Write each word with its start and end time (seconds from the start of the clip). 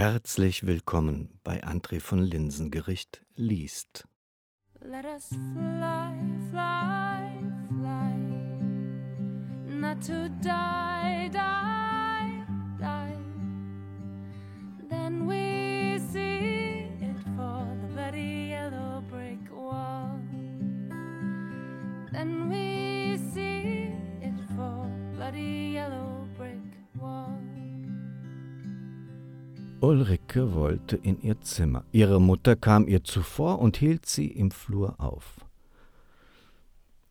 Herzlich 0.00 0.66
willkommen 0.66 1.28
bei 1.44 1.62
André 1.62 2.00
von 2.00 2.22
Linsengericht 2.22 3.22
liest. 3.34 4.08
Let 4.80 5.04
us 5.04 5.28
fly, 5.28 6.14
fly, 6.50 7.28
fly, 7.68 8.14
not 9.68 10.00
to 10.00 10.30
die, 10.42 11.28
die, 11.30 12.46
die. 12.78 13.14
Then 14.88 15.26
we 15.28 15.98
see 16.10 16.88
it 17.02 17.22
for 17.36 17.66
the 17.82 17.92
bloody 17.92 18.48
yellow 18.52 19.02
brick 19.02 19.50
wall. 19.54 20.18
Then 22.10 22.48
we 22.48 23.18
see 23.34 23.92
it 24.22 24.40
for 24.56 24.90
bloody 25.14 25.72
yellow 25.74 26.26
brick 26.38 26.56
wall. 26.98 27.39
Ulrike 29.82 30.54
wollte 30.54 30.96
in 30.96 31.22
ihr 31.22 31.40
Zimmer. 31.40 31.84
Ihre 31.90 32.20
Mutter 32.20 32.54
kam 32.54 32.86
ihr 32.86 33.02
zuvor 33.02 33.60
und 33.60 33.78
hielt 33.78 34.04
sie 34.04 34.26
im 34.26 34.50
Flur 34.50 34.94
auf. 34.98 35.46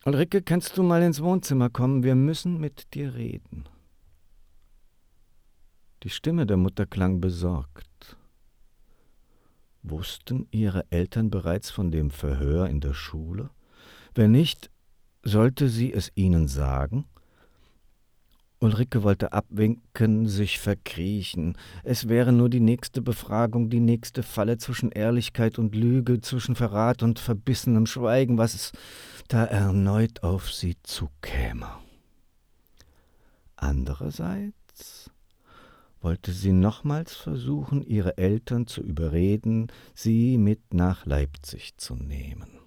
Ulrike, 0.05 0.43
kannst 0.43 0.77
du 0.77 0.83
mal 0.83 1.01
ins 1.01 1.21
Wohnzimmer 1.21 1.71
kommen? 1.71 2.03
Wir 2.03 2.13
müssen 2.13 2.59
mit 2.59 2.93
dir 2.93 3.15
reden. 3.15 3.67
Die 6.03 6.11
Stimme 6.11 6.45
der 6.45 6.57
Mutter 6.57 6.85
klang 6.85 7.19
besorgt. 7.19 8.17
Wussten 9.81 10.47
ihre 10.51 10.85
Eltern 10.91 11.31
bereits 11.31 11.71
von 11.71 11.89
dem 11.89 12.11
Verhör 12.11 12.67
in 12.67 12.81
der 12.81 12.93
Schule? 12.93 13.49
Wenn 14.13 14.31
nicht, 14.31 14.69
sollte 15.23 15.69
sie 15.69 15.91
es 15.91 16.11
ihnen 16.13 16.47
sagen? 16.47 17.05
Ulrike 18.61 19.03
wollte 19.03 19.31
abwinken, 19.31 20.27
sich 20.27 20.59
verkriechen. 20.59 21.57
Es 21.83 22.09
wäre 22.09 22.33
nur 22.33 22.49
die 22.49 22.59
nächste 22.59 23.01
Befragung, 23.01 23.69
die 23.69 23.79
nächste 23.79 24.21
Falle 24.21 24.57
zwischen 24.57 24.91
Ehrlichkeit 24.91 25.57
und 25.59 25.75
Lüge, 25.75 26.19
zwischen 26.19 26.55
Verrat 26.55 27.01
und 27.01 27.19
verbissenem 27.19 27.85
Schweigen, 27.85 28.37
was 28.37 28.73
da 29.29 29.45
erneut 29.45 30.23
auf 30.23 30.51
sie 30.51 30.75
zukäme. 30.83 31.69
Andererseits 33.55 35.09
wollte 36.01 36.33
sie 36.33 36.51
nochmals 36.51 37.15
versuchen, 37.15 37.81
ihre 37.81 38.17
Eltern 38.17 38.67
zu 38.67 38.81
überreden, 38.81 39.67
sie 39.93 40.37
mit 40.37 40.73
nach 40.73 41.05
Leipzig 41.05 41.77
zu 41.77 41.95
nehmen. 41.95 42.58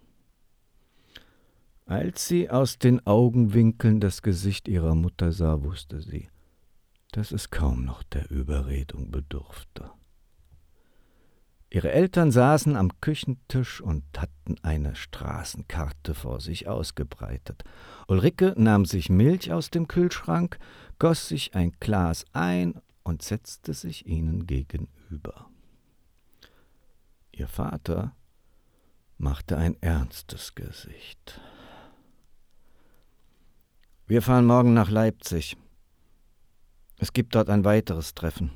Als 1.93 2.27
sie 2.27 2.49
aus 2.49 2.79
den 2.79 3.07
Augenwinkeln 3.07 4.01
das 4.01 4.23
Gesicht 4.23 4.67
ihrer 4.67 4.95
Mutter 4.95 5.31
sah, 5.31 5.63
wusste 5.63 6.01
sie, 6.01 6.31
dass 7.11 7.33
es 7.33 7.51
kaum 7.51 7.85
noch 7.85 8.03
der 8.03 8.31
Überredung 8.31 9.11
bedurfte. 9.11 9.91
Ihre 11.69 11.93
Eltern 11.93 12.31
saßen 12.31 12.77
am 12.77 12.99
Küchentisch 13.03 13.83
und 13.83 14.05
hatten 14.17 14.57
eine 14.63 14.97
Straßenkarte 14.97 16.15
vor 16.15 16.41
sich 16.41 16.67
ausgebreitet. 16.67 17.63
Ulrike 18.09 18.55
nahm 18.57 18.87
sich 18.87 19.11
Milch 19.11 19.53
aus 19.53 19.69
dem 19.69 19.87
Kühlschrank, 19.87 20.59
goss 20.99 21.29
sich 21.29 21.55
ein 21.55 21.73
Glas 21.79 22.25
ein 22.33 22.81
und 23.03 23.21
setzte 23.21 23.75
sich 23.75 24.07
ihnen 24.07 24.47
gegenüber. 24.47 25.51
Ihr 27.33 27.49
Vater 27.49 28.17
machte 29.19 29.59
ein 29.59 29.77
ernstes 29.83 30.55
Gesicht. 30.55 31.39
Wir 34.13 34.21
fahren 34.21 34.45
morgen 34.45 34.75
nach 34.75 34.91
Leipzig. 34.91 35.57
Es 36.99 37.15
gibt 37.15 37.35
dort 37.35 37.49
ein 37.49 37.65
weiteres 37.65 38.13
Treffen. 38.13 38.51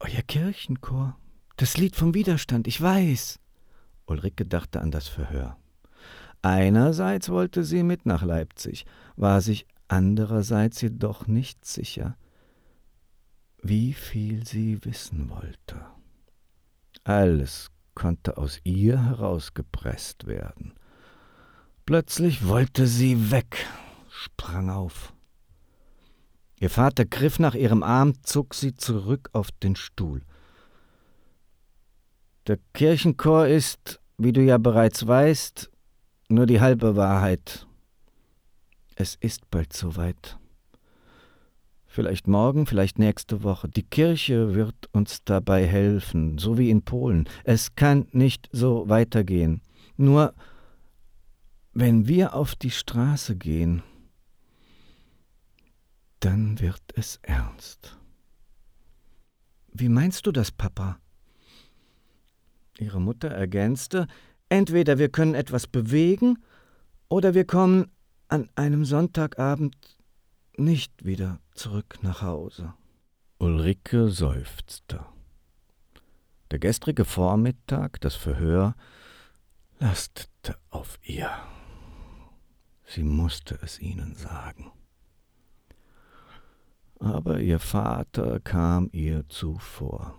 Euer 0.00 0.20
Kirchenchor, 0.20 1.16
das 1.56 1.78
Lied 1.78 1.96
vom 1.96 2.12
Widerstand, 2.12 2.66
ich 2.66 2.78
weiß. 2.78 3.40
Ulrike 4.04 4.44
dachte 4.44 4.82
an 4.82 4.90
das 4.90 5.08
Verhör. 5.08 5.56
Einerseits 6.42 7.30
wollte 7.30 7.64
sie 7.64 7.82
mit 7.82 8.04
nach 8.04 8.22
Leipzig, 8.22 8.84
war 9.16 9.40
sich 9.40 9.66
andererseits 9.88 10.82
jedoch 10.82 11.26
nicht 11.26 11.64
sicher, 11.64 12.18
wie 13.62 13.94
viel 13.94 14.46
sie 14.46 14.84
wissen 14.84 15.30
wollte. 15.30 15.86
Alles 17.02 17.70
konnte 17.94 18.36
aus 18.36 18.60
ihr 18.62 19.02
herausgepresst 19.02 20.26
werden. 20.26 20.74
Plötzlich 21.86 22.44
wollte 22.48 22.88
sie 22.88 23.30
weg, 23.30 23.64
sprang 24.10 24.70
auf. 24.70 25.12
Ihr 26.58 26.68
Vater 26.68 27.04
griff 27.04 27.38
nach 27.38 27.54
ihrem 27.54 27.84
Arm, 27.84 28.14
zog 28.24 28.54
sie 28.54 28.74
zurück 28.74 29.30
auf 29.32 29.52
den 29.52 29.76
Stuhl. 29.76 30.22
Der 32.48 32.58
Kirchenchor 32.74 33.46
ist, 33.46 34.00
wie 34.18 34.32
du 34.32 34.42
ja 34.42 34.58
bereits 34.58 35.06
weißt, 35.06 35.70
nur 36.28 36.46
die 36.46 36.60
halbe 36.60 36.96
Wahrheit. 36.96 37.68
Es 38.96 39.14
ist 39.20 39.48
bald 39.52 39.72
soweit. 39.72 40.38
Vielleicht 41.86 42.26
morgen, 42.26 42.66
vielleicht 42.66 42.98
nächste 42.98 43.44
Woche. 43.44 43.68
Die 43.68 43.84
Kirche 43.84 44.56
wird 44.56 44.74
uns 44.90 45.22
dabei 45.24 45.64
helfen, 45.64 46.36
so 46.38 46.58
wie 46.58 46.68
in 46.68 46.82
Polen. 46.82 47.28
Es 47.44 47.76
kann 47.76 48.08
nicht 48.10 48.48
so 48.50 48.88
weitergehen. 48.88 49.60
Nur 49.96 50.34
wenn 51.78 52.08
wir 52.08 52.34
auf 52.34 52.54
die 52.54 52.70
Straße 52.70 53.36
gehen, 53.36 53.82
dann 56.20 56.58
wird 56.58 56.80
es 56.94 57.18
ernst. 57.20 57.98
Wie 59.74 59.90
meinst 59.90 60.26
du 60.26 60.32
das, 60.32 60.50
Papa? 60.50 60.98
Ihre 62.78 62.98
Mutter 62.98 63.28
ergänzte, 63.28 64.06
entweder 64.48 64.96
wir 64.96 65.10
können 65.10 65.34
etwas 65.34 65.66
bewegen, 65.66 66.38
oder 67.10 67.34
wir 67.34 67.44
kommen 67.44 67.90
an 68.28 68.48
einem 68.54 68.86
Sonntagabend 68.86 69.76
nicht 70.56 71.04
wieder 71.04 71.40
zurück 71.54 71.98
nach 72.00 72.22
Hause. 72.22 72.72
Ulrike 73.38 74.08
seufzte. 74.08 75.04
Der 76.50 76.58
gestrige 76.58 77.04
Vormittag, 77.04 78.00
das 78.00 78.14
Verhör, 78.14 78.74
lastete 79.78 80.56
auf 80.70 80.98
ihr. 81.02 81.30
Sie 82.86 83.02
musste 83.02 83.58
es 83.62 83.80
ihnen 83.80 84.14
sagen. 84.14 84.70
Aber 86.98 87.40
ihr 87.40 87.58
Vater 87.58 88.40
kam 88.40 88.88
ihr 88.92 89.28
zuvor. 89.28 90.18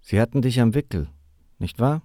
Sie 0.00 0.20
hatten 0.20 0.40
dich 0.40 0.60
am 0.60 0.74
Wickel, 0.74 1.08
nicht 1.58 1.80
wahr? 1.80 2.02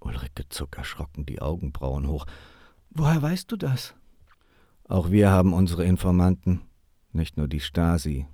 Ulrike 0.00 0.48
zog 0.48 0.76
erschrocken 0.76 1.24
die 1.24 1.40
Augenbrauen 1.40 2.08
hoch. 2.08 2.26
Woher 2.90 3.22
weißt 3.22 3.50
du 3.50 3.56
das? 3.56 3.94
Auch 4.84 5.10
wir 5.10 5.30
haben 5.30 5.52
unsere 5.52 5.84
Informanten, 5.84 6.62
nicht 7.12 7.36
nur 7.36 7.48
die 7.48 7.60
Stasi. 7.60 8.26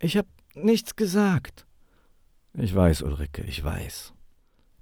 Ich 0.00 0.16
hab 0.16 0.26
nichts 0.54 0.96
gesagt. 0.96 1.66
Ich 2.54 2.74
weiß, 2.74 3.02
Ulrike, 3.02 3.42
ich 3.42 3.62
weiß. 3.62 4.12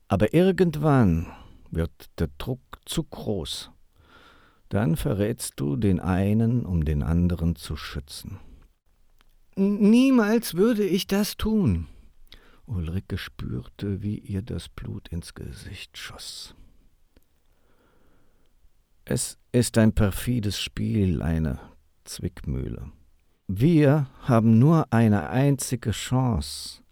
Aber 0.08 0.34
irgendwann 0.34 1.26
wird 1.70 2.10
der 2.18 2.28
Druck 2.38 2.60
zu 2.84 3.04
groß. 3.04 3.70
Dann 4.68 4.96
verrätst 4.96 5.54
du 5.56 5.76
den 5.76 6.00
einen, 6.00 6.64
um 6.64 6.84
den 6.84 7.02
anderen 7.02 7.56
zu 7.56 7.76
schützen. 7.76 8.38
Niemals 9.56 10.54
würde 10.54 10.84
ich 10.84 11.06
das 11.06 11.36
tun. 11.36 11.86
Ulrike 12.66 13.18
spürte, 13.18 14.02
wie 14.02 14.18
ihr 14.18 14.42
das 14.42 14.68
Blut 14.68 15.08
ins 15.08 15.34
Gesicht 15.34 15.98
schoss. 15.98 16.54
Es 19.04 19.38
ist 19.50 19.76
ein 19.76 19.92
perfides 19.92 20.60
Spiel, 20.60 21.20
eine 21.20 21.58
Zwickmühle. 22.04 22.92
Wir 23.48 24.08
haben 24.20 24.60
nur 24.60 24.92
eine 24.92 25.30
einzige 25.30 25.90
Chance, 25.90 26.82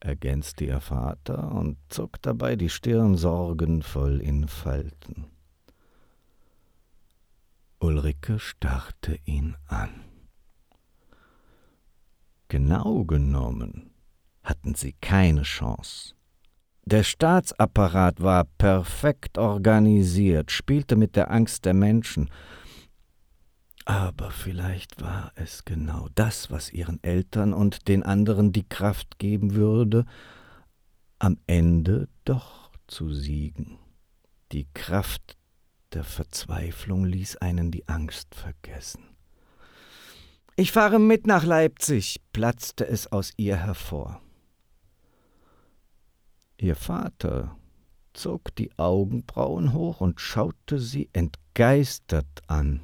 ergänzte 0.00 0.64
ihr 0.64 0.80
Vater 0.80 1.52
und 1.52 1.76
zog 1.88 2.20
dabei 2.22 2.56
die 2.56 2.68
Stirn 2.68 3.16
sorgenvoll 3.16 4.20
in 4.20 4.48
Falten. 4.48 5.26
Ulrike 7.80 8.38
starrte 8.38 9.18
ihn 9.24 9.56
an. 9.66 10.04
Genau 12.48 13.04
genommen 13.04 13.90
hatten 14.42 14.74
sie 14.74 14.94
keine 15.00 15.42
Chance. 15.42 16.14
Der 16.86 17.02
Staatsapparat 17.02 18.22
war 18.22 18.44
perfekt 18.44 19.36
organisiert, 19.36 20.50
spielte 20.50 20.96
mit 20.96 21.16
der 21.16 21.30
Angst 21.30 21.66
der 21.66 21.74
Menschen, 21.74 22.30
aber 23.88 24.30
vielleicht 24.30 25.00
war 25.00 25.32
es 25.34 25.64
genau 25.64 26.08
das, 26.14 26.50
was 26.50 26.70
ihren 26.70 27.02
Eltern 27.02 27.54
und 27.54 27.88
den 27.88 28.02
anderen 28.02 28.52
die 28.52 28.68
Kraft 28.68 29.18
geben 29.18 29.54
würde, 29.54 30.04
am 31.18 31.38
Ende 31.46 32.06
doch 32.26 32.70
zu 32.86 33.10
siegen. 33.10 33.78
Die 34.52 34.66
Kraft 34.74 35.38
der 35.94 36.04
Verzweiflung 36.04 37.06
ließ 37.06 37.38
einen 37.38 37.70
die 37.70 37.88
Angst 37.88 38.34
vergessen. 38.34 39.04
Ich 40.54 40.70
fahre 40.70 40.98
mit 40.98 41.26
nach 41.26 41.44
Leipzig, 41.44 42.20
platzte 42.34 42.86
es 42.86 43.10
aus 43.10 43.32
ihr 43.38 43.56
hervor. 43.56 44.20
Ihr 46.58 46.76
Vater 46.76 47.56
zog 48.12 48.54
die 48.56 48.78
Augenbrauen 48.78 49.72
hoch 49.72 50.02
und 50.02 50.20
schaute 50.20 50.78
sie 50.78 51.08
entgeistert 51.14 52.42
an. 52.48 52.82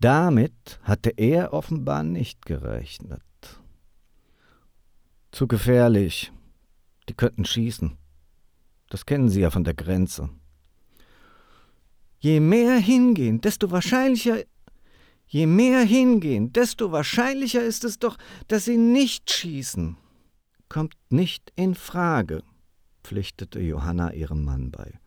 Damit 0.00 0.78
hatte 0.82 1.10
er 1.10 1.52
offenbar 1.52 2.02
nicht 2.02 2.44
gerechnet. 2.46 3.22
Zu 5.32 5.46
gefährlich. 5.46 6.32
Die 7.08 7.14
könnten 7.14 7.44
schießen. 7.44 7.96
Das 8.90 9.06
kennen 9.06 9.28
Sie 9.28 9.40
ja 9.40 9.50
von 9.50 9.64
der 9.64 9.74
Grenze. 9.74 10.28
Je 12.18 12.40
mehr 12.40 12.78
hingehen, 12.78 13.40
desto 13.40 13.70
wahrscheinlicher 13.70 14.38
Je 15.28 15.46
mehr 15.46 15.82
hingehen, 15.82 16.52
desto 16.52 16.92
wahrscheinlicher 16.92 17.62
ist 17.62 17.84
es 17.84 17.98
doch, 17.98 18.16
dass 18.46 18.66
sie 18.66 18.76
nicht 18.76 19.30
schießen. 19.30 19.96
Kommt 20.68 20.94
nicht 21.10 21.52
in 21.56 21.74
Frage, 21.74 22.42
pflichtete 23.02 23.60
Johanna 23.60 24.12
ihrem 24.12 24.44
Mann 24.44 24.70
bei. 24.70 25.00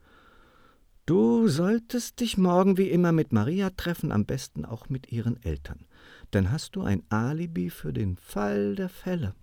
Du 1.09 1.47
solltest 1.47 2.19
dich 2.19 2.37
morgen 2.37 2.77
wie 2.77 2.91
immer 2.91 3.11
mit 3.11 3.33
Maria 3.33 3.71
treffen, 3.71 4.11
am 4.11 4.25
besten 4.25 4.63
auch 4.63 4.89
mit 4.89 5.11
ihren 5.11 5.41
Eltern. 5.41 5.87
Dann 6.29 6.51
hast 6.51 6.75
du 6.75 6.83
ein 6.83 7.01
Alibi 7.09 7.71
für 7.71 7.91
den 7.91 8.15
Fall 8.15 8.75
der 8.75 8.89
Fälle. 8.89 9.33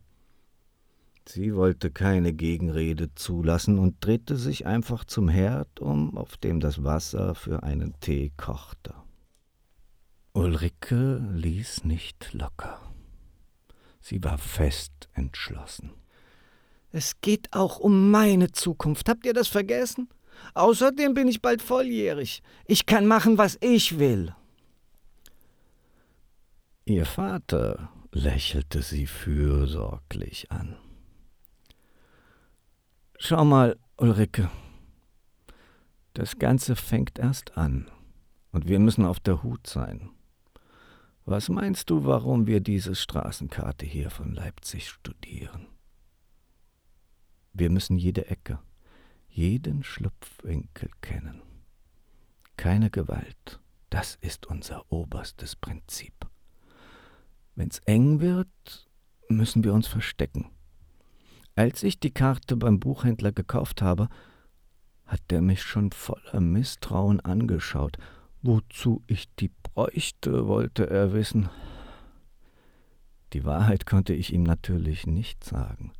Sie 1.26 1.56
wollte 1.56 1.90
keine 1.90 2.32
Gegenrede 2.32 3.12
zulassen 3.16 3.80
und 3.80 3.96
drehte 3.98 4.36
sich 4.36 4.64
einfach 4.64 5.04
zum 5.04 5.28
Herd 5.28 5.80
um, 5.80 6.16
auf 6.16 6.36
dem 6.36 6.60
das 6.60 6.84
Wasser 6.84 7.34
für 7.34 7.64
einen 7.64 7.98
Tee 7.98 8.30
kochte. 8.36 8.94
Ulrike 10.34 11.16
ließ 11.34 11.82
nicht 11.82 12.32
locker. 12.32 12.80
Sie 14.00 14.22
war 14.22 14.38
fest 14.38 15.08
entschlossen. 15.14 15.90
Es 16.92 17.20
geht 17.20 17.52
auch 17.54 17.80
um 17.80 18.12
meine 18.12 18.52
Zukunft. 18.52 19.08
Habt 19.08 19.26
ihr 19.26 19.34
das 19.34 19.48
vergessen? 19.48 20.08
Außerdem 20.54 21.14
bin 21.14 21.28
ich 21.28 21.42
bald 21.42 21.62
volljährig. 21.62 22.42
Ich 22.66 22.86
kann 22.86 23.06
machen, 23.06 23.38
was 23.38 23.58
ich 23.60 23.98
will. 23.98 24.34
Ihr 26.84 27.04
Vater 27.04 27.90
lächelte 28.12 28.82
sie 28.82 29.06
fürsorglich 29.06 30.50
an. 30.50 30.76
Schau 33.18 33.44
mal, 33.44 33.78
Ulrike, 33.96 34.50
das 36.14 36.38
Ganze 36.38 36.76
fängt 36.76 37.18
erst 37.18 37.56
an, 37.56 37.90
und 38.52 38.68
wir 38.68 38.78
müssen 38.78 39.04
auf 39.04 39.20
der 39.20 39.42
Hut 39.42 39.66
sein. 39.66 40.10
Was 41.24 41.48
meinst 41.48 41.90
du, 41.90 42.04
warum 42.04 42.46
wir 42.46 42.60
diese 42.60 42.94
Straßenkarte 42.94 43.84
hier 43.84 44.10
von 44.10 44.32
Leipzig 44.32 44.88
studieren? 44.88 45.66
Wir 47.52 47.68
müssen 47.68 47.98
jede 47.98 48.28
Ecke, 48.28 48.60
jeden 49.36 49.82
Schlupfwinkel 49.82 50.90
kennen. 51.00 51.42
Keine 52.56 52.90
Gewalt, 52.90 53.60
das 53.90 54.16
ist 54.20 54.46
unser 54.46 54.90
oberstes 54.90 55.56
Prinzip. 55.56 56.14
Wenn's 57.54 57.78
eng 57.80 58.20
wird, 58.20 58.88
müssen 59.28 59.64
wir 59.64 59.74
uns 59.74 59.86
verstecken. 59.86 60.50
Als 61.54 61.82
ich 61.82 62.00
die 62.00 62.12
Karte 62.12 62.56
beim 62.56 62.80
Buchhändler 62.80 63.32
gekauft 63.32 63.82
habe, 63.82 64.08
hat 65.04 65.22
er 65.30 65.40
mich 65.40 65.62
schon 65.62 65.92
voller 65.92 66.40
Misstrauen 66.40 67.20
angeschaut 67.20 67.98
Wozu 68.46 69.02
ich 69.08 69.34
die 69.34 69.50
bräuchte, 69.62 70.46
wollte 70.46 70.88
er 70.88 71.12
wissen. 71.12 71.48
Die 73.32 73.44
Wahrheit 73.44 73.86
konnte 73.86 74.12
ich 74.14 74.32
ihm 74.32 74.44
natürlich 74.44 75.04
nicht 75.04 75.42
sagen. 75.42 75.92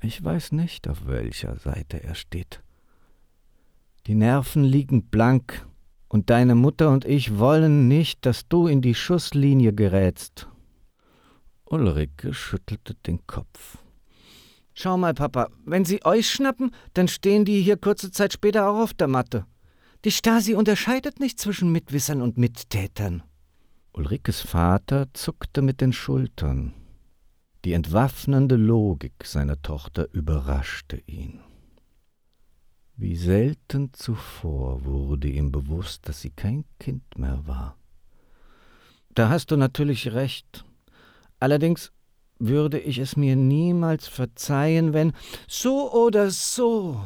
Ich 0.00 0.22
weiß 0.22 0.52
nicht, 0.52 0.88
auf 0.88 1.06
welcher 1.06 1.56
Seite 1.56 2.02
er 2.02 2.14
steht. 2.14 2.62
Die 4.06 4.14
Nerven 4.14 4.64
liegen 4.64 5.06
blank, 5.06 5.66
und 6.14 6.30
deine 6.30 6.54
Mutter 6.54 6.90
und 6.90 7.04
ich 7.04 7.38
wollen 7.40 7.88
nicht, 7.88 8.24
dass 8.24 8.46
du 8.48 8.68
in 8.68 8.80
die 8.80 8.94
Schusslinie 8.94 9.72
gerätst. 9.72 10.46
Ulrike 11.64 12.32
schüttelte 12.32 12.94
den 12.94 13.26
Kopf. 13.26 13.78
Schau 14.74 14.96
mal, 14.96 15.12
Papa, 15.12 15.48
wenn 15.64 15.84
sie 15.84 16.04
euch 16.04 16.30
schnappen, 16.30 16.70
dann 16.94 17.08
stehen 17.08 17.44
die 17.44 17.60
hier 17.60 17.76
kurze 17.76 18.12
Zeit 18.12 18.32
später 18.32 18.68
auch 18.68 18.78
auf 18.78 18.94
der 18.94 19.08
Matte. 19.08 19.44
Die 20.04 20.12
Stasi 20.12 20.54
unterscheidet 20.54 21.18
nicht 21.18 21.40
zwischen 21.40 21.72
Mitwissern 21.72 22.22
und 22.22 22.38
Mittätern. 22.38 23.24
Ulrikes 23.92 24.40
Vater 24.40 25.08
zuckte 25.14 25.62
mit 25.62 25.80
den 25.80 25.92
Schultern. 25.92 26.74
Die 27.64 27.72
entwaffnende 27.72 28.56
Logik 28.56 29.24
seiner 29.24 29.60
Tochter 29.62 30.08
überraschte 30.12 31.02
ihn. 31.06 31.40
Wie 32.96 33.16
selten 33.16 33.92
zuvor 33.92 34.84
wurde 34.84 35.28
ihm 35.28 35.50
bewusst, 35.50 36.08
dass 36.08 36.20
sie 36.20 36.30
kein 36.30 36.64
Kind 36.78 37.18
mehr 37.18 37.46
war. 37.46 37.76
Da 39.14 39.28
hast 39.28 39.50
du 39.50 39.56
natürlich 39.56 40.12
recht. 40.12 40.64
Allerdings 41.40 41.90
würde 42.38 42.78
ich 42.78 42.98
es 42.98 43.16
mir 43.16 43.36
niemals 43.36 44.08
verzeihen, 44.08 44.92
wenn 44.92 45.12
so 45.48 45.92
oder 45.92 46.30
so 46.30 47.00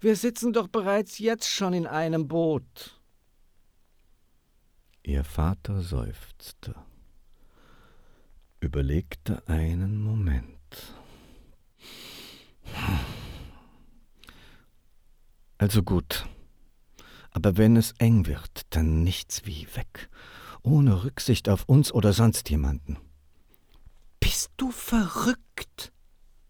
wir 0.00 0.14
sitzen 0.14 0.52
doch 0.52 0.68
bereits 0.68 1.18
jetzt 1.18 1.48
schon 1.48 1.74
in 1.74 1.86
einem 1.86 2.28
Boot. 2.28 3.00
Ihr 5.02 5.24
Vater 5.24 5.82
seufzte, 5.82 6.74
überlegte 8.60 9.46
einen 9.48 10.02
Moment. 10.02 10.94
Also 15.58 15.82
gut, 15.82 16.26
aber 17.30 17.56
wenn 17.56 17.76
es 17.76 17.92
eng 17.98 18.26
wird, 18.26 18.62
dann 18.70 19.02
nichts 19.02 19.44
wie 19.44 19.66
weg, 19.74 20.08
ohne 20.62 21.04
Rücksicht 21.04 21.48
auf 21.48 21.64
uns 21.64 21.92
oder 21.92 22.12
sonst 22.12 22.48
jemanden. 22.50 22.96
Bist 24.20 24.50
du 24.56 24.70
verrückt? 24.70 25.92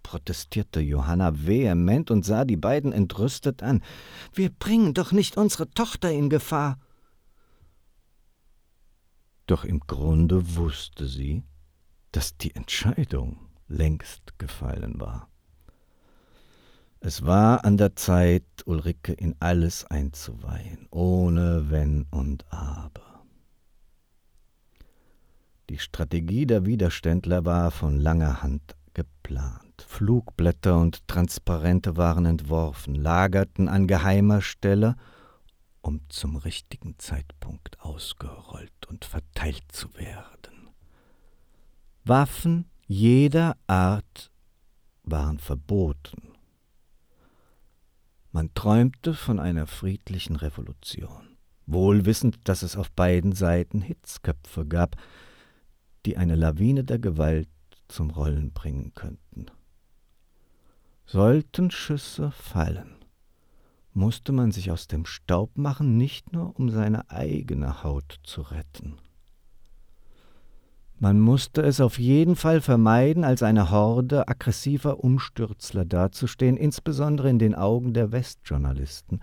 protestierte 0.08 0.80
Johanna 0.80 1.46
vehement 1.46 2.10
und 2.10 2.24
sah 2.24 2.46
die 2.46 2.56
beiden 2.56 2.92
entrüstet 2.92 3.62
an. 3.62 3.82
Wir 4.32 4.48
bringen 4.48 4.94
doch 4.94 5.12
nicht 5.12 5.36
unsere 5.36 5.70
Tochter 5.70 6.10
in 6.10 6.30
Gefahr. 6.30 6.78
Doch 9.46 9.64
im 9.64 9.80
Grunde 9.80 10.56
wusste 10.56 11.06
sie, 11.06 11.42
dass 12.12 12.36
die 12.36 12.54
Entscheidung 12.54 13.38
längst 13.68 14.38
gefallen 14.38 15.00
war. 15.00 15.28
Es 17.00 17.24
war 17.24 17.64
an 17.64 17.76
der 17.76 17.94
Zeit, 17.94 18.44
Ulrike 18.64 19.12
in 19.12 19.36
alles 19.38 19.84
einzuweihen, 19.84 20.88
ohne 20.90 21.70
Wenn 21.70 22.06
und 22.10 22.44
Aber. 22.52 23.24
Die 25.70 25.78
Strategie 25.78 26.46
der 26.46 26.66
Widerständler 26.66 27.44
war 27.44 27.70
von 27.70 28.00
langer 28.00 28.42
Hand 28.42 28.74
geplant. 28.94 29.84
Flugblätter 29.86 30.76
und 30.78 31.06
Transparente 31.06 31.96
waren 31.96 32.26
entworfen, 32.26 32.94
lagerten 32.94 33.68
an 33.68 33.86
geheimer 33.86 34.40
Stelle, 34.40 34.96
um 35.82 36.00
zum 36.08 36.36
richtigen 36.36 36.98
Zeitpunkt 36.98 37.80
ausgerollt 37.80 38.86
und 38.88 39.04
verteilt 39.04 39.64
zu 39.70 39.94
werden. 39.94 40.57
Waffen 42.08 42.64
jeder 42.86 43.58
Art 43.66 44.32
waren 45.02 45.38
verboten. 45.38 46.32
Man 48.32 48.54
träumte 48.54 49.12
von 49.12 49.38
einer 49.38 49.66
friedlichen 49.66 50.36
Revolution, 50.36 51.36
wohl 51.66 52.06
wissend, 52.06 52.48
dass 52.48 52.62
es 52.62 52.76
auf 52.76 52.90
beiden 52.92 53.32
Seiten 53.32 53.82
Hitzköpfe 53.82 54.64
gab, 54.64 54.96
die 56.06 56.16
eine 56.16 56.34
Lawine 56.34 56.82
der 56.82 56.98
Gewalt 56.98 57.50
zum 57.88 58.08
Rollen 58.08 58.52
bringen 58.52 58.94
könnten. 58.94 59.46
Sollten 61.04 61.70
Schüsse 61.70 62.30
fallen, 62.30 63.04
musste 63.92 64.32
man 64.32 64.50
sich 64.50 64.70
aus 64.70 64.86
dem 64.86 65.04
Staub 65.04 65.58
machen, 65.58 65.98
nicht 65.98 66.32
nur 66.32 66.58
um 66.58 66.70
seine 66.70 67.10
eigene 67.10 67.82
Haut 67.82 68.18
zu 68.22 68.40
retten. 68.40 68.98
Man 71.00 71.20
musste 71.20 71.62
es 71.62 71.80
auf 71.80 71.98
jeden 71.98 72.34
Fall 72.34 72.60
vermeiden, 72.60 73.22
als 73.22 73.44
eine 73.44 73.70
Horde 73.70 74.26
aggressiver 74.26 75.04
Umstürzler 75.04 75.84
dazustehen, 75.84 76.56
insbesondere 76.56 77.30
in 77.30 77.38
den 77.38 77.54
Augen 77.54 77.94
der 77.94 78.10
Westjournalisten, 78.10 79.22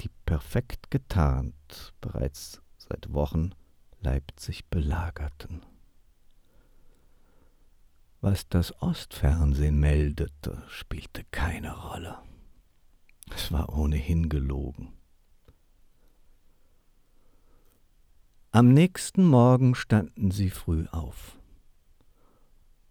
die 0.00 0.10
perfekt 0.26 0.90
getarnt 0.90 1.94
bereits 2.02 2.60
seit 2.76 3.12
Wochen 3.14 3.52
Leipzig 4.00 4.66
belagerten. 4.68 5.62
Was 8.20 8.46
das 8.48 8.82
Ostfernsehen 8.82 9.78
meldete, 9.80 10.62
spielte 10.68 11.24
keine 11.30 11.74
Rolle. 11.74 12.18
Es 13.34 13.50
war 13.50 13.76
ohnehin 13.76 14.28
gelogen. 14.28 14.95
Am 18.56 18.72
nächsten 18.72 19.26
Morgen 19.26 19.74
standen 19.74 20.30
sie 20.30 20.48
früh 20.48 20.86
auf. 20.90 21.38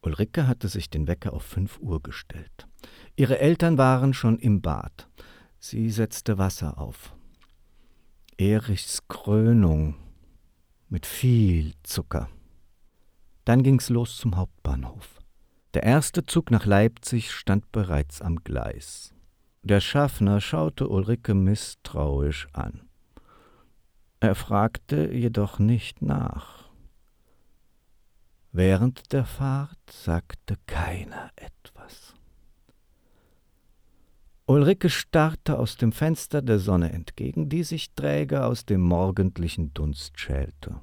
Ulrike 0.04 0.46
hatte 0.46 0.68
sich 0.68 0.92
den 0.92 1.08
Wecker 1.08 1.34
auf 1.34 1.42
fünf 1.42 1.80
Uhr 1.80 2.04
gestellt. 2.04 2.68
Ihre 3.16 3.40
Eltern 3.40 3.80
waren 3.80 4.14
schon 4.14 4.38
im 4.38 4.62
Bad. 4.62 5.10
Sie 5.58 5.90
setzte 5.90 6.38
Wasser 6.38 6.78
auf. 6.78 7.16
Erichs 8.38 9.08
Krönung 9.08 9.96
mit 10.88 11.08
viel 11.08 11.74
Zucker. 11.82 12.30
Dann 13.44 13.64
ging's 13.64 13.90
los 13.90 14.18
zum 14.18 14.38
Hauptbahnhof. 14.38 15.20
Der 15.74 15.82
erste 15.82 16.28
Zug 16.28 16.52
nach 16.52 16.68
Leipzig 16.68 17.32
stand 17.32 17.72
bereits 17.72 18.22
am 18.22 18.44
Gleis. 18.44 19.16
Der 19.64 19.82
Schaffner 19.82 20.42
schaute 20.42 20.88
Ulrike 20.88 21.34
misstrauisch 21.34 22.50
an. 22.54 22.85
Er 24.20 24.36
fragte 24.36 25.14
jedoch 25.14 25.60
nicht 25.60 26.02
nach. 26.02 26.70
Während 28.52 29.12
der 29.12 29.26
Fahrt 29.26 29.92
sagte 29.92 30.56
keiner 30.66 31.30
etwas. 31.36 32.14
Ulrike 34.48 34.90
starrte 34.90 35.58
aus 35.60 35.76
dem 35.76 35.92
Fenster 35.92 36.42
der 36.42 36.60
Sonne 36.60 36.94
entgegen, 36.94 37.50
die 37.50 37.64
sich 37.64 37.94
träge 37.94 38.46
aus 38.46 38.66
dem 38.66 38.82
morgendlichen 38.82 39.74
Dunst 39.74 40.20
schälte. 40.20 40.80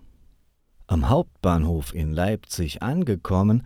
Am 0.87 1.09
Hauptbahnhof 1.09 1.95
in 1.95 2.13
Leipzig 2.13 2.83
angekommen, 2.83 3.63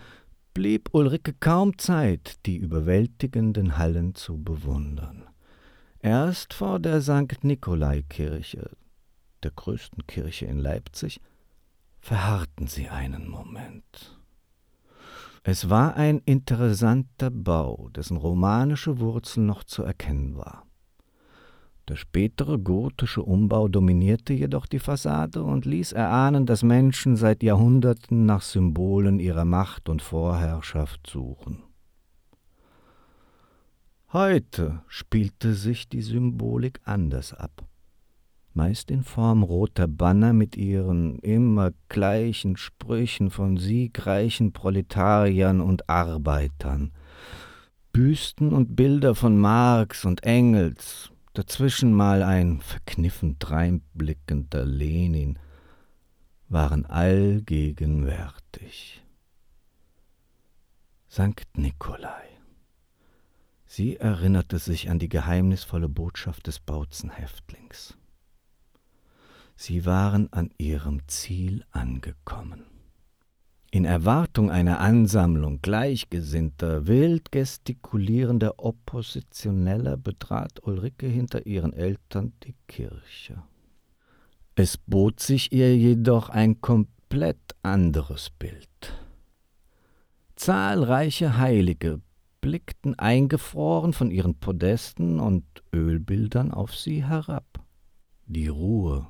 blieb 0.54 0.90
Ulrike 0.92 1.34
kaum 1.40 1.76
Zeit, 1.76 2.46
die 2.46 2.56
überwältigenden 2.56 3.78
Hallen 3.78 4.14
zu 4.14 4.42
bewundern. 4.42 5.24
Erst 5.98 6.54
vor 6.54 6.78
der 6.78 7.00
St. 7.00 7.42
Nikolai-Kirche, 7.42 8.70
der 9.42 9.50
größten 9.50 10.06
Kirche 10.06 10.46
in 10.46 10.58
Leipzig, 10.58 11.20
verharrten 11.98 12.66
sie 12.66 12.88
einen 12.88 13.28
Moment. 13.28 14.18
Es 15.42 15.70
war 15.70 15.94
ein 15.94 16.20
interessanter 16.24 17.30
Bau, 17.30 17.88
dessen 17.94 18.16
romanische 18.16 18.98
Wurzel 18.98 19.44
noch 19.44 19.62
zu 19.62 19.82
erkennen 19.82 20.36
war. 20.36 20.66
Der 21.88 21.94
spätere 21.94 22.58
gotische 22.58 23.22
Umbau 23.22 23.68
dominierte 23.68 24.32
jedoch 24.32 24.66
die 24.66 24.80
Fassade 24.80 25.44
und 25.44 25.64
ließ 25.64 25.92
erahnen, 25.92 26.44
dass 26.44 26.64
Menschen 26.64 27.16
seit 27.16 27.44
Jahrhunderten 27.44 28.26
nach 28.26 28.42
Symbolen 28.42 29.20
ihrer 29.20 29.44
Macht 29.44 29.88
und 29.88 30.02
Vorherrschaft 30.02 31.06
suchen. 31.06 31.62
Heute 34.12 34.82
spielte 34.88 35.54
sich 35.54 35.88
die 35.88 36.02
Symbolik 36.02 36.80
anders 36.84 37.32
ab, 37.32 37.64
meist 38.56 38.90
in 38.90 39.04
Form 39.04 39.42
roter 39.42 39.86
Banner 39.86 40.32
mit 40.32 40.56
ihren 40.56 41.18
immer 41.20 41.72
gleichen 41.88 42.56
Sprüchen 42.56 43.30
von 43.30 43.58
siegreichen 43.58 44.52
Proletariern 44.52 45.60
und 45.60 45.90
Arbeitern, 45.90 46.92
Büsten 47.92 48.52
und 48.52 48.74
Bilder 48.74 49.14
von 49.14 49.38
Marx 49.38 50.04
und 50.04 50.24
Engels, 50.24 51.12
dazwischen 51.34 51.92
mal 51.92 52.22
ein 52.22 52.60
verkniffen 52.60 53.38
dreinblickender 53.38 54.64
Lenin, 54.64 55.38
waren 56.48 56.86
allgegenwärtig. 56.86 59.02
Sankt 61.08 61.58
Nikolai. 61.58 62.22
Sie 63.66 63.96
erinnerte 63.96 64.58
sich 64.58 64.90
an 64.90 64.98
die 64.98 65.08
geheimnisvolle 65.08 65.88
Botschaft 65.88 66.46
des 66.46 66.60
Bautzenhäftlings. 66.60 67.96
Sie 69.56 69.86
waren 69.86 70.32
an 70.32 70.50
ihrem 70.58 71.00
Ziel 71.08 71.64
angekommen. 71.70 72.66
In 73.70 73.84
Erwartung 73.84 74.50
einer 74.50 74.80
Ansammlung 74.80 75.60
gleichgesinnter, 75.60 76.86
wild 76.86 77.32
gestikulierender 77.32 78.54
Oppositioneller 78.58 79.96
betrat 79.96 80.62
Ulrike 80.62 81.06
hinter 81.06 81.46
ihren 81.46 81.72
Eltern 81.72 82.32
die 82.44 82.54
Kirche. 82.68 83.42
Es 84.54 84.76
bot 84.76 85.20
sich 85.20 85.52
ihr 85.52 85.76
jedoch 85.76 86.28
ein 86.28 86.60
komplett 86.60 87.56
anderes 87.62 88.30
Bild. 88.30 88.68
Zahlreiche 90.36 91.38
Heilige 91.38 92.00
blickten 92.40 92.98
eingefroren 92.98 93.92
von 93.92 94.10
ihren 94.10 94.36
Podesten 94.36 95.18
und 95.18 95.44
Ölbildern 95.74 96.52
auf 96.52 96.74
sie 96.76 97.04
herab. 97.04 97.60
Die 98.26 98.48
Ruhe 98.48 99.06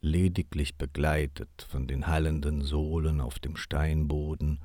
lediglich 0.00 0.76
begleitet 0.76 1.66
von 1.68 1.86
den 1.86 2.06
hallenden 2.06 2.62
Sohlen 2.62 3.20
auf 3.20 3.38
dem 3.38 3.56
Steinboden 3.56 4.60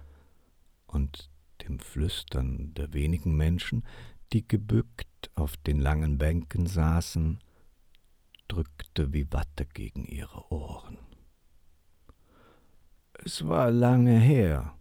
und 0.87 1.29
dem 1.61 1.79
Flüstern 1.79 2.73
der 2.73 2.93
wenigen 2.93 3.35
Menschen, 3.35 3.83
die 4.31 4.47
gebückt 4.47 5.31
auf 5.35 5.57
den 5.57 5.79
langen 5.79 6.17
Bänken 6.17 6.67
saßen, 6.67 7.39
drückte 8.47 9.13
wie 9.13 9.31
Watte 9.31 9.65
gegen 9.65 10.05
ihre 10.05 10.51
Ohren. 10.51 10.97
Es 13.25 13.47
war 13.47 13.71
lange 13.71 14.19
her, 14.19 14.75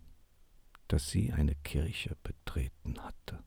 dass 0.89 1.11
sie 1.11 1.33
eine 1.33 1.55
Kirche 1.55 2.17
betreten 2.23 2.99
hatte. 2.99 3.43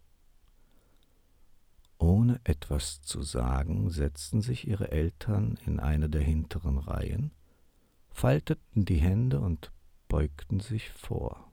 Ohne 1.98 2.40
etwas 2.44 3.02
zu 3.02 3.22
sagen, 3.24 3.90
setzten 3.90 4.42
sich 4.42 4.68
ihre 4.68 4.92
Eltern 4.92 5.58
in 5.66 5.80
eine 5.80 6.10
der 6.10 6.22
hinteren 6.22 6.78
Reihen, 6.78 7.32
falteten 8.10 8.86
die 8.86 8.98
Hände 8.98 9.40
und 9.40 9.72
beugten 10.08 10.60
sich 10.60 10.90
vor. 10.90 11.52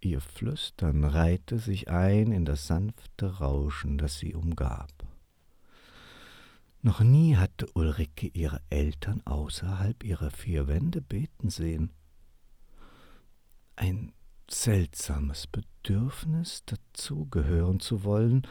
Ihr 0.00 0.20
Flüstern 0.20 1.04
reihte 1.04 1.58
sich 1.58 1.88
ein 1.88 2.30
in 2.30 2.44
das 2.44 2.66
sanfte 2.66 3.38
Rauschen, 3.38 3.98
das 3.98 4.18
sie 4.18 4.34
umgab. 4.34 4.92
Noch 6.82 7.00
nie 7.00 7.36
hatte 7.36 7.66
Ulrike 7.74 8.28
ihre 8.28 8.60
Eltern 8.70 9.20
außerhalb 9.26 10.04
ihrer 10.04 10.30
vier 10.30 10.68
Wände 10.68 11.00
beten 11.00 11.50
sehen. 11.50 11.90
Ein 13.74 14.12
seltsames 14.48 15.48
Bedürfnis, 15.48 15.77
dazugehören 15.90 17.80
zu 17.80 18.04
wollen, 18.04 18.46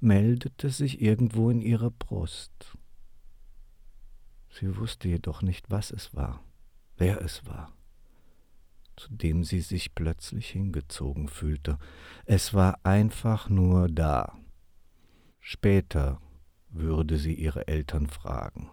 meldete 0.00 0.70
sich 0.70 1.00
irgendwo 1.00 1.50
in 1.50 1.60
ihrer 1.60 1.90
Brust. 1.90 2.76
Sie 4.50 4.76
wusste 4.76 5.08
jedoch 5.08 5.42
nicht, 5.42 5.70
was 5.70 5.90
es 5.90 6.14
war, 6.14 6.42
wer 6.96 7.20
es 7.22 7.46
war, 7.46 7.72
zu 8.96 9.12
dem 9.14 9.44
sie 9.44 9.60
sich 9.60 9.94
plötzlich 9.94 10.48
hingezogen 10.50 11.28
fühlte. 11.28 11.78
Es 12.24 12.54
war 12.54 12.80
einfach 12.84 13.48
nur 13.48 13.88
da. 13.88 14.36
Später 15.38 16.20
würde 16.70 17.18
sie 17.18 17.34
ihre 17.34 17.68
Eltern 17.68 18.06
fragen. 18.06 18.70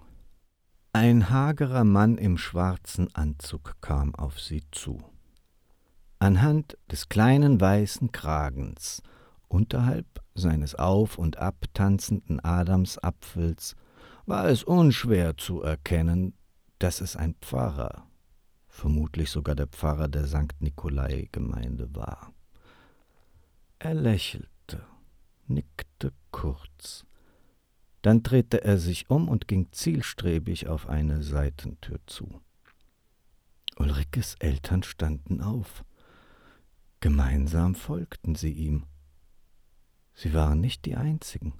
Ein 0.93 1.29
hagerer 1.29 1.83
Mann 1.83 2.17
im 2.17 2.37
schwarzen 2.37 3.13
Anzug 3.13 3.75
kam 3.81 4.15
auf 4.15 4.39
sie 4.39 4.63
zu. 4.71 5.03
Anhand 6.19 6.77
des 6.91 7.09
kleinen 7.09 7.61
weißen 7.61 8.11
Kragens 8.11 9.03
unterhalb 9.47 10.05
seines 10.33 10.73
auf 10.75 11.17
und 11.17 11.37
ab 11.37 11.65
tanzenden 11.73 12.39
Adamsapfels 12.43 13.75
war 14.25 14.49
es 14.49 14.63
unschwer 14.63 15.37
zu 15.37 15.61
erkennen, 15.61 16.33
dass 16.79 17.01
es 17.01 17.15
ein 17.15 17.35
Pfarrer, 17.41 18.07
vermutlich 18.67 19.29
sogar 19.29 19.55
der 19.55 19.67
Pfarrer 19.67 20.07
der 20.07 20.27
St. 20.27 20.59
Nikolai-Gemeinde 20.59 21.95
war. 21.95 22.33
Er 23.79 23.93
lächelte, 23.93 24.83
nickte 25.47 26.13
kurz, 26.31 27.05
dann 28.01 28.23
drehte 28.23 28.63
er 28.63 28.77
sich 28.79 29.09
um 29.09 29.29
und 29.29 29.47
ging 29.47 29.71
zielstrebig 29.71 30.67
auf 30.67 30.87
eine 30.89 31.23
Seitentür 31.23 31.99
zu. 32.07 32.41
Ulrikes 33.77 34.35
Eltern 34.39 34.81
standen 34.81 35.41
auf. 35.41 35.83
Gemeinsam 36.99 37.75
folgten 37.75 38.35
sie 38.35 38.51
ihm. 38.51 38.85
Sie 40.15 40.33
waren 40.33 40.59
nicht 40.59 40.85
die 40.85 40.95
einzigen. 40.95 41.53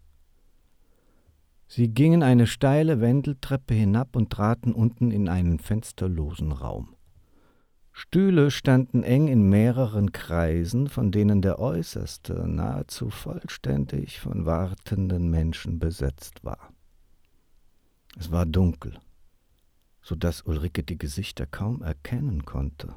Sie 1.68 1.90
gingen 1.90 2.24
eine 2.24 2.48
steile 2.48 3.02
Wendeltreppe 3.02 3.74
hinab 3.74 4.16
und 4.16 4.32
traten 4.32 4.74
unten 4.74 5.12
in 5.12 5.30
einen 5.30 5.60
fensterlosen 5.60 6.52
Raum. 6.52 6.96
Stühle 7.92 8.52
standen 8.52 9.04
eng 9.04 9.28
in 9.28 9.50
mehreren 9.50 10.12
Kreisen, 10.12 10.88
von 10.88 11.12
denen 11.12 11.42
der 11.42 11.60
äußerste 11.60 12.48
nahezu 12.48 13.10
vollständig 13.10 14.20
von 14.20 14.46
wartenden 14.46 15.30
Menschen 15.30 15.78
besetzt 15.78 16.44
war. 16.44 16.74
Es 18.18 18.32
war 18.32 18.46
dunkel, 18.46 19.00
so 20.02 20.16
dass 20.16 20.44
Ulrike 20.44 20.84
die 20.84 20.98
Gesichter 20.98 21.46
kaum 21.46 21.82
erkennen 21.82 22.46
konnte. 22.46 22.96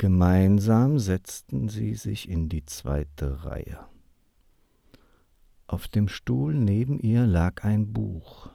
Gemeinsam 0.00 1.00
setzten 1.00 1.68
sie 1.68 1.96
sich 1.96 2.28
in 2.28 2.48
die 2.48 2.64
zweite 2.64 3.44
Reihe. 3.44 3.80
Auf 5.66 5.88
dem 5.88 6.06
Stuhl 6.06 6.54
neben 6.54 7.00
ihr 7.00 7.26
lag 7.26 7.64
ein 7.64 7.92
Buch. 7.92 8.48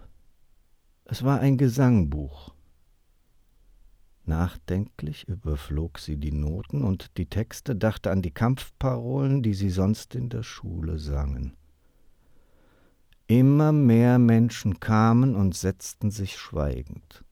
Es 1.04 1.26
war 1.26 1.42
ein 1.42 1.58
Gesangbuch. 1.58 2.56
Nachdenklich 4.24 5.28
überflog 5.28 6.00
sie 6.00 6.16
die 6.16 6.32
Noten 6.32 6.82
und 6.82 7.18
die 7.18 7.26
Texte, 7.26 7.76
dachte 7.76 8.10
an 8.10 8.22
die 8.22 8.32
Kampfparolen, 8.32 9.44
die 9.44 9.54
sie 9.54 9.70
sonst 9.70 10.16
in 10.16 10.30
der 10.30 10.44
Schule 10.44 10.98
sangen. 10.98 11.58
Immer 13.28 13.74
mehr 13.74 14.18
Menschen 14.18 14.80
kamen 14.80 15.36
und 15.36 15.56
setzten 15.56 16.10
sich 16.10 16.38
schweigend. 16.38 17.26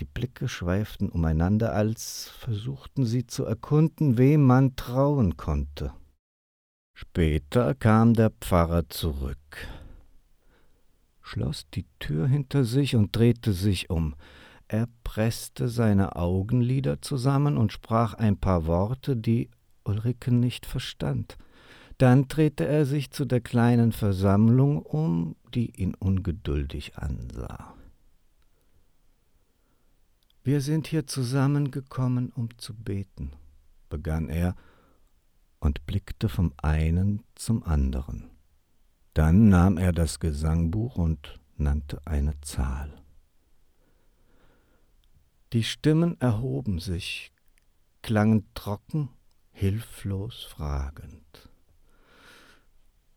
Die 0.00 0.06
Blicke 0.06 0.48
schweiften 0.48 1.10
umeinander, 1.10 1.74
als 1.74 2.28
versuchten 2.28 3.04
sie 3.04 3.26
zu 3.26 3.44
erkunden, 3.44 4.16
wem 4.16 4.46
man 4.46 4.74
trauen 4.74 5.36
konnte. 5.36 5.92
Später 6.94 7.74
kam 7.74 8.14
der 8.14 8.30
Pfarrer 8.30 8.88
zurück, 8.88 9.68
schloss 11.20 11.68
die 11.74 11.84
Tür 11.98 12.26
hinter 12.26 12.64
sich 12.64 12.96
und 12.96 13.14
drehte 13.14 13.52
sich 13.52 13.90
um. 13.90 14.14
Er 14.68 14.88
presste 15.04 15.68
seine 15.68 16.16
Augenlider 16.16 17.02
zusammen 17.02 17.58
und 17.58 17.70
sprach 17.70 18.14
ein 18.14 18.38
paar 18.38 18.66
Worte, 18.66 19.16
die 19.16 19.50
Ulrike 19.84 20.32
nicht 20.32 20.64
verstand. 20.64 21.36
Dann 21.98 22.26
drehte 22.26 22.66
er 22.66 22.86
sich 22.86 23.10
zu 23.10 23.26
der 23.26 23.42
kleinen 23.42 23.92
Versammlung 23.92 24.80
um, 24.80 25.36
die 25.52 25.78
ihn 25.78 25.94
ungeduldig 25.94 26.96
ansah. 26.96 27.74
Wir 30.50 30.60
sind 30.60 30.88
hier 30.88 31.06
zusammengekommen, 31.06 32.32
um 32.32 32.48
zu 32.58 32.74
beten, 32.74 33.30
begann 33.88 34.28
er 34.28 34.56
und 35.60 35.86
blickte 35.86 36.28
vom 36.28 36.52
einen 36.56 37.22
zum 37.36 37.62
anderen. 37.62 38.30
Dann 39.14 39.48
nahm 39.48 39.78
er 39.78 39.92
das 39.92 40.18
Gesangbuch 40.18 40.96
und 40.96 41.38
nannte 41.56 42.04
eine 42.04 42.34
Zahl. 42.40 43.00
Die 45.52 45.62
Stimmen 45.62 46.20
erhoben 46.20 46.80
sich, 46.80 47.32
klangen 48.02 48.44
trocken, 48.54 49.08
hilflos 49.52 50.42
fragend. 50.42 51.48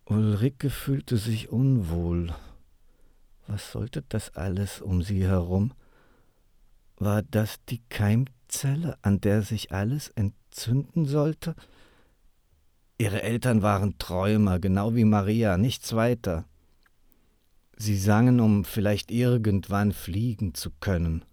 Ulrike 0.05 0.69
fühlte 0.69 1.17
sich 1.17 1.49
unwohl. 1.49 2.31
Was 3.47 3.71
sollte 3.71 4.03
das 4.03 4.35
alles 4.35 4.81
um 4.81 5.01
sie 5.01 5.25
herum? 5.25 5.73
War 7.03 7.21
das 7.21 7.59
die 7.67 7.81
Keimzelle, 7.89 8.97
an 9.01 9.19
der 9.19 9.41
sich 9.41 9.73
alles 9.73 10.07
entzünden 10.07 11.05
sollte? 11.05 11.53
Ihre 12.97 13.21
Eltern 13.21 13.61
waren 13.61 13.97
Träumer, 13.97 14.57
genau 14.59 14.95
wie 14.95 15.03
Maria, 15.03 15.57
nichts 15.57 15.93
weiter. 15.97 16.45
Sie 17.75 17.97
sangen, 17.97 18.39
um 18.39 18.63
vielleicht 18.63 19.11
irgendwann 19.11 19.91
fliegen 19.91 20.53
zu 20.53 20.71
können. 20.79 21.25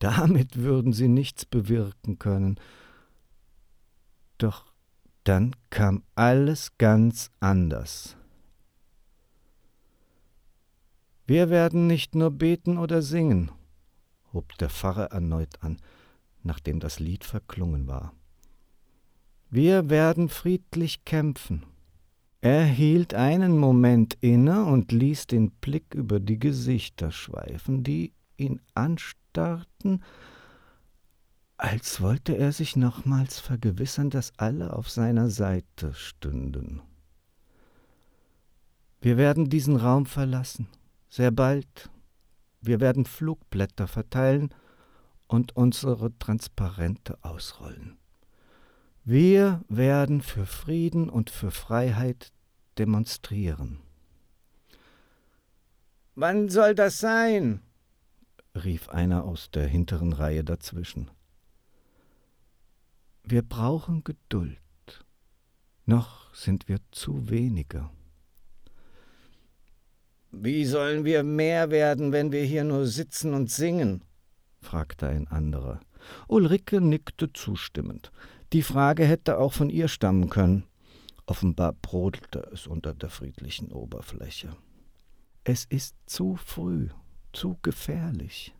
Damit 0.00 0.56
würden 0.56 0.92
sie 0.92 1.06
nichts 1.06 1.44
bewirken 1.44 2.18
können. 2.18 2.58
Doch 4.38 4.66
dann 5.22 5.54
kam 5.70 6.02
alles 6.16 6.76
ganz 6.76 7.30
anders. 7.38 8.16
Wir 11.24 11.50
werden 11.50 11.86
nicht 11.86 12.16
nur 12.16 12.32
beten 12.32 12.78
oder 12.78 13.00
singen, 13.00 13.52
hob 14.34 14.58
der 14.58 14.68
Pfarrer 14.68 15.06
erneut 15.12 15.62
an, 15.62 15.78
nachdem 16.42 16.80
das 16.80 17.00
Lied 17.00 17.24
verklungen 17.24 17.86
war. 17.86 18.12
Wir 19.48 19.88
werden 19.88 20.28
friedlich 20.28 21.04
kämpfen. 21.06 21.64
Er 22.42 22.66
hielt 22.66 23.14
einen 23.14 23.56
Moment 23.56 24.18
inne 24.20 24.66
und 24.66 24.92
ließ 24.92 25.28
den 25.28 25.50
Blick 25.50 25.94
über 25.94 26.20
die 26.20 26.38
Gesichter 26.38 27.10
schweifen, 27.10 27.82
die 27.82 28.12
ihn 28.36 28.60
anstarrten 28.74 29.24
starrten, 29.34 30.00
als 31.56 32.00
wollte 32.00 32.36
er 32.36 32.52
sich 32.52 32.76
nochmals 32.76 33.40
vergewissern, 33.40 34.10
dass 34.10 34.32
alle 34.38 34.72
auf 34.72 34.88
seiner 34.88 35.28
Seite 35.28 35.92
stünden. 35.92 36.80
Wir 39.00 39.16
werden 39.16 39.50
diesen 39.50 39.76
Raum 39.76 40.06
verlassen, 40.06 40.68
sehr 41.08 41.32
bald. 41.32 41.90
Wir 42.66 42.80
werden 42.80 43.04
Flugblätter 43.04 43.86
verteilen 43.86 44.54
und 45.26 45.54
unsere 45.54 46.16
Transparente 46.18 47.18
ausrollen. 47.22 47.98
Wir 49.04 49.62
werden 49.68 50.22
für 50.22 50.46
Frieden 50.46 51.10
und 51.10 51.28
für 51.28 51.50
Freiheit 51.50 52.32
demonstrieren. 52.78 53.80
Wann 56.14 56.48
soll 56.48 56.74
das 56.74 56.98
sein? 57.00 57.60
rief 58.54 58.88
einer 58.88 59.24
aus 59.24 59.50
der 59.50 59.66
hinteren 59.66 60.12
Reihe 60.12 60.44
dazwischen. 60.44 61.10
Wir 63.24 63.42
brauchen 63.42 64.04
Geduld. 64.04 64.58
Noch 65.84 66.32
sind 66.34 66.68
wir 66.68 66.78
zu 66.92 67.28
wenige. 67.28 67.90
Wie 70.42 70.64
sollen 70.64 71.04
wir 71.04 71.22
mehr 71.22 71.70
werden, 71.70 72.12
wenn 72.12 72.32
wir 72.32 72.44
hier 72.44 72.64
nur 72.64 72.86
sitzen 72.86 73.34
und 73.34 73.50
singen? 73.50 74.02
fragte 74.60 75.06
ein 75.06 75.28
anderer. 75.28 75.80
Ulrike 76.28 76.80
nickte 76.80 77.32
zustimmend. 77.32 78.10
Die 78.52 78.62
Frage 78.62 79.04
hätte 79.04 79.38
auch 79.38 79.52
von 79.52 79.70
ihr 79.70 79.88
stammen 79.88 80.30
können. 80.30 80.64
Offenbar 81.26 81.72
brodelte 81.72 82.48
es 82.52 82.66
unter 82.66 82.94
der 82.94 83.10
friedlichen 83.10 83.72
Oberfläche. 83.72 84.56
Es 85.44 85.64
ist 85.64 85.96
zu 86.06 86.36
früh, 86.36 86.88
zu 87.32 87.58
gefährlich, 87.62 88.54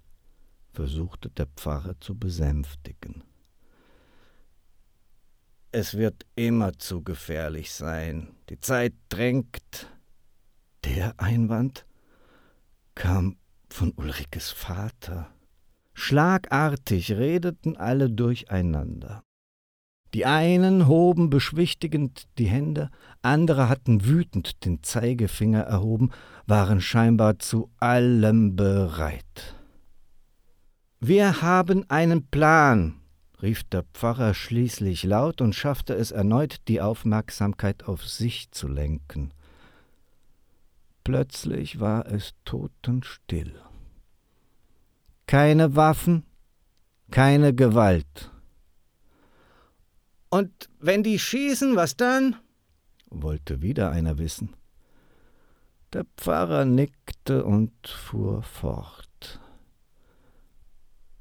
versuchte 0.72 1.30
der 1.30 1.46
Pfarrer 1.46 1.98
zu 2.00 2.14
besänftigen. 2.18 3.24
Es 5.72 5.94
wird 5.94 6.24
immer 6.36 6.78
zu 6.78 7.02
gefährlich 7.02 7.72
sein. 7.72 8.36
Die 8.48 8.60
Zeit 8.60 8.94
drängt. 9.08 9.90
Der 10.84 11.14
Einwand 11.18 11.86
kam 12.94 13.36
von 13.70 13.92
Ulrikes 13.96 14.50
Vater. 14.50 15.30
Schlagartig 15.94 17.12
redeten 17.12 17.78
alle 17.78 18.10
durcheinander. 18.10 19.22
Die 20.12 20.26
einen 20.26 20.86
hoben 20.86 21.30
beschwichtigend 21.30 22.24
die 22.38 22.46
Hände, 22.46 22.90
andere 23.22 23.70
hatten 23.70 24.04
wütend 24.04 24.64
den 24.66 24.82
Zeigefinger 24.82 25.62
erhoben, 25.62 26.10
waren 26.46 26.82
scheinbar 26.82 27.38
zu 27.38 27.70
allem 27.78 28.54
bereit. 28.54 29.54
Wir 31.00 31.40
haben 31.40 31.88
einen 31.88 32.26
Plan, 32.26 33.00
rief 33.40 33.64
der 33.64 33.84
Pfarrer 33.94 34.34
schließlich 34.34 35.02
laut 35.04 35.40
und 35.40 35.54
schaffte 35.54 35.94
es 35.94 36.10
erneut, 36.10 36.56
die 36.68 36.82
Aufmerksamkeit 36.82 37.84
auf 37.84 38.06
sich 38.06 38.50
zu 38.50 38.68
lenken. 38.68 39.32
Plötzlich 41.04 41.80
war 41.80 42.06
es 42.06 42.34
totenstill. 42.44 43.54
Keine 45.26 45.76
Waffen, 45.76 46.24
keine 47.10 47.54
Gewalt. 47.54 48.30
Und 50.30 50.68
wenn 50.80 51.02
die 51.02 51.18
schießen, 51.18 51.76
was 51.76 51.96
dann? 51.96 52.36
wollte 53.10 53.62
wieder 53.62 53.90
einer 53.90 54.18
wissen. 54.18 54.56
Der 55.92 56.04
Pfarrer 56.16 56.64
nickte 56.64 57.44
und 57.44 57.70
fuhr 57.86 58.42
fort. 58.42 59.40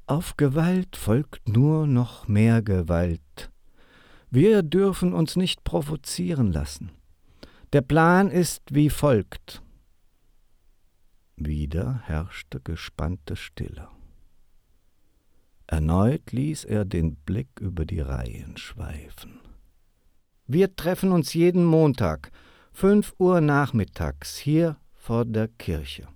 Auf 0.06 0.36
Gewalt 0.36 0.96
folgt 0.96 1.48
nur 1.48 1.86
noch 1.86 2.26
mehr 2.26 2.60
Gewalt. 2.62 3.50
Wir 4.30 4.62
dürfen 4.62 5.14
uns 5.14 5.36
nicht 5.36 5.62
provozieren 5.62 6.52
lassen. 6.52 6.90
Der 7.72 7.82
Plan 7.82 8.30
ist 8.30 8.62
wie 8.74 8.90
folgt. 8.90 9.63
Wieder 11.36 12.02
herrschte 12.04 12.60
gespannte 12.60 13.34
Stille. 13.34 13.88
Erneut 15.66 16.30
ließ 16.30 16.64
er 16.64 16.84
den 16.84 17.16
Blick 17.16 17.48
über 17.60 17.84
die 17.84 18.00
Reihen 18.00 18.56
schweifen. 18.56 19.40
Wir 20.46 20.76
treffen 20.76 21.10
uns 21.10 21.34
jeden 21.34 21.64
Montag, 21.64 22.30
fünf 22.72 23.14
Uhr 23.18 23.40
nachmittags, 23.40 24.36
hier 24.36 24.76
vor 24.94 25.24
der 25.24 25.48
Kirche. 25.48 26.06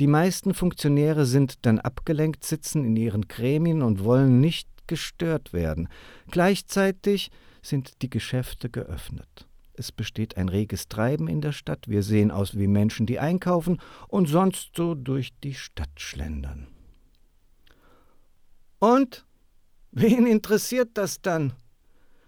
Die 0.00 0.06
meisten 0.06 0.54
Funktionäre 0.54 1.24
sind 1.24 1.64
dann 1.64 1.78
abgelenkt, 1.78 2.44
sitzen 2.44 2.84
in 2.84 2.96
ihren 2.96 3.28
Gremien 3.28 3.82
und 3.82 4.04
wollen 4.04 4.40
nicht 4.40 4.68
gestört 4.86 5.52
werden. 5.52 5.88
Gleichzeitig 6.30 7.30
sind 7.62 8.02
die 8.02 8.10
Geschäfte 8.10 8.70
geöffnet. 8.70 9.46
Es 9.80 9.92
besteht 9.92 10.36
ein 10.36 10.50
reges 10.50 10.88
Treiben 10.88 11.26
in 11.26 11.40
der 11.40 11.52
Stadt. 11.52 11.88
Wir 11.88 12.02
sehen 12.02 12.30
aus 12.30 12.54
wie 12.58 12.66
Menschen, 12.66 13.06
die 13.06 13.18
einkaufen 13.18 13.80
und 14.08 14.28
sonst 14.28 14.72
so 14.76 14.94
durch 14.94 15.30
die 15.42 15.54
Stadt 15.54 15.88
schlendern. 15.96 16.66
Und? 18.78 19.24
Wen 19.90 20.26
interessiert 20.26 20.90
das 20.98 21.22
dann? 21.22 21.54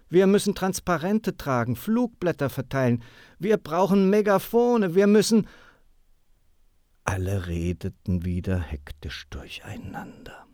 Wir 0.08 0.26
müssen 0.26 0.54
Transparente 0.54 1.36
tragen, 1.36 1.76
Flugblätter 1.76 2.48
verteilen. 2.48 3.02
Wir 3.38 3.58
brauchen 3.58 4.08
Megafone. 4.08 4.94
Wir 4.94 5.06
müssen. 5.06 5.46
Alle 7.04 7.48
redeten 7.48 8.24
wieder 8.24 8.60
hektisch 8.60 9.26
durcheinander. 9.28 10.46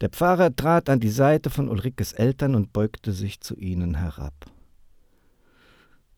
Der 0.00 0.10
Pfarrer 0.10 0.54
trat 0.54 0.88
an 0.88 1.00
die 1.00 1.10
Seite 1.10 1.50
von 1.50 1.68
Ulrikes 1.68 2.12
Eltern 2.12 2.54
und 2.54 2.72
beugte 2.72 3.10
sich 3.10 3.40
zu 3.40 3.56
ihnen 3.56 3.96
herab. 3.96 4.46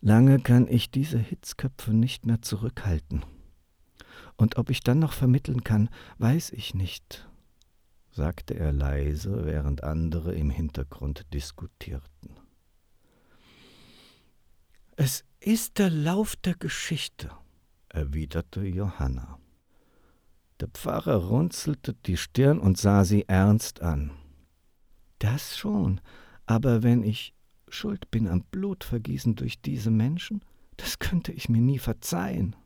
Lange 0.04 0.40
kann 0.40 0.66
ich 0.66 0.90
diese 0.90 1.18
Hitzköpfe 1.18 1.94
nicht 1.94 2.26
mehr 2.26 2.42
zurückhalten. 2.42 3.24
Und 4.36 4.58
ob 4.58 4.68
ich 4.68 4.80
dann 4.80 4.98
noch 4.98 5.12
vermitteln 5.12 5.62
kann, 5.62 5.88
weiß 6.18 6.50
ich 6.50 6.74
nicht, 6.74 7.28
sagte 8.10 8.54
er 8.54 8.72
leise, 8.72 9.44
während 9.44 9.84
andere 9.84 10.34
im 10.34 10.50
Hintergrund 10.50 11.32
diskutierten. 11.32 12.30
Es 14.96 15.24
ist 15.38 15.78
der 15.78 15.90
Lauf 15.90 16.34
der 16.34 16.56
Geschichte, 16.56 17.30
erwiderte 17.88 18.64
Johanna. 18.64 19.38
Der 20.58 20.66
Pfarrer 20.66 21.28
runzelte 21.28 21.94
die 21.94 22.16
Stirn 22.16 22.58
und 22.58 22.76
sah 22.76 23.04
sie 23.04 23.28
ernst 23.28 23.82
an. 23.82 24.10
Das 25.20 25.56
schon, 25.56 26.00
aber 26.44 26.82
wenn 26.82 27.04
ich 27.04 27.34
schuld 27.74 28.10
bin 28.10 28.28
am 28.28 28.42
Blutvergießen 28.50 29.34
durch 29.36 29.60
diese 29.60 29.90
Menschen, 29.90 30.42
das 30.76 30.98
könnte 30.98 31.32
ich 31.32 31.48
mir 31.48 31.60
nie 31.60 31.78
verzeihen. 31.78 32.56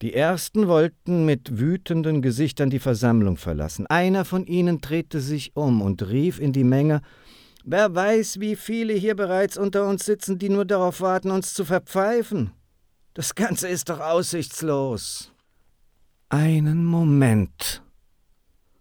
Die 0.00 0.14
ersten 0.14 0.68
wollten 0.68 1.24
mit 1.24 1.58
wütenden 1.58 2.22
Gesichtern 2.22 2.70
die 2.70 2.78
Versammlung 2.78 3.36
verlassen. 3.36 3.86
Einer 3.88 4.24
von 4.24 4.46
ihnen 4.46 4.80
drehte 4.80 5.20
sich 5.20 5.56
um 5.56 5.82
und 5.82 6.08
rief 6.08 6.38
in 6.38 6.52
die 6.52 6.64
Menge 6.64 7.02
Wer 7.64 7.94
weiß, 7.94 8.40
wie 8.40 8.56
viele 8.56 8.94
hier 8.94 9.16
bereits 9.16 9.58
unter 9.58 9.86
uns 9.88 10.04
sitzen, 10.04 10.38
die 10.38 10.48
nur 10.48 10.64
darauf 10.64 11.00
warten, 11.00 11.30
uns 11.30 11.52
zu 11.52 11.64
verpfeifen. 11.64 12.52
Das 13.12 13.34
Ganze 13.34 13.68
ist 13.68 13.88
doch 13.90 14.00
aussichtslos. 14.00 15.32
Einen 16.28 16.84
Moment. 16.84 17.82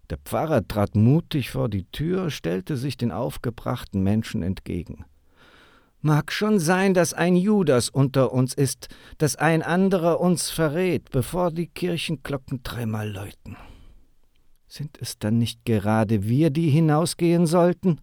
Der 0.09 0.17
Pfarrer 0.17 0.67
trat 0.67 0.95
mutig 0.95 1.51
vor 1.51 1.69
die 1.69 1.85
Tür, 1.91 2.29
stellte 2.29 2.77
sich 2.77 2.95
den 2.95 3.11
aufgebrachten 3.11 4.01
Menschen 4.01 4.41
entgegen. 4.41 5.05
Mag 5.99 6.31
schon 6.31 6.59
sein, 6.59 6.93
dass 6.93 7.13
ein 7.13 7.35
Judas 7.35 7.89
unter 7.89 8.31
uns 8.31 8.53
ist, 8.53 8.87
dass 9.17 9.35
ein 9.35 9.61
anderer 9.61 10.21
uns 10.21 10.49
verrät, 10.49 11.09
bevor 11.11 11.51
die 11.51 11.67
Kirchenglocken 11.67 12.61
dreimal 12.63 13.09
läuten. 13.11 13.57
Sind 14.67 14.97
es 15.01 15.17
dann 15.17 15.37
nicht 15.37 15.65
gerade 15.65 16.23
wir, 16.27 16.49
die 16.51 16.69
hinausgehen 16.69 17.47
sollten? 17.47 17.99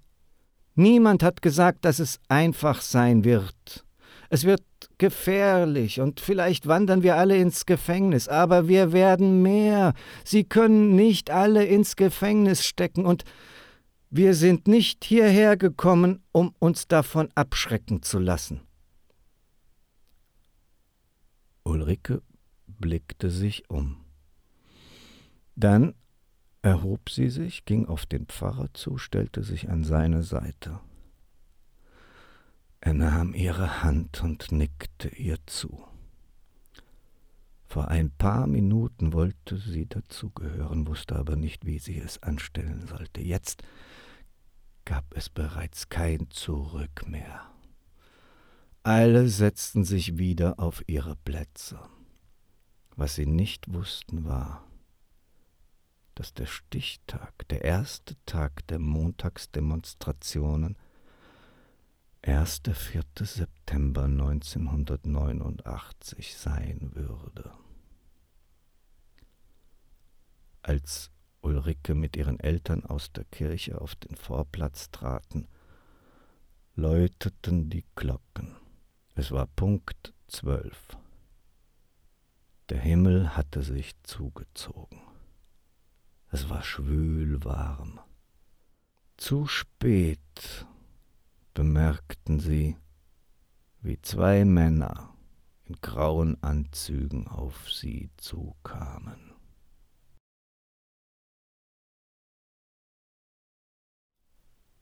Niemand 0.75 1.23
hat 1.23 1.41
gesagt, 1.41 1.85
dass 1.85 2.01
es 2.01 2.19
einfach 2.29 2.81
sein 2.81 3.25
wird. 3.25 3.85
Es 4.29 4.45
wird 4.45 4.63
gefährlich 5.05 6.01
und 6.01 6.19
vielleicht 6.19 6.67
wandern 6.67 7.03
wir 7.03 7.17
alle 7.17 7.37
ins 7.37 7.67
Gefängnis, 7.67 8.27
aber 8.27 8.69
wir 8.69 8.95
werden 8.95 9.43
mehr. 9.43 9.93
Sie 10.25 10.45
können 10.45 10.97
nicht 10.97 11.31
alle 11.31 11.67
ins 11.67 11.97
Gefängnis 11.97 12.65
stecken 12.65 13.05
und 13.05 13.25
wir 14.09 14.33
sind 14.33 14.67
nicht 14.67 15.05
hierher 15.05 15.59
gekommen, 15.59 16.23
um 16.33 16.55
uns 16.59 16.89
davon 16.89 17.29
abschrecken 17.35 18.01
zu 18.01 18.19
lassen. 18.19 18.63
Ulrike 21.65 22.23
blickte 22.67 23.29
sich 23.29 23.69
um. 23.69 24.07
Dann 25.55 25.93
erhob 26.63 27.11
sie 27.11 27.29
sich, 27.29 27.67
ging 27.67 27.85
auf 27.89 28.07
den 28.07 28.25
Pfarrer 28.25 28.73
zu, 28.73 28.97
stellte 28.97 29.43
sich 29.43 29.69
an 29.69 29.85
seine 29.85 30.23
Seite. 30.23 30.81
Er 32.85 32.93
nahm 32.93 33.33
ihre 33.33 33.83
Hand 33.83 34.23
und 34.23 34.53
nickte 34.53 35.09
ihr 35.09 35.39
zu. 35.47 35.87
Vor 37.65 37.89
ein 37.89 38.11
paar 38.11 38.47
Minuten 38.47 39.15
wollte 39.15 39.57
sie 39.57 39.87
dazugehören, 39.87 40.87
wusste 40.87 41.17
aber 41.17 41.35
nicht, 41.35 41.65
wie 41.65 41.79
sie 41.79 41.97
es 41.97 42.23
anstellen 42.23 42.87
sollte. 42.87 43.23
Jetzt 43.23 43.63
gab 44.85 45.07
es 45.17 45.31
bereits 45.31 45.89
kein 45.89 46.29
Zurück 46.29 47.09
mehr. 47.09 47.51
Alle 48.83 49.29
setzten 49.29 49.85
sich 49.85 50.19
wieder 50.19 50.61
auf 50.61 50.85
ihre 50.87 51.17
Plätze. 51.17 51.81
Was 52.97 53.15
sie 53.15 53.25
nicht 53.25 53.73
wussten 53.73 54.27
war, 54.27 54.63
dass 56.15 56.35
der 56.35 56.47
Stichtag, 56.47 57.49
der 57.49 57.65
erste 57.65 58.15
Tag 58.27 58.67
der 58.67 58.79
Montagsdemonstrationen, 58.79 60.77
1. 62.27 62.63
4. 62.73 63.03
September 63.21 64.05
1989 64.05 66.39
sein 66.39 66.93
würde. 66.95 67.53
Als 70.63 71.11
Ulrike 71.43 71.95
mit 71.95 72.17
ihren 72.17 72.41
Eltern 72.41 72.87
aus 72.87 73.13
der 73.13 73.27
Kirche 73.27 73.79
auf 73.79 73.95
den 73.97 74.17
Vorplatz 74.17 74.91
traten, 74.91 75.49
läuteten 76.75 77.69
die 77.69 77.85
Glocken. 77.95 78.57
Es 79.15 79.31
war 79.31 79.47
Punkt 79.49 80.15
zwölf. 80.27 80.97
Der 82.71 82.81
Himmel 82.81 83.37
hatte 83.37 83.63
sich 83.63 83.93
zugezogen. 84.03 85.03
Es 86.31 86.49
war 86.49 86.63
schwül 86.63 87.45
warm. 87.45 88.01
Zu 89.19 89.47
spät 89.47 90.67
bemerkten 91.55 92.41
sie, 92.41 92.77
wie 93.81 94.01
zwei 94.03 94.45
Männer 94.45 95.15
in 95.65 95.77
grauen 95.81 96.43
Anzügen 96.43 97.27
auf 97.27 97.73
sie 97.73 98.11
zukamen. 98.17 99.33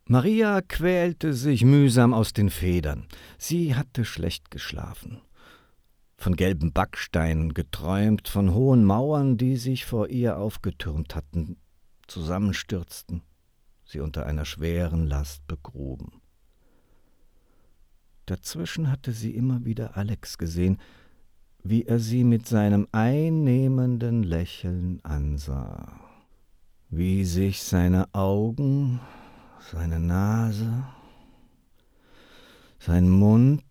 Maria 0.05 0.61
quälte 0.63 1.33
sich 1.33 1.65
mühsam 1.65 2.13
aus 2.13 2.33
den 2.33 2.51
Federn. 2.51 3.07
Sie 3.39 3.77
hatte 3.77 4.05
schlecht 4.05 4.51
geschlafen 4.51 5.23
von 6.23 6.37
gelben 6.37 6.73
Backsteinen 6.73 7.53
geträumt, 7.53 8.29
von 8.29 8.55
hohen 8.55 8.85
Mauern, 8.85 9.37
die 9.37 9.57
sich 9.57 9.85
vor 9.85 10.09
ihr 10.09 10.39
aufgetürmt 10.39 11.17
hatten, 11.17 11.57
zusammenstürzten, 12.07 13.23
sie 13.85 13.99
unter 13.99 14.25
einer 14.25 14.45
schweren 14.45 15.07
Last 15.09 15.47
begruben. 15.49 16.22
Dazwischen 18.27 18.91
hatte 18.91 19.13
sie 19.13 19.35
immer 19.35 19.65
wieder 19.65 19.97
Alex 19.97 20.39
gesehen, 20.39 20.79
wie 21.65 21.85
er 21.85 21.99
sie 21.99 22.25
mit 22.25 22.47
seinem 22.47 22.89
einnehmenden 22.93 24.23
Lächeln 24.23 25.01
ansah, 25.05 26.01
wie 26.89 27.25
sich 27.25 27.63
seine 27.63 28.13
Augen, 28.15 29.01
seine 29.71 30.01
Nase, 30.01 30.85
sein 32.79 33.09
Mund 33.09 33.63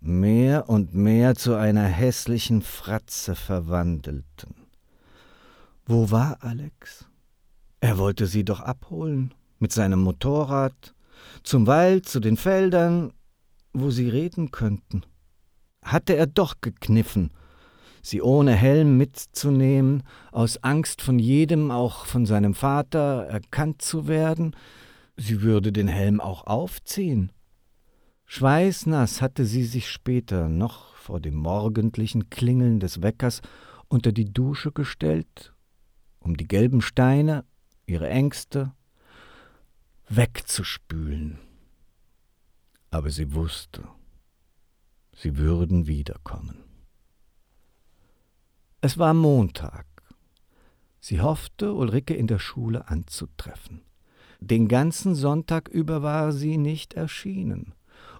mehr 0.00 0.68
und 0.68 0.94
mehr 0.94 1.34
zu 1.34 1.54
einer 1.54 1.84
hässlichen 1.84 2.62
Fratze 2.62 3.34
verwandelten. 3.34 4.54
Wo 5.86 6.10
war 6.10 6.42
Alex? 6.42 7.06
Er 7.80 7.98
wollte 7.98 8.26
sie 8.26 8.44
doch 8.44 8.60
abholen, 8.60 9.34
mit 9.58 9.72
seinem 9.72 10.00
Motorrad, 10.00 10.94
zum 11.42 11.66
Wald, 11.66 12.08
zu 12.08 12.20
den 12.20 12.36
Feldern, 12.36 13.12
wo 13.80 13.90
sie 13.90 14.08
reden 14.08 14.50
könnten. 14.50 15.02
Hatte 15.82 16.16
er 16.16 16.26
doch 16.26 16.56
gekniffen, 16.60 17.30
sie 18.02 18.22
ohne 18.22 18.54
Helm 18.54 18.96
mitzunehmen, 18.96 20.02
aus 20.32 20.62
Angst 20.62 21.02
von 21.02 21.18
jedem, 21.18 21.70
auch 21.70 22.04
von 22.06 22.26
seinem 22.26 22.54
Vater, 22.54 23.26
erkannt 23.26 23.82
zu 23.82 24.08
werden, 24.08 24.54
sie 25.16 25.42
würde 25.42 25.72
den 25.72 25.88
Helm 25.88 26.20
auch 26.20 26.46
aufziehen. 26.46 27.32
Schweißnass 28.26 29.22
hatte 29.22 29.44
sie 29.44 29.64
sich 29.64 29.88
später, 29.88 30.48
noch 30.48 30.94
vor 30.94 31.20
dem 31.20 31.34
morgendlichen 31.34 32.28
Klingeln 32.28 32.80
des 32.80 33.02
Weckers, 33.02 33.40
unter 33.88 34.12
die 34.12 34.30
Dusche 34.30 34.70
gestellt, 34.70 35.54
um 36.20 36.36
die 36.36 36.46
gelben 36.46 36.82
Steine, 36.82 37.44
ihre 37.86 38.10
Ängste, 38.10 38.72
wegzuspülen. 40.08 41.38
Aber 42.90 43.10
sie 43.10 43.34
wusste, 43.34 43.86
sie 45.14 45.36
würden 45.36 45.86
wiederkommen. 45.86 46.64
Es 48.80 48.96
war 48.96 49.12
Montag. 49.12 49.86
Sie 51.00 51.20
hoffte, 51.20 51.74
Ulrike 51.74 52.14
in 52.14 52.26
der 52.26 52.38
Schule 52.38 52.88
anzutreffen. 52.88 53.82
Den 54.40 54.68
ganzen 54.68 55.14
Sonntag 55.14 55.68
über 55.68 56.02
war 56.02 56.32
sie 56.32 56.58
nicht 56.58 56.94
erschienen. 56.94 57.74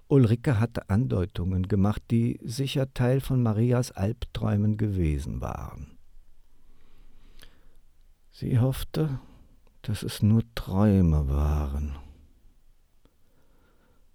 Ulrike 0.07 0.59
hatte 0.59 0.89
Andeutungen 0.89 1.67
gemacht, 1.67 2.01
die 2.11 2.39
sicher 2.43 2.93
Teil 2.93 3.21
von 3.21 3.41
Marias 3.41 3.91
Albträumen 3.91 4.75
gewesen 4.77 5.39
waren. 5.39 5.97
Sie 8.31 8.59
hoffte, 8.59 9.19
dass 9.81 10.03
es 10.03 10.21
nur 10.21 10.43
Träume 10.55 11.29
waren. 11.29 11.95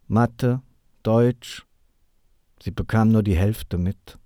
Mathe, 0.07 0.63
Deutsch, 1.03 1.67
sie 2.63 2.71
bekam 2.71 3.11
nur 3.11 3.23
die 3.23 3.37
Hälfte 3.37 3.79
mit. 3.79 4.19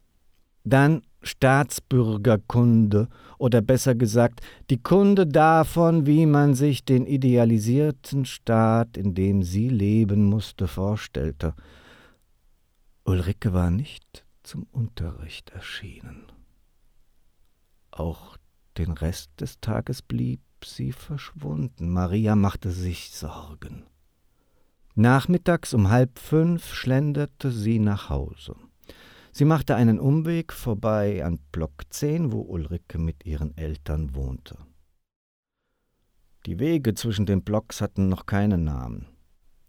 Dann 0.64 1.02
Staatsbürgerkunde 1.22 3.08
oder 3.38 3.60
besser 3.60 3.94
gesagt 3.94 4.40
die 4.70 4.82
Kunde 4.82 5.26
davon, 5.26 6.06
wie 6.06 6.26
man 6.26 6.54
sich 6.54 6.84
den 6.84 7.06
idealisierten 7.06 8.24
Staat, 8.24 8.96
in 8.96 9.14
dem 9.14 9.42
sie 9.42 9.68
leben 9.68 10.24
musste, 10.24 10.68
vorstellte. 10.68 11.54
Ulrike 13.04 13.52
war 13.52 13.70
nicht 13.70 14.24
zum 14.42 14.64
Unterricht 14.70 15.50
erschienen. 15.50 16.26
Auch 17.90 18.36
den 18.76 18.92
Rest 18.92 19.30
des 19.40 19.60
Tages 19.60 20.02
blieb 20.02 20.40
sie 20.64 20.92
verschwunden. 20.92 21.90
Maria 21.90 22.36
machte 22.36 22.70
sich 22.70 23.10
Sorgen. 23.10 23.84
Nachmittags 24.98 25.74
um 25.74 25.90
halb 25.90 26.18
fünf 26.18 26.74
schlenderte 26.74 27.52
sie 27.52 27.78
nach 27.78 28.10
Hause. 28.10 28.56
Sie 29.30 29.44
machte 29.44 29.76
einen 29.76 30.00
Umweg 30.00 30.52
vorbei 30.52 31.24
an 31.24 31.38
Block 31.52 31.84
10, 31.88 32.32
wo 32.32 32.40
Ulrike 32.40 32.98
mit 32.98 33.24
ihren 33.24 33.56
Eltern 33.56 34.16
wohnte. 34.16 34.58
Die 36.46 36.58
Wege 36.58 36.94
zwischen 36.94 37.26
den 37.26 37.44
Blocks 37.44 37.80
hatten 37.80 38.08
noch 38.08 38.26
keinen 38.26 38.64
Namen. 38.64 39.06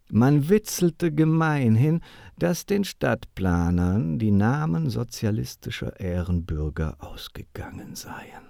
Man 0.09 0.49
witzelte 0.49 1.13
gemeinhin, 1.13 2.01
dass 2.39 2.65
den 2.65 2.83
Stadtplanern 2.83 4.17
die 4.17 4.31
Namen 4.31 4.89
sozialistischer 4.89 5.99
Ehrenbürger 5.99 6.95
ausgegangen 6.97 7.93
seien. 7.93 8.47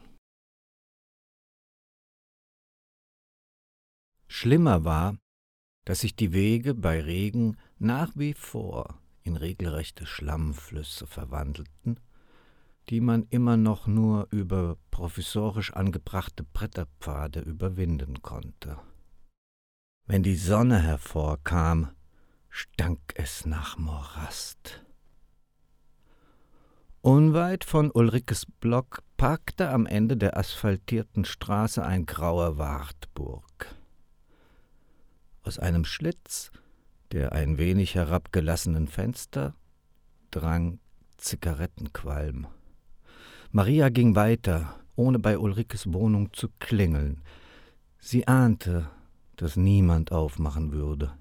Schlimmer 4.29 4.85
war, 4.85 5.17
dass 5.89 6.01
sich 6.01 6.15
die 6.15 6.33
Wege 6.33 6.75
bei 6.75 7.01
Regen 7.01 7.57
nach 7.79 8.11
wie 8.13 8.35
vor 8.35 8.99
in 9.23 9.35
regelrechte 9.35 10.05
Schlammflüsse 10.05 11.07
verwandelten, 11.07 11.99
die 12.89 13.01
man 13.01 13.25
immer 13.31 13.57
noch 13.57 13.87
nur 13.87 14.27
über 14.29 14.77
provisorisch 14.91 15.73
angebrachte 15.73 16.43
Bretterpfade 16.43 17.39
überwinden 17.39 18.21
konnte. 18.21 18.77
Wenn 20.05 20.21
die 20.21 20.35
Sonne 20.35 20.79
hervorkam, 20.79 21.89
stank 22.51 22.99
es 23.15 23.47
nach 23.47 23.79
Morast. 23.79 24.85
Unweit 27.01 27.63
von 27.63 27.89
Ulrikes 27.89 28.45
Block 28.45 29.01
parkte 29.17 29.71
am 29.71 29.87
Ende 29.87 30.17
der 30.17 30.37
asphaltierten 30.37 31.25
Straße 31.25 31.83
ein 31.83 32.05
grauer 32.05 32.59
Wartburg. 32.59 33.48
Aus 35.49 35.57
einem 35.57 35.83
Schlitz 35.83 36.51
der 37.11 37.31
ein 37.31 37.57
wenig 37.57 37.95
herabgelassenen 37.95 38.87
Fenster 38.87 39.55
drang 40.29 40.77
Zigarettenqualm. 41.17 42.45
Maria 43.51 43.89
ging 43.89 44.15
weiter, 44.15 44.75
ohne 44.95 45.17
bei 45.17 45.39
Ulrikes 45.39 45.91
Wohnung 45.91 46.33
zu 46.33 46.49
klingeln. 46.59 47.23
Sie 47.97 48.27
ahnte, 48.27 48.91
dass 49.37 49.55
niemand 49.55 50.11
aufmachen 50.11 50.71
würde. 50.71 51.17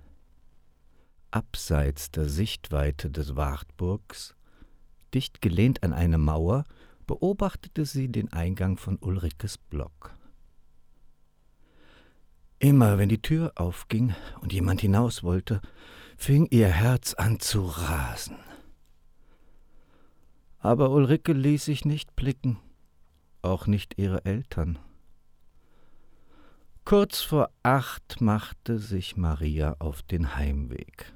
Abseits 1.30 2.10
der 2.10 2.28
Sichtweite 2.28 3.10
des 3.10 3.34
Wartburgs, 3.34 4.34
dicht 5.14 5.40
gelehnt 5.40 5.82
an 5.82 5.94
eine 5.94 6.18
Mauer, 6.18 6.64
beobachtete 7.06 7.86
sie 7.86 8.08
den 8.08 8.30
Eingang 8.30 8.76
von 8.76 8.98
Ulrikes 8.98 9.56
Block. 9.56 10.17
Immer 12.60 12.98
wenn 12.98 13.08
die 13.08 13.22
Tür 13.22 13.52
aufging 13.54 14.14
und 14.40 14.52
jemand 14.52 14.80
hinaus 14.80 15.22
wollte, 15.22 15.60
fing 16.16 16.46
ihr 16.50 16.68
Herz 16.68 17.14
an 17.14 17.38
zu 17.38 17.64
rasen. 17.64 18.36
Aber 20.58 20.90
Ulrike 20.90 21.32
ließ 21.32 21.66
sich 21.66 21.84
nicht 21.84 22.16
blicken, 22.16 22.58
auch 23.42 23.68
nicht 23.68 23.96
ihre 23.96 24.24
Eltern. 24.24 24.78
Kurz 26.84 27.20
vor 27.20 27.50
acht 27.62 28.20
machte 28.20 28.78
sich 28.78 29.16
Maria 29.16 29.76
auf 29.78 30.02
den 30.02 30.34
Heimweg. 30.34 31.12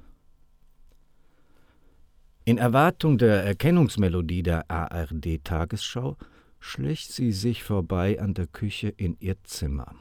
In 2.45 2.57
Erwartung 2.57 3.17
der 3.17 3.43
Erkennungsmelodie 3.43 4.43
der 4.43 4.69
ARD-Tagesschau 4.69 6.15
schlich 6.59 7.07
sie 7.07 7.31
sich 7.31 7.63
vorbei 7.63 8.21
an 8.21 8.33
der 8.33 8.47
Küche 8.47 8.89
in 8.89 9.17
ihr 9.19 9.43
Zimmer. 9.43 9.95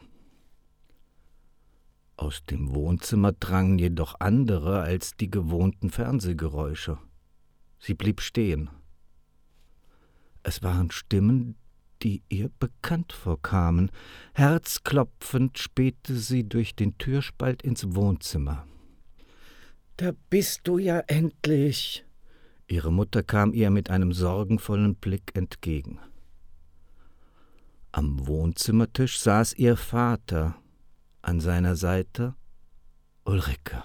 Aus 2.22 2.44
dem 2.44 2.72
Wohnzimmer 2.72 3.32
drangen 3.32 3.80
jedoch 3.80 4.14
andere 4.20 4.80
als 4.80 5.16
die 5.16 5.28
gewohnten 5.28 5.90
Fernsehgeräusche. 5.90 6.98
Sie 7.80 7.94
blieb 7.94 8.20
stehen. 8.20 8.70
Es 10.44 10.62
waren 10.62 10.92
Stimmen, 10.92 11.56
die 12.00 12.22
ihr 12.28 12.48
bekannt 12.60 13.12
vorkamen. 13.12 13.90
Herzklopfend 14.34 15.58
spähte 15.58 16.14
sie 16.14 16.48
durch 16.48 16.76
den 16.76 16.96
Türspalt 16.96 17.62
ins 17.62 17.92
Wohnzimmer. 17.96 18.68
Da 19.96 20.12
bist 20.30 20.60
du 20.62 20.78
ja 20.78 21.00
endlich. 21.08 22.04
Ihre 22.68 22.92
Mutter 22.92 23.24
kam 23.24 23.52
ihr 23.52 23.70
mit 23.70 23.90
einem 23.90 24.12
sorgenvollen 24.12 24.94
Blick 24.94 25.32
entgegen. 25.34 25.98
Am 27.90 28.28
Wohnzimmertisch 28.28 29.18
saß 29.18 29.54
ihr 29.54 29.76
Vater, 29.76 30.61
an 31.22 31.40
seiner 31.40 31.76
Seite 31.76 32.34
Ulrike. 33.24 33.82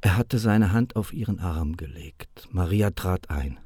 Er 0.00 0.16
hatte 0.16 0.38
seine 0.38 0.72
Hand 0.72 0.96
auf 0.96 1.12
ihren 1.12 1.38
Arm 1.40 1.76
gelegt. 1.76 2.48
Maria 2.50 2.90
trat 2.90 3.30
ein. 3.30 3.58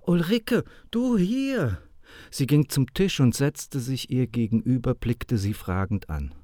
Ulrike, 0.00 0.64
du 0.90 1.18
hier! 1.18 1.82
Sie 2.30 2.46
ging 2.46 2.68
zum 2.68 2.92
Tisch 2.94 3.20
und 3.20 3.34
setzte 3.34 3.80
sich 3.80 4.10
ihr 4.10 4.26
gegenüber, 4.26 4.94
blickte 4.94 5.38
sie 5.38 5.54
fragend 5.54 6.08
an. 6.08 6.34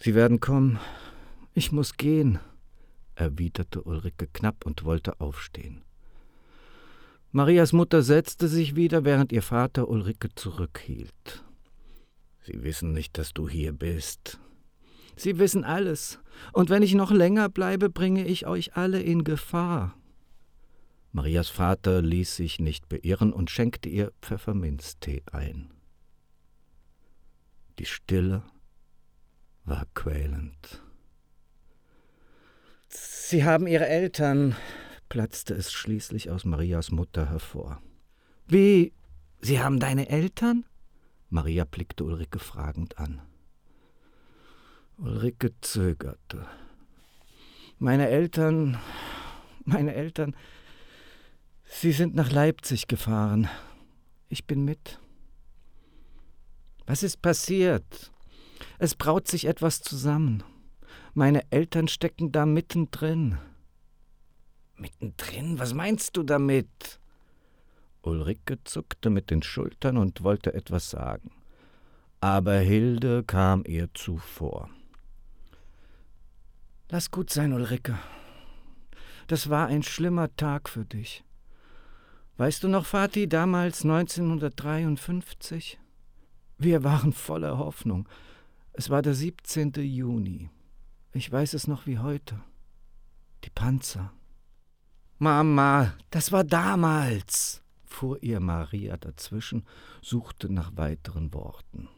Sie 0.00 0.14
werden 0.14 0.40
kommen. 0.40 0.78
Ich 1.54 1.72
muss 1.72 1.96
gehen, 1.96 2.38
erwiderte 3.14 3.82
Ulrike 3.82 4.26
knapp 4.26 4.66
und 4.66 4.84
wollte 4.84 5.20
aufstehen. 5.20 5.82
Marias 7.32 7.72
Mutter 7.72 8.02
setzte 8.02 8.48
sich 8.48 8.76
wieder, 8.76 9.04
während 9.04 9.32
ihr 9.32 9.42
Vater 9.42 9.88
Ulrike 9.88 10.34
zurückhielt. 10.34 11.45
Sie 12.46 12.62
wissen 12.62 12.92
nicht, 12.92 13.18
dass 13.18 13.34
du 13.34 13.48
hier 13.48 13.72
bist. 13.72 14.38
Sie 15.16 15.38
wissen 15.40 15.64
alles, 15.64 16.20
und 16.52 16.70
wenn 16.70 16.84
ich 16.84 16.94
noch 16.94 17.10
länger 17.10 17.48
bleibe, 17.48 17.90
bringe 17.90 18.24
ich 18.24 18.46
euch 18.46 18.76
alle 18.76 19.02
in 19.02 19.24
Gefahr. 19.24 19.96
Marias 21.10 21.48
Vater 21.48 22.02
ließ 22.02 22.36
sich 22.36 22.60
nicht 22.60 22.88
beirren 22.88 23.32
und 23.32 23.50
schenkte 23.50 23.88
ihr 23.88 24.12
Pfefferminztee 24.22 25.24
ein. 25.32 25.72
Die 27.80 27.86
Stille 27.86 28.44
war 29.64 29.86
quälend. 29.94 30.82
Sie 32.88 33.44
haben 33.44 33.66
Ihre 33.66 33.88
Eltern, 33.88 34.54
platzte 35.08 35.54
es 35.54 35.72
schließlich 35.72 36.30
aus 36.30 36.44
Marias 36.44 36.92
Mutter 36.92 37.28
hervor. 37.28 37.82
Wie? 38.46 38.92
Sie 39.40 39.58
haben 39.60 39.80
deine 39.80 40.08
Eltern? 40.08 40.64
Maria 41.36 41.66
blickte 41.66 42.02
Ulrike 42.02 42.38
fragend 42.38 42.96
an. 42.96 43.20
Ulrike 44.96 45.52
zögerte. 45.60 46.46
Meine 47.78 48.08
Eltern, 48.08 48.78
meine 49.66 49.94
Eltern, 49.94 50.34
sie 51.66 51.92
sind 51.92 52.14
nach 52.14 52.32
Leipzig 52.32 52.88
gefahren. 52.88 53.50
Ich 54.30 54.46
bin 54.46 54.64
mit. 54.64 54.98
Was 56.86 57.02
ist 57.02 57.20
passiert? 57.20 58.10
Es 58.78 58.94
braut 58.94 59.28
sich 59.28 59.44
etwas 59.44 59.82
zusammen. 59.82 60.42
Meine 61.12 61.42
Eltern 61.52 61.86
stecken 61.86 62.32
da 62.32 62.46
mittendrin. 62.46 63.36
Mittendrin? 64.74 65.58
Was 65.58 65.74
meinst 65.74 66.16
du 66.16 66.22
damit? 66.22 66.98
Ulrike 68.06 68.62
zuckte 68.64 69.10
mit 69.10 69.30
den 69.30 69.42
Schultern 69.42 69.96
und 69.96 70.22
wollte 70.22 70.54
etwas 70.54 70.90
sagen. 70.90 71.30
Aber 72.20 72.54
Hilde 72.58 73.24
kam 73.24 73.64
ihr 73.66 73.92
zuvor. 73.94 74.70
Lass 76.88 77.10
gut 77.10 77.30
sein, 77.30 77.52
Ulrike. 77.52 77.98
Das 79.26 79.50
war 79.50 79.66
ein 79.66 79.82
schlimmer 79.82 80.34
Tag 80.36 80.68
für 80.68 80.84
dich. 80.84 81.24
Weißt 82.36 82.62
du 82.62 82.68
noch, 82.68 82.86
Vati, 82.86 83.28
damals 83.28 83.82
1953? 83.82 85.80
Wir 86.58 86.84
waren 86.84 87.12
voller 87.12 87.58
Hoffnung. 87.58 88.08
Es 88.72 88.88
war 88.88 89.02
der 89.02 89.14
17. 89.14 89.72
Juni. 89.76 90.48
Ich 91.12 91.30
weiß 91.32 91.54
es 91.54 91.66
noch 91.66 91.86
wie 91.86 91.98
heute. 91.98 92.38
Die 93.44 93.50
Panzer. 93.50 94.12
Mama, 95.18 95.94
das 96.10 96.30
war 96.30 96.44
damals 96.44 97.62
fuhr 97.96 98.22
ihr 98.22 98.40
Maria 98.40 98.98
dazwischen, 98.98 99.64
suchte 100.02 100.52
nach 100.52 100.76
weiteren 100.76 101.32
Worten. 101.32 101.88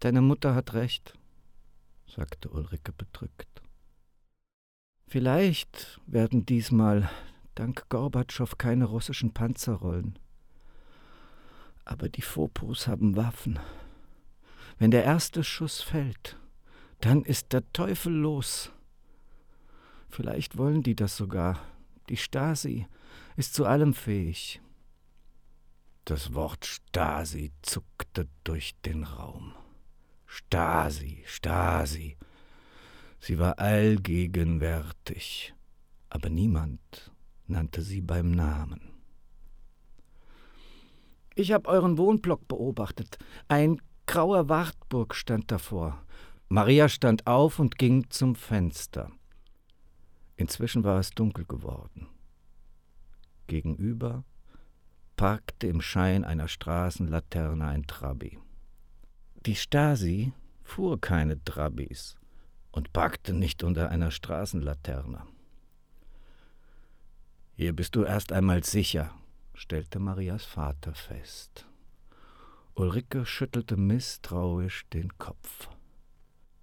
Deine 0.00 0.20
Mutter 0.20 0.54
hat 0.54 0.74
recht, 0.74 1.18
sagte 2.06 2.50
Ulrike 2.50 2.92
bedrückt. 2.92 3.62
Vielleicht 5.06 6.00
werden 6.06 6.44
diesmal 6.44 7.08
dank 7.54 7.88
Gorbatschow 7.88 8.58
keine 8.58 8.84
russischen 8.84 9.32
Panzer 9.32 9.76
rollen. 9.76 10.18
Aber 11.86 12.10
die 12.10 12.20
Fopos 12.20 12.88
haben 12.88 13.16
Waffen. 13.16 13.58
Wenn 14.78 14.90
der 14.90 15.04
erste 15.04 15.42
Schuss 15.42 15.80
fällt, 15.80 16.38
dann 17.00 17.24
ist 17.24 17.54
der 17.54 17.72
Teufel 17.72 18.12
los. 18.12 18.70
Vielleicht 20.10 20.58
wollen 20.58 20.82
die 20.82 20.94
das 20.94 21.16
sogar. 21.16 21.58
Die 22.08 22.16
Stasi 22.16 22.86
ist 23.36 23.54
zu 23.54 23.66
allem 23.66 23.92
fähig. 23.92 24.60
Das 26.04 26.32
Wort 26.34 26.64
Stasi 26.64 27.52
zuckte 27.60 28.28
durch 28.44 28.74
den 28.86 29.04
Raum. 29.04 29.52
Stasi, 30.26 31.22
Stasi. 31.26 32.16
Sie 33.20 33.38
war 33.38 33.58
allgegenwärtig, 33.58 35.54
aber 36.08 36.30
niemand 36.30 37.12
nannte 37.46 37.82
sie 37.82 38.00
beim 38.00 38.30
Namen. 38.30 38.80
Ich 41.34 41.52
habe 41.52 41.68
euren 41.68 41.98
Wohnblock 41.98 42.48
beobachtet. 42.48 43.18
Ein 43.48 43.80
grauer 44.06 44.48
Wartburg 44.48 45.14
stand 45.14 45.50
davor. 45.50 46.02
Maria 46.48 46.88
stand 46.88 47.26
auf 47.26 47.58
und 47.58 47.78
ging 47.78 48.08
zum 48.10 48.34
Fenster. 48.34 49.10
Inzwischen 50.38 50.84
war 50.84 51.00
es 51.00 51.10
dunkel 51.10 51.44
geworden. 51.44 52.06
Gegenüber 53.48 54.22
parkte 55.16 55.66
im 55.66 55.80
Schein 55.80 56.24
einer 56.24 56.46
Straßenlaterne 56.46 57.66
ein 57.66 57.88
Trabi. 57.88 58.38
Die 59.46 59.56
Stasi 59.56 60.32
fuhr 60.62 61.00
keine 61.00 61.42
Trabis 61.42 62.14
und 62.70 62.92
parkte 62.92 63.32
nicht 63.32 63.64
unter 63.64 63.88
einer 63.88 64.12
Straßenlaterne. 64.12 65.26
Hier 67.56 67.72
bist 67.74 67.96
du 67.96 68.04
erst 68.04 68.30
einmal 68.30 68.62
sicher, 68.62 69.12
stellte 69.54 69.98
Marias 69.98 70.44
Vater 70.44 70.94
fest. 70.94 71.66
Ulrike 72.74 73.26
schüttelte 73.26 73.76
misstrauisch 73.76 74.86
den 74.90 75.18
Kopf. 75.18 75.68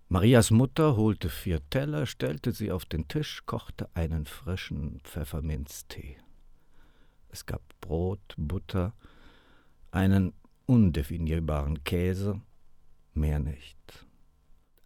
Marias 0.07 0.51
Mutter 0.51 0.95
holte 0.95 1.29
vier 1.29 1.67
Teller, 1.71 2.05
stellte 2.05 2.51
sie 2.51 2.71
auf 2.71 2.85
den 2.85 3.07
Tisch, 3.07 3.43
kochte 3.47 3.89
einen 3.95 4.27
frischen 4.27 4.99
Pfefferminztee. 5.03 6.17
Es 7.29 7.47
gab 7.47 7.61
Brot, 7.81 8.35
Butter, 8.37 8.93
einen 9.89 10.33
undefinierbaren 10.67 11.83
Käse, 11.83 12.39
mehr 13.15 13.39
nicht. 13.39 14.05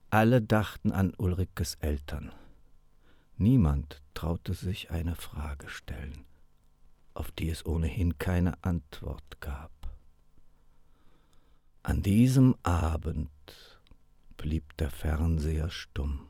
Alle 0.10 0.42
dachten 0.42 0.94
an 0.94 1.14
Ulrikes 1.18 1.76
Eltern. 1.76 2.32
Niemand 3.36 4.02
traute 4.14 4.54
sich 4.54 4.90
eine 4.90 5.16
Frage 5.16 5.68
stellen, 5.68 6.24
auf 7.14 7.30
die 7.32 7.50
es 7.50 7.66
ohnehin 7.66 8.18
keine 8.18 8.64
Antwort 8.64 9.42
gab. 9.42 9.72
An 11.84 12.02
diesem 12.02 12.56
Abend 12.64 13.30
blieb 14.40 14.78
der 14.78 14.90
Fernseher 14.90 15.70
stumm. 15.70 16.22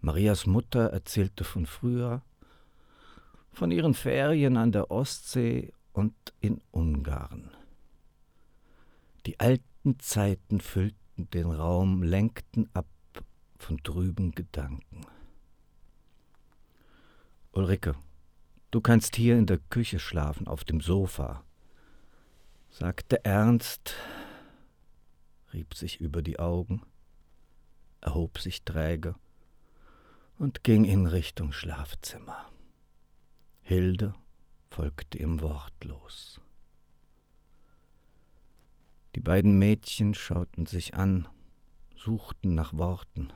Marias 0.00 0.46
Mutter 0.46 0.90
erzählte 0.90 1.44
von 1.44 1.64
früher, 1.64 2.22
von 3.52 3.70
ihren 3.70 3.94
Ferien 3.94 4.58
an 4.58 4.70
der 4.70 4.90
Ostsee 4.90 5.72
und 5.92 6.14
in 6.40 6.60
Ungarn. 6.72 7.50
Die 9.24 9.40
alten 9.40 9.98
Zeiten 9.98 10.60
füllten 10.60 11.30
den 11.30 11.50
Raum, 11.50 12.02
lenkten 12.02 12.68
ab 12.74 12.86
von 13.56 13.82
trüben 13.82 14.32
Gedanken. 14.32 15.06
Ulrike, 17.52 17.94
du 18.70 18.82
kannst 18.82 19.16
hier 19.16 19.38
in 19.38 19.46
der 19.46 19.58
Küche 19.58 19.98
schlafen, 19.98 20.48
auf 20.48 20.64
dem 20.64 20.82
Sofa, 20.82 21.44
sagte 22.68 23.24
Ernst, 23.24 23.94
rieb 25.52 25.74
sich 25.74 26.00
über 26.00 26.22
die 26.22 26.38
Augen, 26.38 26.82
erhob 28.00 28.38
sich 28.38 28.64
träge 28.64 29.14
und 30.38 30.64
ging 30.64 30.84
in 30.84 31.06
Richtung 31.06 31.52
Schlafzimmer. 31.52 32.50
Hilde 33.62 34.14
folgte 34.70 35.18
ihm 35.18 35.40
wortlos. 35.40 36.40
Die 39.14 39.20
beiden 39.20 39.58
Mädchen 39.58 40.14
schauten 40.14 40.66
sich 40.66 40.94
an, 40.94 41.28
suchten 41.96 42.54
nach 42.54 42.72
Worten. 42.74 43.32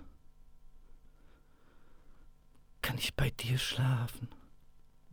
Kann 2.81 2.99
ich 2.99 3.15
bei 3.15 3.31
dir 3.31 3.59
schlafen? 3.59 4.29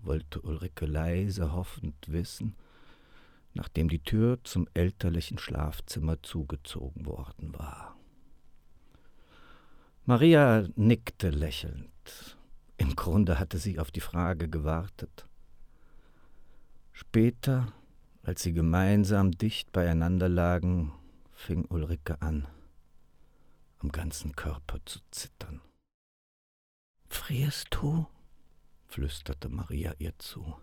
wollte 0.04 0.42
Ulrike 0.42 0.86
leise 0.86 1.52
hoffend 1.52 2.12
wissen, 2.12 2.56
nachdem 3.54 3.90
die 3.90 4.04
Tür 4.04 4.40
zum 4.44 4.68
elterlichen 4.74 5.38
Schlafzimmer 5.38 6.22
zugezogen 6.24 7.06
worden 7.06 7.54
war. 7.54 7.98
Maria 10.06 10.68
nickte 10.76 11.30
lächelnd. 11.30 12.38
Im 12.78 12.96
Grunde 12.96 13.40
hatte 13.40 13.58
sie 13.58 13.78
auf 13.78 13.92
die 13.92 14.00
Frage 14.00 14.50
gewartet. 14.50 15.28
Später, 16.92 17.72
als 18.24 18.42
sie 18.42 18.54
gemeinsam 18.54 19.32
dicht 19.32 19.72
beieinander 19.72 20.30
lagen, 20.30 20.92
fing 21.32 21.66
Ulrike 21.66 22.22
an, 22.22 22.48
am 23.80 23.92
ganzen 23.92 24.36
Körper 24.36 24.80
zu 24.86 25.00
zittern. 25.12 25.62
Frierst 27.08 27.68
du? 27.72 28.08
flüsterte 28.88 29.50
Maria 29.50 29.94
ihr 30.00 30.18
zu. 30.20 30.56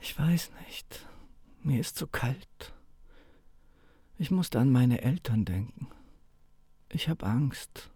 Ich 0.00 0.18
weiß 0.18 0.50
nicht. 0.66 1.06
Mir 1.62 1.80
ist 1.80 1.96
zu 1.96 2.06
kalt. 2.06 2.74
Ich 4.18 4.30
musste 4.30 4.58
an 4.60 4.70
meine 4.70 5.02
Eltern 5.02 5.44
denken. 5.44 5.88
Ich 6.88 7.08
habe 7.08 7.26
Angst, 7.26 7.90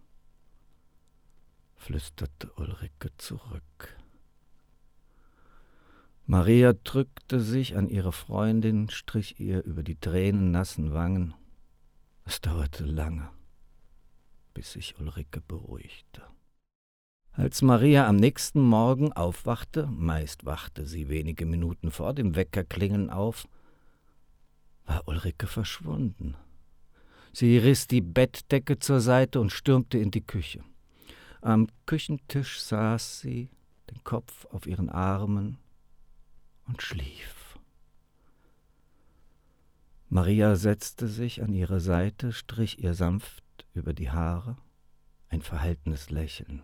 flüsterte 1.75 2.51
Ulrike 2.53 3.09
zurück. 3.17 3.97
Maria 6.27 6.73
drückte 6.73 7.39
sich 7.39 7.75
an 7.75 7.89
ihre 7.89 8.11
Freundin, 8.11 8.89
strich 8.89 9.39
ihr 9.39 9.63
über 9.63 9.81
die 9.81 9.95
tränennassen 9.95 10.93
Wangen. 10.93 11.33
Es 12.25 12.39
dauerte 12.39 12.85
lange, 12.85 13.29
bis 14.53 14.73
sich 14.73 14.99
Ulrike 14.99 15.41
beruhigte. 15.41 16.21
Als 17.33 17.61
Maria 17.61 18.07
am 18.07 18.17
nächsten 18.17 18.59
Morgen 18.59 19.13
aufwachte, 19.13 19.87
meist 19.87 20.45
wachte 20.45 20.85
sie 20.85 21.07
wenige 21.07 21.45
Minuten 21.45 21.89
vor 21.89 22.13
dem 22.13 22.35
Weckerklingeln 22.35 23.09
auf, 23.09 23.47
war 24.85 25.07
Ulrike 25.07 25.47
verschwunden. 25.47 26.35
Sie 27.31 27.57
riss 27.57 27.87
die 27.87 28.01
Bettdecke 28.01 28.79
zur 28.79 28.99
Seite 28.99 29.39
und 29.39 29.51
stürmte 29.51 29.97
in 29.97 30.11
die 30.11 30.25
Küche. 30.25 30.61
Am 31.39 31.67
Küchentisch 31.85 32.59
saß 32.59 33.21
sie, 33.21 33.49
den 33.89 34.03
Kopf 34.03 34.45
auf 34.47 34.67
ihren 34.67 34.89
Armen 34.89 35.57
und 36.67 36.81
schlief. 36.81 37.57
Maria 40.09 40.57
setzte 40.57 41.07
sich 41.07 41.41
an 41.41 41.53
ihre 41.53 41.79
Seite, 41.79 42.33
strich 42.33 42.83
ihr 42.83 42.93
sanft 42.93 43.45
über 43.73 43.93
die 43.93 44.11
Haare, 44.11 44.57
ein 45.29 45.41
verhaltenes 45.41 46.09
Lächeln 46.09 46.63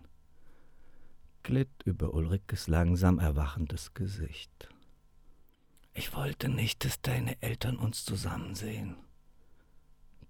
glitt 1.42 1.82
über 1.84 2.14
Ulrikes 2.14 2.68
langsam 2.68 3.18
erwachendes 3.18 3.94
Gesicht. 3.94 4.68
Ich 5.94 6.14
wollte 6.14 6.48
nicht, 6.48 6.84
dass 6.84 7.00
deine 7.00 7.40
Eltern 7.42 7.76
uns 7.76 8.04
zusammen 8.04 8.54
sehen. 8.54 8.96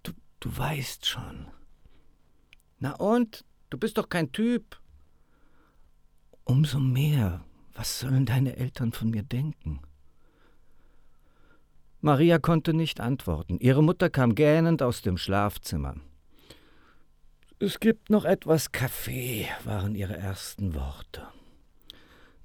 Du, 0.03 0.13
du 0.39 0.57
weißt 0.57 1.05
schon. 1.05 1.47
Na 2.79 2.95
und? 2.95 3.45
Du 3.69 3.77
bist 3.77 3.97
doch 3.97 4.09
kein 4.09 4.31
Typ. 4.31 4.81
Umso 6.43 6.79
mehr. 6.79 7.45
Was 7.73 7.99
sollen 7.99 8.25
deine 8.25 8.57
Eltern 8.57 8.91
von 8.91 9.09
mir 9.09 9.23
denken? 9.23 9.79
Maria 12.01 12.39
konnte 12.39 12.73
nicht 12.73 12.99
antworten. 12.99 13.59
Ihre 13.59 13.83
Mutter 13.83 14.09
kam 14.09 14.33
gähnend 14.33 14.81
aus 14.81 15.01
dem 15.01 15.17
Schlafzimmer. 15.17 15.95
Es 17.61 17.81
gibt 17.81 18.09
noch 18.09 18.23
etwas 18.23 18.71
Kaffee, 18.71 19.45
waren 19.65 19.93
ihre 19.93 20.15
ersten 20.15 20.75
Worte. 20.75 21.27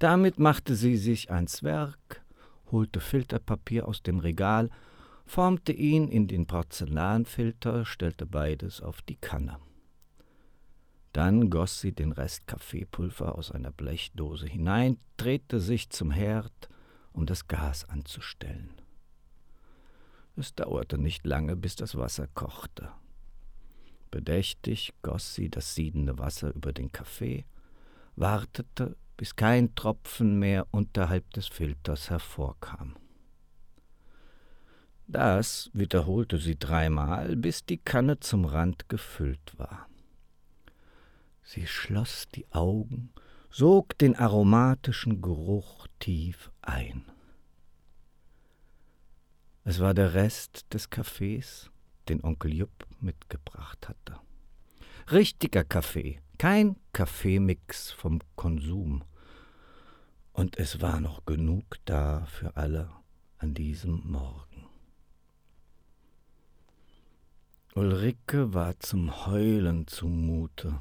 Damit 0.00 0.40
machte 0.40 0.74
sie 0.74 0.96
sich 0.96 1.30
ans 1.30 1.62
Werk, 1.62 2.24
holte 2.72 2.98
Filterpapier 2.98 3.86
aus 3.86 4.02
dem 4.02 4.18
Regal, 4.18 4.70
formte 5.24 5.70
ihn 5.70 6.08
in 6.08 6.26
den 6.26 6.48
Porzellanfilter, 6.48 7.84
stellte 7.84 8.26
beides 8.26 8.80
auf 8.80 9.02
die 9.02 9.14
Kanne. 9.14 9.60
Dann 11.12 11.48
goss 11.48 11.80
sie 11.80 11.92
den 11.92 12.10
Rest 12.10 12.48
Kaffeepulver 12.48 13.38
aus 13.38 13.52
einer 13.52 13.70
Blechdose 13.70 14.48
hinein, 14.48 14.98
drehte 15.16 15.60
sich 15.60 15.90
zum 15.90 16.10
Herd, 16.10 16.68
um 17.12 17.24
das 17.24 17.46
Gas 17.46 17.88
anzustellen. 17.88 18.70
Es 20.34 20.56
dauerte 20.56 20.98
nicht 20.98 21.24
lange, 21.24 21.54
bis 21.54 21.76
das 21.76 21.94
Wasser 21.94 22.26
kochte. 22.26 22.90
Bedächtig 24.14 24.94
goss 25.02 25.34
sie 25.34 25.50
das 25.50 25.74
siedende 25.74 26.20
Wasser 26.20 26.54
über 26.54 26.72
den 26.72 26.92
Kaffee, 26.92 27.46
wartete, 28.14 28.96
bis 29.16 29.34
kein 29.34 29.74
Tropfen 29.74 30.38
mehr 30.38 30.68
unterhalb 30.70 31.28
des 31.32 31.48
Filters 31.48 32.10
hervorkam. 32.10 32.94
Das 35.08 35.68
wiederholte 35.72 36.38
sie 36.38 36.56
dreimal, 36.56 37.34
bis 37.34 37.64
die 37.64 37.78
Kanne 37.78 38.20
zum 38.20 38.44
Rand 38.44 38.88
gefüllt 38.88 39.58
war. 39.58 39.88
Sie 41.42 41.66
schloss 41.66 42.28
die 42.36 42.46
Augen, 42.52 43.10
sog 43.50 43.98
den 43.98 44.14
aromatischen 44.14 45.22
Geruch 45.22 45.88
tief 45.98 46.52
ein. 46.62 47.04
Es 49.64 49.80
war 49.80 49.92
der 49.92 50.14
Rest 50.14 50.72
des 50.72 50.88
Kaffees, 50.88 51.72
den 52.08 52.22
Onkel 52.22 52.54
Jupp 52.54 52.86
mitgebracht 53.04 53.88
hatte. 53.88 54.18
Richtiger 55.12 55.62
Kaffee, 55.64 56.20
kein 56.38 56.76
Kaffeemix 56.92 57.92
vom 57.92 58.20
Konsum. 58.34 59.04
Und 60.32 60.58
es 60.58 60.80
war 60.80 61.00
noch 61.00 61.24
genug 61.26 61.76
da 61.84 62.26
für 62.26 62.56
alle 62.56 62.90
an 63.38 63.54
diesem 63.54 64.02
Morgen. 64.10 64.66
Ulrike 67.74 68.54
war 68.54 68.78
zum 68.80 69.26
Heulen 69.26 69.86
zumute. 69.86 70.80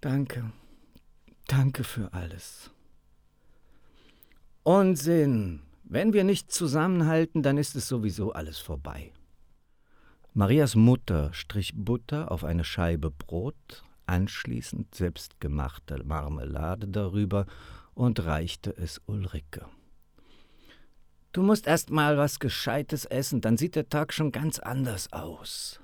Danke, 0.00 0.52
danke 1.46 1.84
für 1.84 2.12
alles. 2.12 2.70
Unsinn! 4.62 5.62
Wenn 5.82 6.12
wir 6.12 6.22
nicht 6.22 6.52
zusammenhalten, 6.52 7.42
dann 7.42 7.58
ist 7.58 7.74
es 7.74 7.88
sowieso 7.88 8.32
alles 8.32 8.58
vorbei. 8.58 9.12
Marias 10.32 10.76
Mutter 10.76 11.32
strich 11.32 11.72
Butter 11.74 12.30
auf 12.30 12.44
eine 12.44 12.62
Scheibe 12.62 13.10
Brot, 13.10 13.82
anschließend 14.06 14.94
selbstgemachte 14.94 16.04
Marmelade 16.04 16.86
darüber 16.86 17.46
und 17.94 18.24
reichte 18.24 18.76
es 18.76 19.00
Ulrike. 19.06 19.66
Du 21.32 21.42
musst 21.42 21.66
erst 21.66 21.90
mal 21.90 22.16
was 22.16 22.38
Gescheites 22.38 23.04
essen, 23.06 23.40
dann 23.40 23.56
sieht 23.56 23.74
der 23.74 23.88
Tag 23.88 24.12
schon 24.12 24.30
ganz 24.30 24.60
anders 24.60 25.12
aus. 25.12 25.80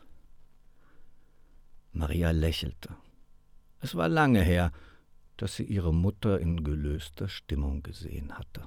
Maria 1.92 2.30
lächelte. 2.30 2.90
Es 3.80 3.96
war 3.96 4.08
lange 4.08 4.42
her, 4.42 4.70
dass 5.38 5.56
sie 5.56 5.64
ihre 5.64 5.92
Mutter 5.92 6.40
in 6.40 6.62
gelöster 6.62 7.28
Stimmung 7.28 7.82
gesehen 7.82 8.38
hatte. 8.38 8.62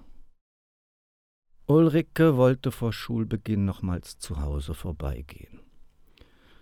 Ulrike 1.67 2.35
wollte 2.35 2.71
vor 2.71 2.91
Schulbeginn 2.91 3.63
nochmals 3.63 4.17
zu 4.17 4.41
Hause 4.41 4.73
vorbeigehen. 4.73 5.68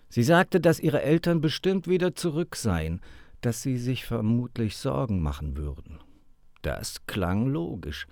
Sie 0.08 0.22
sagte, 0.22 0.60
dass 0.60 0.80
ihre 0.80 1.02
Eltern 1.02 1.40
bestimmt 1.40 1.86
wieder 1.86 2.14
zurück 2.14 2.56
seien, 2.56 3.00
dass 3.40 3.62
sie 3.62 3.76
sich 3.76 4.04
vermutlich 4.04 4.76
Sorgen 4.76 5.20
machen 5.20 5.56
würden. 5.56 6.00
Das 6.62 7.06
klang 7.06 7.46
logisch, 7.46 8.06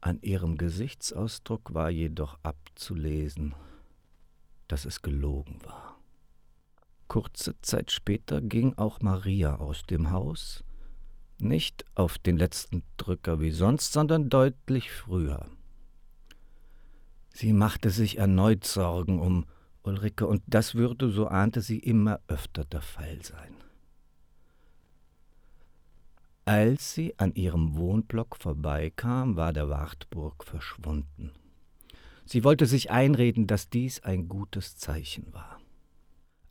an 0.00 0.20
ihrem 0.22 0.56
Gesichtsausdruck 0.56 1.74
war 1.74 1.90
jedoch 1.90 2.38
abzulesen, 2.42 3.54
dass 4.68 4.84
es 4.84 5.02
gelogen 5.02 5.60
war. 5.64 5.98
Kurze 7.08 7.60
Zeit 7.62 7.90
später 7.90 8.40
ging 8.40 8.74
auch 8.76 9.00
Maria 9.00 9.56
aus 9.56 9.82
dem 9.82 10.10
Haus, 10.10 10.62
nicht 11.40 11.84
auf 11.94 12.18
den 12.18 12.36
letzten 12.36 12.82
Drücker 12.96 13.40
wie 13.40 13.50
sonst, 13.50 13.92
sondern 13.92 14.28
deutlich 14.28 14.90
früher. 14.90 15.46
Sie 17.32 17.52
machte 17.52 17.90
sich 17.90 18.18
erneut 18.18 18.64
Sorgen 18.64 19.20
um 19.20 19.46
Ulrike, 19.88 20.26
und 20.26 20.42
das 20.46 20.74
würde, 20.74 21.10
so 21.10 21.28
ahnte 21.28 21.62
sie, 21.62 21.78
immer 21.78 22.20
öfter 22.28 22.64
der 22.64 22.82
Fall 22.82 23.22
sein. 23.22 23.54
Als 26.44 26.94
sie 26.94 27.18
an 27.18 27.34
ihrem 27.34 27.74
Wohnblock 27.74 28.36
vorbeikam, 28.36 29.36
war 29.36 29.52
der 29.52 29.68
Wartburg 29.68 30.44
verschwunden. 30.44 31.32
Sie 32.26 32.44
wollte 32.44 32.66
sich 32.66 32.90
einreden, 32.90 33.46
dass 33.46 33.70
dies 33.70 34.00
ein 34.02 34.28
gutes 34.28 34.76
Zeichen 34.76 35.32
war. 35.32 35.58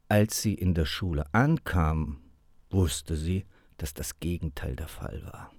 Als 0.10 0.42
sie 0.42 0.56
in 0.56 0.74
der 0.74 0.86
Schule 0.86 1.26
ankam, 1.34 2.20
wusste 2.72 3.16
sie, 3.16 3.46
dass 3.78 3.94
das 3.94 4.20
Gegenteil 4.20 4.76
der 4.76 4.88
Fall 4.88 5.22
war. 5.24 5.52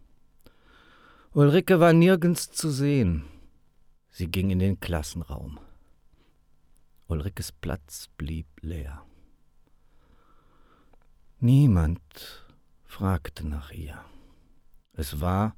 Ulrike 1.32 1.78
war 1.78 1.92
nirgends 1.92 2.50
zu 2.50 2.70
sehen. 2.70 3.24
Sie 4.10 4.26
ging 4.26 4.50
in 4.50 4.58
den 4.58 4.80
Klassenraum. 4.80 5.60
Ulrikes 7.10 7.52
Platz 7.52 8.08
blieb 8.18 8.46
leer. 8.60 9.02
Niemand 11.40 12.46
fragte 12.84 13.46
nach 13.48 13.70
ihr. 13.70 14.04
Es 14.92 15.18
war, 15.18 15.56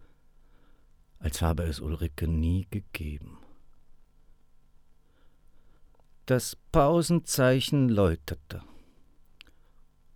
als 1.19 1.43
habe 1.43 1.65
es 1.65 1.81
Ulrike 1.81 2.29
nie 2.29 2.69
gegeben. 2.71 3.39
Das 6.27 6.57
Pausenzeichen 6.71 7.89
läutete. 7.89 8.63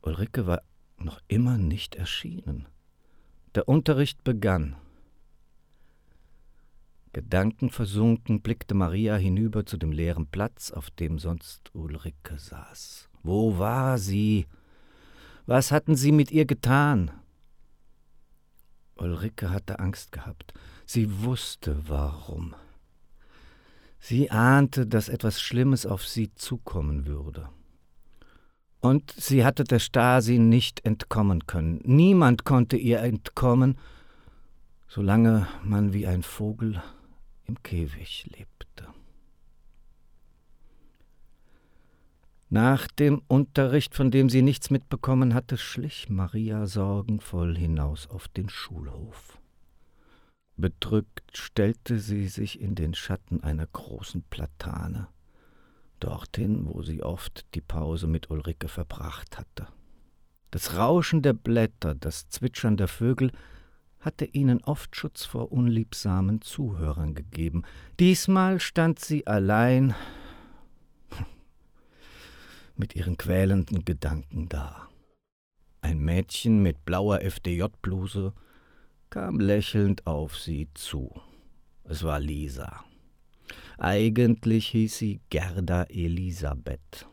Ulrike 0.03 0.47
war 0.47 0.63
noch 0.99 1.21
immer 1.27 1.59
nicht 1.59 1.97
erschienen. 1.97 2.69
Der 3.57 3.69
Unterricht 3.69 4.23
begann. 4.23 4.77
Gedankenversunken 7.15 8.43
blickte 8.43 8.75
Maria 8.75 9.15
hinüber 9.17 9.65
zu 9.65 9.77
dem 9.79 9.93
leeren 9.93 10.27
Platz, 10.27 10.73
auf 10.73 10.91
dem 10.91 11.19
sonst 11.19 11.75
Ulrike 11.75 12.39
saß. 12.39 13.09
Wo 13.23 13.59
war 13.59 13.99
sie? 13.99 14.47
Was 15.47 15.71
hatten 15.71 15.95
sie 15.95 16.13
mit 16.13 16.33
ihr 16.33 16.45
getan? 16.45 17.13
Ulrike 18.97 19.51
hatte 19.51 19.79
Angst 19.79 20.13
gehabt. 20.13 20.53
Sie 20.87 21.23
wusste 21.23 21.89
warum. 21.89 22.55
Sie 24.01 24.31
ahnte, 24.31 24.87
dass 24.87 25.09
etwas 25.09 25.41
Schlimmes 25.41 25.87
auf 25.87 26.07
sie 26.07 26.35
zukommen 26.35 27.07
würde. 27.07 27.49
Und 28.81 29.13
sie 29.13 29.45
hatte 29.45 29.65
der 29.65 29.79
Stasi 29.79 30.39
nicht 30.39 30.85
entkommen 30.85 31.47
können. 31.47 31.81
Niemand 31.85 32.45
konnte 32.45 32.77
ihr 32.77 32.99
entkommen, 32.99 33.79
solange 34.89 35.47
man 35.63 35.93
wie 35.93 36.07
ein 36.07 36.23
Vogel 36.23 36.83
im 37.47 37.63
Käfig 37.63 38.27
lebte. 38.37 38.89
Nach 42.51 42.87
dem 42.87 43.23
Unterricht, 43.27 43.95
von 43.95 44.11
dem 44.11 44.29
sie 44.29 44.43
nichts 44.43 44.71
mitbekommen 44.71 45.35
hatte, 45.35 45.57
schlich 45.57 46.09
Maria 46.09 46.67
sorgenvoll 46.67 47.57
hinaus 47.57 48.07
auf 48.07 48.29
den 48.29 48.49
Schulhof. 48.49 49.41
Bedrückt 50.57 51.37
stellte 51.37 51.99
sie 51.99 52.29
sich 52.29 52.61
in 52.61 52.77
den 52.77 52.95
Schatten 52.95 53.43
einer 53.43 53.67
großen 53.67 54.23
Platane, 54.31 55.09
dorthin, 55.99 56.67
wo 56.67 56.83
sie 56.83 57.03
oft 57.03 57.45
die 57.55 57.61
Pause 57.61 58.07
mit 58.07 58.31
Ulrike 58.31 58.69
verbracht 58.69 59.37
hatte. 59.37 59.67
Das 60.53 60.77
Rauschen 60.77 61.23
der 61.23 61.33
Blätter, 61.33 61.97
das 61.97 62.29
Zwitschern 62.29 62.77
der 62.77 62.87
Vögel 62.87 63.33
hatte 64.05 64.25
ihnen 64.27 64.63
oft 64.65 64.95
Schutz 64.97 65.25
vor 65.25 65.53
unliebsamen 65.53 66.41
Zuhörern 66.41 67.15
gegeben. 67.15 67.63
Diesmal 67.99 68.61
stand 68.61 68.99
sie 68.99 69.27
allein 69.27 69.95
mit 72.77 72.95
ihren 72.95 73.17
quälenden 73.17 73.85
Gedanken 73.85 74.49
da. 74.49 74.89
Ein 75.81 75.99
Mädchen 75.99 76.63
mit 76.63 76.85
blauer 76.85 77.21
FDJ-Bluse 77.21 78.33
kam 79.11 79.39
lächelnd 79.39 80.07
auf 80.07 80.37
sie 80.37 80.69
zu. 80.75 81.21
Es 81.85 82.03
war 82.03 82.21
Lisa. 82.21 82.85
Eigentlich 83.79 84.69
hieß 84.69 84.99
sie 84.99 85.21
Gerda 85.31 85.85
Elisabeth. 85.85 87.07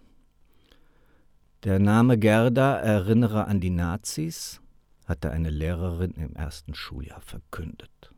Der 1.64 1.80
Name 1.80 2.18
Gerda 2.18 2.78
erinnere 2.78 3.46
an 3.46 3.60
die 3.60 3.70
Nazis, 3.70 4.62
hatte 5.06 5.32
eine 5.32 5.50
Lehrerin 5.50 6.12
im 6.12 6.36
ersten 6.36 6.74
Schuljahr 6.74 7.22
verkündet. 7.22 8.14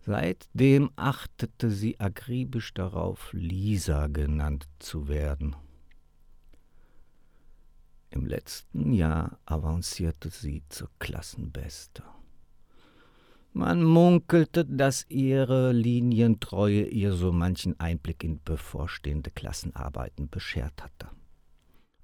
Seitdem 0.00 0.90
achtete 0.96 1.70
sie 1.70 2.00
akribisch 2.00 2.72
darauf, 2.74 3.30
Lisa 3.32 4.06
genannt 4.06 4.68
zu 4.78 5.08
werden. 5.08 5.54
Im 8.10 8.26
letzten 8.26 8.92
Jahr 8.92 9.38
avancierte 9.44 10.30
sie 10.30 10.64
zur 10.68 10.90
Klassenbeste. 10.98 12.02
Man 13.52 13.82
munkelte, 13.82 14.64
dass 14.64 15.06
ihre 15.08 15.72
Linientreue 15.72 16.84
ihr 16.84 17.12
so 17.12 17.32
manchen 17.32 17.78
Einblick 17.78 18.24
in 18.24 18.42
bevorstehende 18.42 19.30
Klassenarbeiten 19.30 20.28
beschert 20.28 20.82
hatte. 20.82 21.08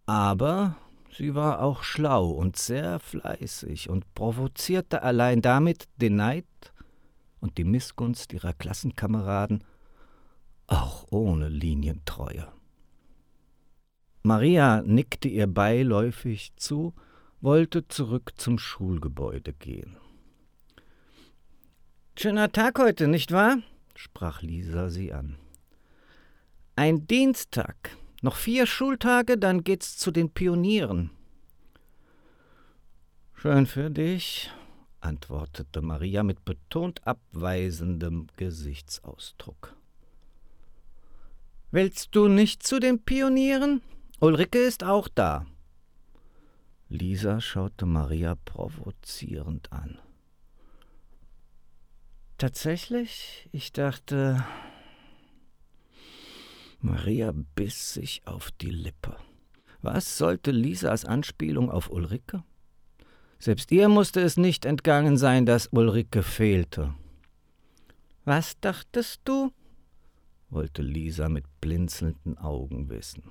Aber 0.06 0.76
sie 1.12 1.34
war 1.34 1.62
auch 1.62 1.82
schlau 1.82 2.28
und 2.28 2.56
sehr 2.56 2.98
fleißig 2.98 3.88
und 3.90 4.14
provozierte 4.14 5.02
allein 5.02 5.42
damit 5.42 5.88
den 5.96 6.16
Neid 6.16 6.46
und 7.40 7.58
die 7.58 7.64
Missgunst 7.64 8.32
ihrer 8.32 8.52
Klassenkameraden, 8.52 9.64
auch 10.66 11.06
ohne 11.10 11.48
Linientreue. 11.48 12.48
Maria 14.22 14.82
nickte 14.82 15.28
ihr 15.28 15.46
beiläufig 15.46 16.52
zu, 16.56 16.94
wollte 17.40 17.86
zurück 17.86 18.32
zum 18.36 18.58
Schulgebäude 18.58 19.52
gehen. 19.52 19.96
Schöner 22.18 22.50
Tag 22.50 22.78
heute, 22.78 23.08
nicht 23.08 23.30
wahr? 23.30 23.58
sprach 23.94 24.42
Lisa 24.42 24.88
sie 24.88 25.12
an. 25.12 25.36
Ein 26.74 27.06
Dienstag. 27.06 27.96
Noch 28.22 28.36
vier 28.36 28.66
Schultage, 28.66 29.38
dann 29.38 29.62
geht's 29.62 29.98
zu 29.98 30.10
den 30.10 30.30
Pionieren. 30.30 31.10
Schön 33.34 33.66
für 33.66 33.90
dich, 33.90 34.50
antwortete 35.00 35.82
Maria 35.82 36.22
mit 36.22 36.44
betont 36.44 37.06
abweisendem 37.06 38.28
Gesichtsausdruck. 38.36 39.76
Willst 41.70 42.14
du 42.16 42.28
nicht 42.28 42.62
zu 42.62 42.80
den 42.80 43.02
Pionieren? 43.02 43.82
Ulrike 44.20 44.58
ist 44.58 44.82
auch 44.82 45.08
da. 45.08 45.44
Lisa 46.88 47.40
schaute 47.40 47.84
Maria 47.84 48.36
provozierend 48.44 49.70
an. 49.72 49.98
Tatsächlich? 52.38 53.48
Ich 53.52 53.72
dachte. 53.72 54.44
Maria 56.80 57.32
biss 57.54 57.94
sich 57.94 58.22
auf 58.26 58.50
die 58.52 58.70
Lippe. 58.70 59.16
Was 59.82 60.18
sollte 60.18 60.50
Lisas 60.50 61.04
Anspielung 61.04 61.70
auf 61.70 61.90
Ulrike? 61.90 62.42
Selbst 63.38 63.70
ihr 63.72 63.88
musste 63.88 64.20
es 64.20 64.36
nicht 64.36 64.64
entgangen 64.64 65.16
sein, 65.16 65.46
dass 65.46 65.68
Ulrike 65.68 66.22
fehlte. 66.22 66.94
Was 68.24 68.58
dachtest 68.60 69.20
du? 69.24 69.52
wollte 70.48 70.82
Lisa 70.82 71.28
mit 71.28 71.44
blinzelnden 71.60 72.38
Augen 72.38 72.88
wissen. 72.88 73.22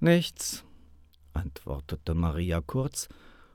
Nichts, 0.00 0.64
antwortete 1.32 2.14
Maria 2.14 2.60
kurz, 2.60 3.08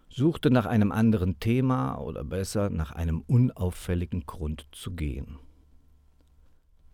suchte 0.10 0.50
nach 0.50 0.66
einem 0.66 0.92
anderen 0.92 1.40
Thema 1.40 1.96
oder 1.98 2.24
besser 2.24 2.70
nach 2.70 2.92
einem 2.92 3.22
unauffälligen 3.22 4.26
Grund 4.26 4.68
zu 4.72 4.92
gehen. 4.92 5.40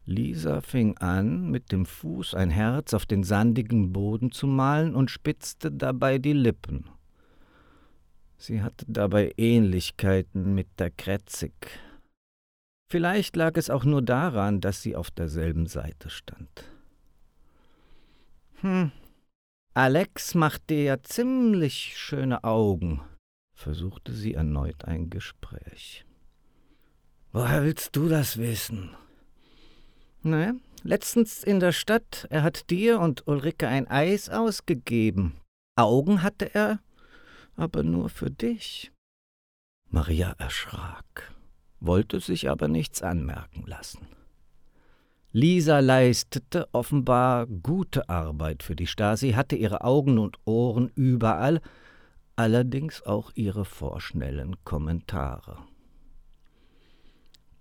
Lisa 0.09 0.61
fing 0.61 0.97
an, 0.97 1.51
mit 1.51 1.71
dem 1.71 1.85
Fuß 1.85 2.33
ein 2.33 2.49
Herz 2.49 2.95
auf 2.95 3.05
den 3.05 3.23
sandigen 3.23 3.93
Boden 3.93 4.31
zu 4.31 4.47
malen 4.47 4.95
und 4.95 5.11
spitzte 5.11 5.71
dabei 5.71 6.17
die 6.17 6.33
Lippen. 6.33 6.89
Sie 8.35 8.63
hatte 8.63 8.85
dabei 8.87 9.33
Ähnlichkeiten 9.37 10.55
mit 10.55 10.67
der 10.79 10.89
Kretzig. 10.89 11.53
Vielleicht 12.89 13.35
lag 13.35 13.55
es 13.55 13.69
auch 13.69 13.85
nur 13.85 14.01
daran, 14.01 14.61
dass 14.61 14.81
sie 14.81 14.95
auf 14.95 15.11
derselben 15.11 15.67
Seite 15.67 16.09
stand. 16.09 16.63
Hm, 18.61 18.91
Alex 19.75 20.33
macht 20.33 20.71
dir 20.71 20.83
ja 20.83 21.03
ziemlich 21.03 21.95
schöne 21.97 22.43
Augen, 22.43 23.01
versuchte 23.53 24.13
sie 24.13 24.33
erneut 24.33 24.85
ein 24.85 25.11
Gespräch. 25.11 26.03
Woher 27.31 27.63
willst 27.63 27.95
du 27.95 28.09
das 28.09 28.37
wissen? 28.37 28.89
Na, 30.21 30.53
letztens 30.83 31.43
in 31.43 31.59
der 31.59 31.71
Stadt, 31.71 32.27
er 32.29 32.43
hat 32.43 32.69
dir 32.69 32.99
und 32.99 33.27
Ulrike 33.27 33.67
ein 33.67 33.87
Eis 33.87 34.29
ausgegeben. 34.29 35.35
Augen 35.75 36.23
hatte 36.23 36.53
er, 36.53 36.79
aber 37.55 37.83
nur 37.83 38.09
für 38.09 38.29
dich. 38.29 38.91
Maria 39.89 40.35
erschrak, 40.37 41.33
wollte 41.79 42.19
sich 42.19 42.49
aber 42.49 42.67
nichts 42.67 43.01
anmerken 43.01 43.63
lassen. 43.65 44.07
Lisa 45.31 45.79
leistete 45.79 46.67
offenbar 46.73 47.45
gute 47.45 48.09
Arbeit 48.09 48.63
für 48.63 48.75
die 48.75 48.87
Stasi, 48.87 49.31
hatte 49.33 49.55
ihre 49.55 49.83
Augen 49.83 50.17
und 50.17 50.37
Ohren 50.45 50.91
überall, 50.95 51.61
allerdings 52.35 53.03
auch 53.03 53.31
ihre 53.35 53.63
vorschnellen 53.63 54.55
Kommentare. 54.63 55.59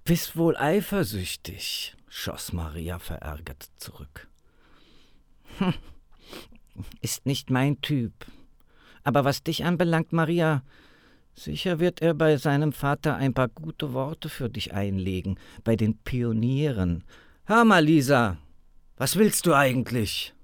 Bist 0.04 0.36
wohl 0.36 0.56
eifersüchtig, 0.56 1.97
schoss 2.08 2.52
Maria 2.52 2.98
verärgert 2.98 3.68
zurück. 3.76 4.28
Hm, 5.58 5.74
ist 7.00 7.26
nicht 7.26 7.50
mein 7.50 7.80
Typ. 7.80 8.12
Aber 9.04 9.24
was 9.24 9.42
dich 9.42 9.64
anbelangt, 9.64 10.12
Maria, 10.12 10.62
sicher 11.34 11.80
wird 11.80 12.02
er 12.02 12.14
bei 12.14 12.36
seinem 12.36 12.72
Vater 12.72 13.16
ein 13.16 13.34
paar 13.34 13.48
gute 13.48 13.92
Worte 13.92 14.28
für 14.28 14.50
dich 14.50 14.74
einlegen, 14.74 15.38
bei 15.64 15.76
den 15.76 15.96
Pionieren. 15.98 17.04
Hör 17.44 17.64
mal, 17.64 17.84
Lisa, 17.84 18.36
was 18.96 19.16
willst 19.16 19.46
du 19.46 19.54
eigentlich? 19.54 20.34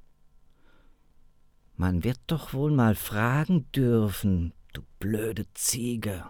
Man 1.76 2.04
wird 2.04 2.20
doch 2.28 2.54
wohl 2.54 2.70
mal 2.70 2.94
fragen 2.94 3.70
dürfen, 3.72 4.52
du 4.72 4.82
blöde 5.00 5.44
Ziege. 5.54 6.24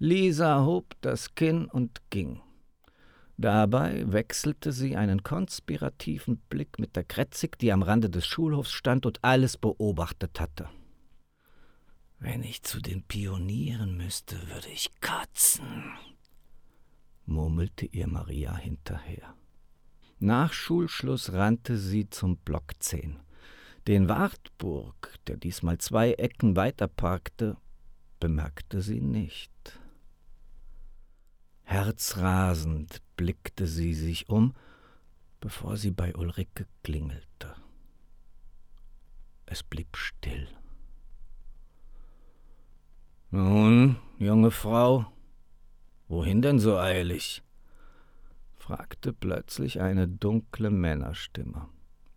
Lisa 0.00 0.64
hob 0.64 0.96
das 1.00 1.34
Kinn 1.34 1.66
und 1.66 2.02
ging. 2.10 2.40
Dabei 3.40 4.10
wechselte 4.12 4.72
sie 4.72 4.96
einen 4.96 5.22
konspirativen 5.22 6.38
Blick 6.50 6.80
mit 6.80 6.96
der 6.96 7.04
Kretzig, 7.04 7.56
die 7.58 7.70
am 7.70 7.82
Rande 7.82 8.10
des 8.10 8.26
Schulhofs 8.26 8.72
stand 8.72 9.06
und 9.06 9.22
alles 9.22 9.56
beobachtet 9.56 10.40
hatte. 10.40 10.68
Wenn 12.18 12.42
ich 12.42 12.64
zu 12.64 12.80
den 12.80 13.04
Pionieren 13.04 13.96
müsste, 13.96 14.34
würde 14.48 14.68
ich 14.74 14.90
kotzen, 15.00 15.84
murmelte 17.26 17.86
ihr 17.86 18.08
Maria 18.08 18.56
hinterher. 18.56 19.34
Nach 20.18 20.52
Schulschluss 20.52 21.32
rannte 21.32 21.78
sie 21.78 22.10
zum 22.10 22.38
Block 22.38 22.72
10. 22.80 23.20
Den 23.86 24.08
Wartburg, 24.08 25.14
der 25.28 25.36
diesmal 25.36 25.78
zwei 25.78 26.14
Ecken 26.14 26.56
weiter 26.56 26.88
parkte, 26.88 27.56
bemerkte 28.18 28.82
sie 28.82 29.00
nicht. 29.00 29.78
Herzrasend 31.68 33.02
blickte 33.18 33.66
sie 33.66 33.92
sich 33.92 34.30
um, 34.30 34.54
bevor 35.38 35.76
sie 35.76 35.90
bei 35.90 36.16
Ulrike 36.16 36.66
klingelte. 36.82 37.54
Es 39.44 39.62
blieb 39.62 39.94
still. 39.94 40.48
Nun, 43.30 43.96
junge 44.18 44.50
Frau, 44.50 45.12
wohin 46.08 46.40
denn 46.40 46.58
so 46.58 46.78
eilig? 46.78 47.42
fragte 48.56 49.12
plötzlich 49.12 49.78
eine 49.82 50.08
dunkle 50.08 50.70
Männerstimme. 50.70 51.68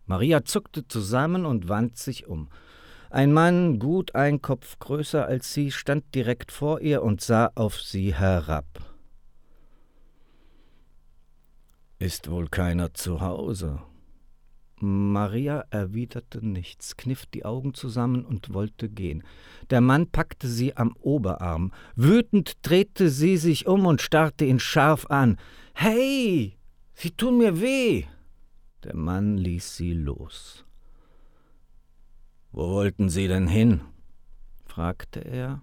Maria 0.06 0.46
zuckte 0.46 0.88
zusammen 0.88 1.44
und 1.44 1.68
wand 1.68 1.98
sich 1.98 2.26
um. 2.26 2.48
Ein 3.10 3.34
Mann, 3.34 3.78
gut 3.78 4.14
ein 4.14 4.40
Kopf 4.40 4.78
größer 4.78 5.26
als 5.26 5.52
sie, 5.52 5.70
stand 5.70 6.14
direkt 6.14 6.52
vor 6.52 6.80
ihr 6.80 7.02
und 7.02 7.20
sah 7.20 7.52
auf 7.54 7.82
sie 7.82 8.14
herab. 8.14 8.91
Ist 12.02 12.28
wohl 12.28 12.48
keiner 12.48 12.94
zu 12.94 13.20
Hause. 13.20 13.80
Maria 14.80 15.64
erwiderte 15.70 16.44
nichts, 16.44 16.96
kniff 16.96 17.26
die 17.26 17.44
Augen 17.44 17.74
zusammen 17.74 18.24
und 18.24 18.52
wollte 18.52 18.88
gehen. 18.88 19.22
Der 19.70 19.80
Mann 19.80 20.08
packte 20.08 20.48
sie 20.48 20.76
am 20.76 20.96
Oberarm. 20.96 21.70
Wütend 21.94 22.54
drehte 22.62 23.08
sie 23.08 23.36
sich 23.36 23.68
um 23.68 23.86
und 23.86 24.02
starrte 24.02 24.44
ihn 24.44 24.58
scharf 24.58 25.06
an. 25.10 25.38
Hey, 25.74 26.58
Sie 26.92 27.12
tun 27.12 27.38
mir 27.38 27.60
weh. 27.60 28.06
Der 28.82 28.96
Mann 28.96 29.38
ließ 29.38 29.76
sie 29.76 29.92
los. 29.92 30.64
Wo 32.50 32.68
wollten 32.68 33.10
Sie 33.10 33.28
denn 33.28 33.46
hin? 33.46 33.80
fragte 34.64 35.20
er, 35.20 35.62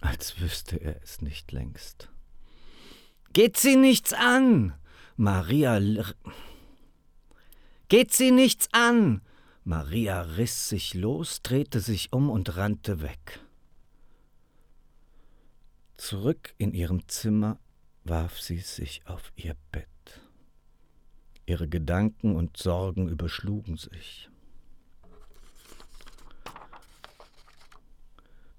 als 0.00 0.40
wüsste 0.40 0.76
er 0.78 1.02
es 1.02 1.20
nicht 1.20 1.52
längst. 1.52 2.10
Geht 3.34 3.58
Sie 3.58 3.76
nichts 3.76 4.14
an, 4.14 4.72
Maria. 5.16 5.80
Geht 7.88 8.12
sie 8.12 8.30
nichts 8.30 8.68
an! 8.72 9.22
Maria 9.64 10.20
riss 10.20 10.68
sich 10.68 10.92
los, 10.92 11.40
drehte 11.42 11.80
sich 11.80 12.12
um 12.12 12.28
und 12.28 12.56
rannte 12.56 13.00
weg. 13.00 13.40
Zurück 15.96 16.54
in 16.58 16.74
ihrem 16.74 17.08
Zimmer 17.08 17.58
warf 18.04 18.38
sie 18.40 18.58
sich 18.58 19.00
auf 19.06 19.32
ihr 19.36 19.56
Bett. 19.72 19.88
Ihre 21.46 21.66
Gedanken 21.66 22.36
und 22.36 22.58
Sorgen 22.58 23.08
überschlugen 23.08 23.78
sich. 23.78 24.28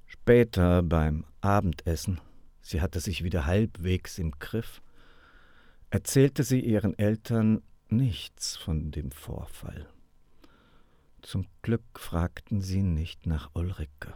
Später 0.07 0.81
beim 0.81 1.23
Abendessen, 1.39 2.19
sie 2.61 2.81
hatte 2.81 2.99
sich 2.99 3.23
wieder 3.23 3.45
halbwegs 3.45 4.17
im 4.17 4.31
Griff, 4.39 4.81
erzählte 5.89 6.43
sie 6.43 6.59
ihren 6.59 6.97
Eltern 6.97 7.61
nichts 7.89 8.57
von 8.57 8.91
dem 8.91 9.11
Vorfall. 9.11 9.87
Zum 11.21 11.47
Glück 11.61 11.99
fragten 11.99 12.61
sie 12.61 12.83
nicht 12.83 13.25
nach 13.25 13.51
Ulrike. 13.53 14.13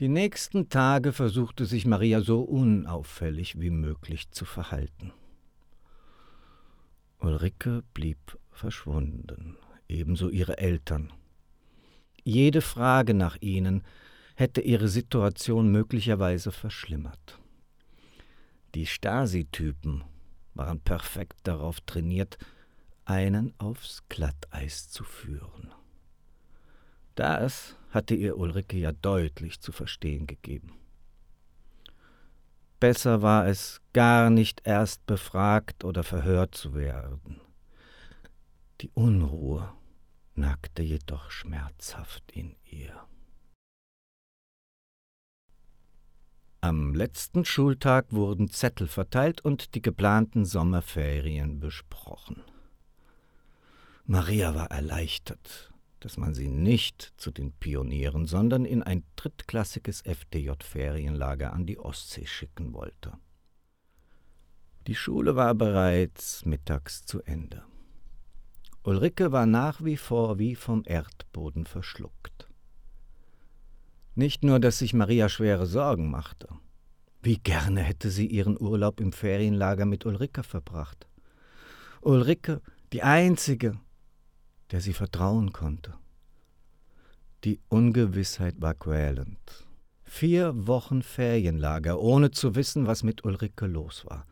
Die 0.00 0.08
nächsten 0.08 0.68
Tage 0.68 1.12
versuchte 1.12 1.64
sich 1.64 1.86
Maria 1.86 2.20
so 2.20 2.42
unauffällig 2.42 3.58
wie 3.58 3.70
möglich 3.70 4.30
zu 4.30 4.44
verhalten. 4.44 5.12
Ulrike 7.18 7.82
blieb 7.94 8.38
verschwunden. 8.50 9.56
ebenso 9.88 10.28
ihre 10.28 10.58
Eltern. 10.58 11.12
Jede 12.24 12.60
Frage 12.60 13.14
nach 13.14 13.36
ihnen 13.40 13.84
hätte 14.34 14.60
ihre 14.60 14.88
Situation 14.88 15.70
möglicherweise 15.70 16.50
verschlimmert. 16.50 17.38
Die 18.76 18.84
Stasi-Typen 18.84 20.04
waren 20.52 20.80
perfekt 20.80 21.38
darauf 21.44 21.80
trainiert, 21.80 22.36
einen 23.06 23.54
aufs 23.58 24.02
Glatteis 24.10 24.90
zu 24.90 25.02
führen. 25.02 25.72
Das 27.14 27.74
hatte 27.88 28.14
ihr 28.14 28.36
Ulrike 28.36 28.76
ja 28.76 28.92
deutlich 28.92 29.60
zu 29.62 29.72
verstehen 29.72 30.26
gegeben. 30.26 30.74
Besser 32.78 33.22
war 33.22 33.46
es, 33.46 33.80
gar 33.94 34.28
nicht 34.28 34.60
erst 34.66 35.06
befragt 35.06 35.82
oder 35.82 36.02
verhört 36.02 36.54
zu 36.54 36.74
werden. 36.74 37.40
Die 38.82 38.90
Unruhe 38.90 39.72
nagte 40.34 40.82
jedoch 40.82 41.30
schmerzhaft 41.30 42.30
in 42.30 42.56
ihr. 42.66 43.06
Am 46.66 46.96
letzten 46.96 47.44
Schultag 47.44 48.06
wurden 48.10 48.50
Zettel 48.50 48.88
verteilt 48.88 49.40
und 49.40 49.76
die 49.76 49.82
geplanten 49.82 50.44
Sommerferien 50.44 51.60
besprochen. 51.60 52.42
Maria 54.04 54.52
war 54.56 54.72
erleichtert, 54.72 55.72
dass 56.00 56.16
man 56.16 56.34
sie 56.34 56.48
nicht 56.48 57.12
zu 57.18 57.30
den 57.30 57.52
Pionieren, 57.52 58.26
sondern 58.26 58.64
in 58.64 58.82
ein 58.82 59.04
drittklassiges 59.14 60.00
FDJ-Ferienlager 60.00 61.52
an 61.52 61.66
die 61.66 61.78
Ostsee 61.78 62.26
schicken 62.26 62.74
wollte. 62.74 63.12
Die 64.88 64.96
Schule 64.96 65.36
war 65.36 65.54
bereits 65.54 66.44
mittags 66.46 67.04
zu 67.04 67.22
Ende. 67.22 67.62
Ulrike 68.82 69.30
war 69.30 69.46
nach 69.46 69.84
wie 69.84 69.96
vor 69.96 70.40
wie 70.40 70.56
vom 70.56 70.82
Erdboden 70.84 71.64
verschluckt. 71.64 72.45
Nicht 74.16 74.44
nur, 74.44 74.58
dass 74.60 74.78
sich 74.78 74.94
Maria 74.94 75.28
schwere 75.28 75.66
Sorgen 75.66 76.10
machte. 76.10 76.48
Wie 77.22 77.36
gerne 77.36 77.82
hätte 77.82 78.10
sie 78.10 78.26
ihren 78.26 78.58
Urlaub 78.58 78.98
im 78.98 79.12
Ferienlager 79.12 79.84
mit 79.84 80.06
Ulrike 80.06 80.42
verbracht. 80.42 81.06
Ulrike, 82.00 82.62
die 82.94 83.02
einzige, 83.02 83.78
der 84.70 84.80
sie 84.80 84.94
vertrauen 84.94 85.52
konnte. 85.52 85.92
Die 87.44 87.60
Ungewissheit 87.68 88.54
war 88.58 88.72
quälend. 88.72 89.66
Vier 90.04 90.66
Wochen 90.66 91.02
Ferienlager, 91.02 92.00
ohne 92.00 92.30
zu 92.30 92.54
wissen, 92.54 92.86
was 92.86 93.02
mit 93.02 93.22
Ulrike 93.24 93.66
los 93.66 94.06
war. 94.06 94.26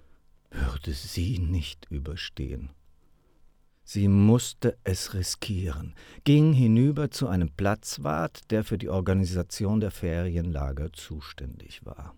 Würde 0.51 0.93
sie 0.93 1.39
nicht 1.39 1.87
überstehen. 1.91 2.71
Sie 3.85 4.09
musste 4.09 4.79
es 4.83 5.13
riskieren, 5.13 5.95
ging 6.25 6.55
hinüber 6.55 7.11
zu 7.11 7.29
einem 7.29 7.51
Platzwart, 7.51 8.51
der 8.51 8.65
für 8.65 8.79
die 8.79 8.89
Organisation 8.89 9.81
der 9.81 9.91
Ferienlager 9.91 10.91
zuständig 10.93 11.85
war. 11.85 12.15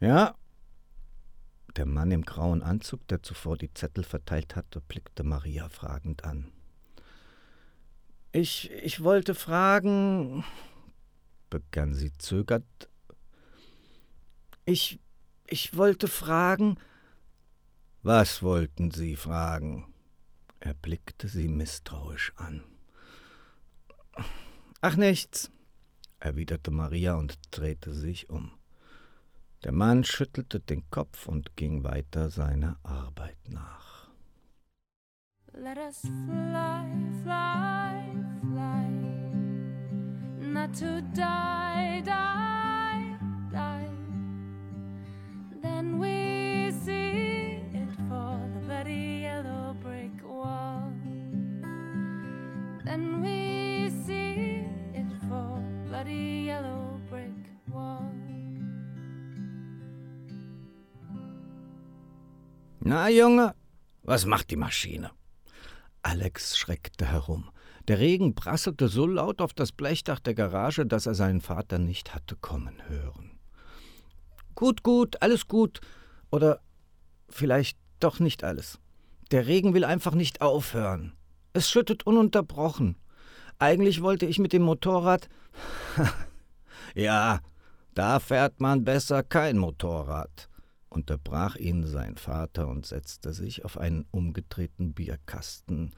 Ja, 0.00 0.34
der 1.76 1.86
Mann 1.86 2.10
im 2.10 2.22
grauen 2.22 2.62
Anzug, 2.62 3.06
der 3.08 3.22
zuvor 3.22 3.56
die 3.56 3.72
Zettel 3.72 4.02
verteilt 4.02 4.56
hatte, 4.56 4.80
blickte 4.80 5.22
Maria 5.22 5.68
fragend 5.68 6.24
an. 6.24 6.50
Ich, 8.32 8.72
ich 8.72 9.02
wollte 9.02 9.36
fragen, 9.36 10.44
begann 11.48 11.94
sie 11.94 12.12
zögernd. 12.18 12.66
Ich, 14.64 14.98
ich 15.46 15.76
wollte 15.76 16.08
fragen, 16.08 16.76
was 18.04 18.42
wollten 18.42 18.90
Sie 18.90 19.16
fragen? 19.16 19.92
Er 20.60 20.74
blickte 20.74 21.28
sie 21.28 21.48
misstrauisch 21.48 22.32
an. 22.36 22.64
Ach 24.80 24.96
nichts, 24.96 25.50
erwiderte 26.20 26.70
Maria 26.70 27.14
und 27.16 27.38
drehte 27.50 27.92
sich 27.92 28.30
um. 28.30 28.52
Der 29.64 29.72
Mann 29.72 30.04
schüttelte 30.04 30.60
den 30.60 30.88
Kopf 30.90 31.26
und 31.26 31.56
ging 31.56 31.84
weiter 31.84 32.30
seiner 32.30 32.78
Arbeit 32.82 33.38
nach. 33.48 34.08
Let 35.52 35.78
us 35.78 36.00
fly, 36.00 36.84
fly, 37.22 38.10
fly, 38.40 38.88
not 40.40 40.74
to 40.74 41.00
die, 41.14 42.02
die, 42.02 43.18
die. 43.52 43.90
Then 45.62 46.00
we 46.00 46.13
Then 52.94 53.22
we 53.22 53.90
see 54.06 54.62
it 54.94 55.10
for 55.28 55.60
bloody 55.84 56.46
yellow 56.46 57.00
brick 57.10 57.44
wall. 57.66 58.08
Na, 62.78 63.08
Junge, 63.08 63.56
was 64.04 64.26
macht 64.26 64.52
die 64.52 64.56
Maschine? 64.56 65.10
Alex 66.02 66.56
schreckte 66.56 67.06
herum. 67.06 67.50
Der 67.88 67.98
Regen 67.98 68.36
prasselte 68.36 68.86
so 68.86 69.08
laut 69.08 69.40
auf 69.40 69.54
das 69.54 69.72
Blechdach 69.72 70.20
der 70.20 70.34
Garage, 70.34 70.86
dass 70.86 71.06
er 71.06 71.16
seinen 71.16 71.40
Vater 71.40 71.80
nicht 71.80 72.14
hatte 72.14 72.36
kommen 72.36 72.76
hören. 72.86 73.40
Gut, 74.54 74.84
gut, 74.84 75.20
alles 75.20 75.48
gut. 75.48 75.80
Oder 76.30 76.60
vielleicht 77.28 77.76
doch 77.98 78.20
nicht 78.20 78.44
alles. 78.44 78.78
Der 79.32 79.48
Regen 79.48 79.74
will 79.74 79.84
einfach 79.84 80.14
nicht 80.14 80.42
aufhören. 80.42 81.16
Es 81.56 81.70
schüttet 81.70 82.04
ununterbrochen. 82.04 82.96
Eigentlich 83.60 84.02
wollte 84.02 84.26
ich 84.26 84.40
mit 84.40 84.52
dem 84.52 84.62
Motorrad. 84.62 85.28
ja, 86.96 87.38
da 87.94 88.18
fährt 88.18 88.60
man 88.60 88.84
besser 88.84 89.22
kein 89.22 89.58
Motorrad, 89.58 90.48
unterbrach 90.88 91.54
ihn 91.54 91.86
sein 91.86 92.16
Vater 92.16 92.66
und 92.66 92.86
setzte 92.86 93.32
sich 93.32 93.64
auf 93.64 93.78
einen 93.78 94.04
umgedrehten 94.10 94.94
Bierkasten. 94.94 95.92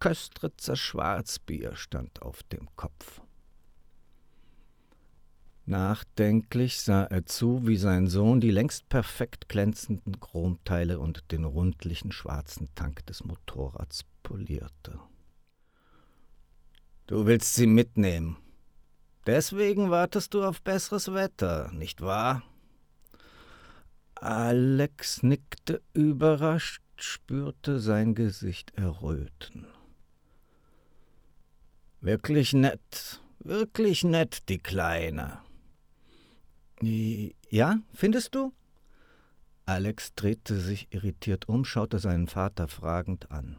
Köstritzer 0.00 0.74
Schwarzbier 0.74 1.76
stand 1.76 2.22
auf 2.22 2.42
dem 2.44 2.74
Kopf. 2.74 3.20
Nachdenklich 5.66 6.80
sah 6.80 7.04
er 7.04 7.26
zu, 7.26 7.66
wie 7.66 7.76
sein 7.76 8.06
Sohn 8.06 8.40
die 8.40 8.50
längst 8.50 8.88
perfekt 8.88 9.50
glänzenden 9.50 10.18
Chromteile 10.18 10.98
und 10.98 11.30
den 11.30 11.44
rundlichen 11.44 12.10
schwarzen 12.10 12.70
Tank 12.74 13.04
des 13.04 13.22
Motorrads 13.22 14.06
polierte. 14.28 15.00
Du 17.06 17.24
willst 17.24 17.54
sie 17.54 17.66
mitnehmen. 17.66 18.36
Deswegen 19.26 19.90
wartest 19.90 20.34
du 20.34 20.44
auf 20.44 20.60
besseres 20.60 21.14
Wetter, 21.14 21.72
nicht 21.72 22.02
wahr? 22.02 22.42
Alex 24.16 25.22
nickte 25.22 25.80
überrascht, 25.94 26.82
spürte 26.96 27.80
sein 27.80 28.14
Gesicht 28.14 28.74
erröten. 28.74 29.66
Wirklich 32.02 32.52
nett, 32.52 33.22
wirklich 33.38 34.04
nett, 34.04 34.50
die 34.50 34.58
Kleine. 34.58 35.38
Ja, 37.48 37.78
findest 37.94 38.34
du? 38.34 38.52
Alex 39.64 40.14
drehte 40.14 40.60
sich 40.60 40.88
irritiert 40.90 41.48
um, 41.48 41.64
schaute 41.64 41.98
seinen 41.98 42.28
Vater 42.28 42.68
fragend 42.68 43.30
an. 43.30 43.56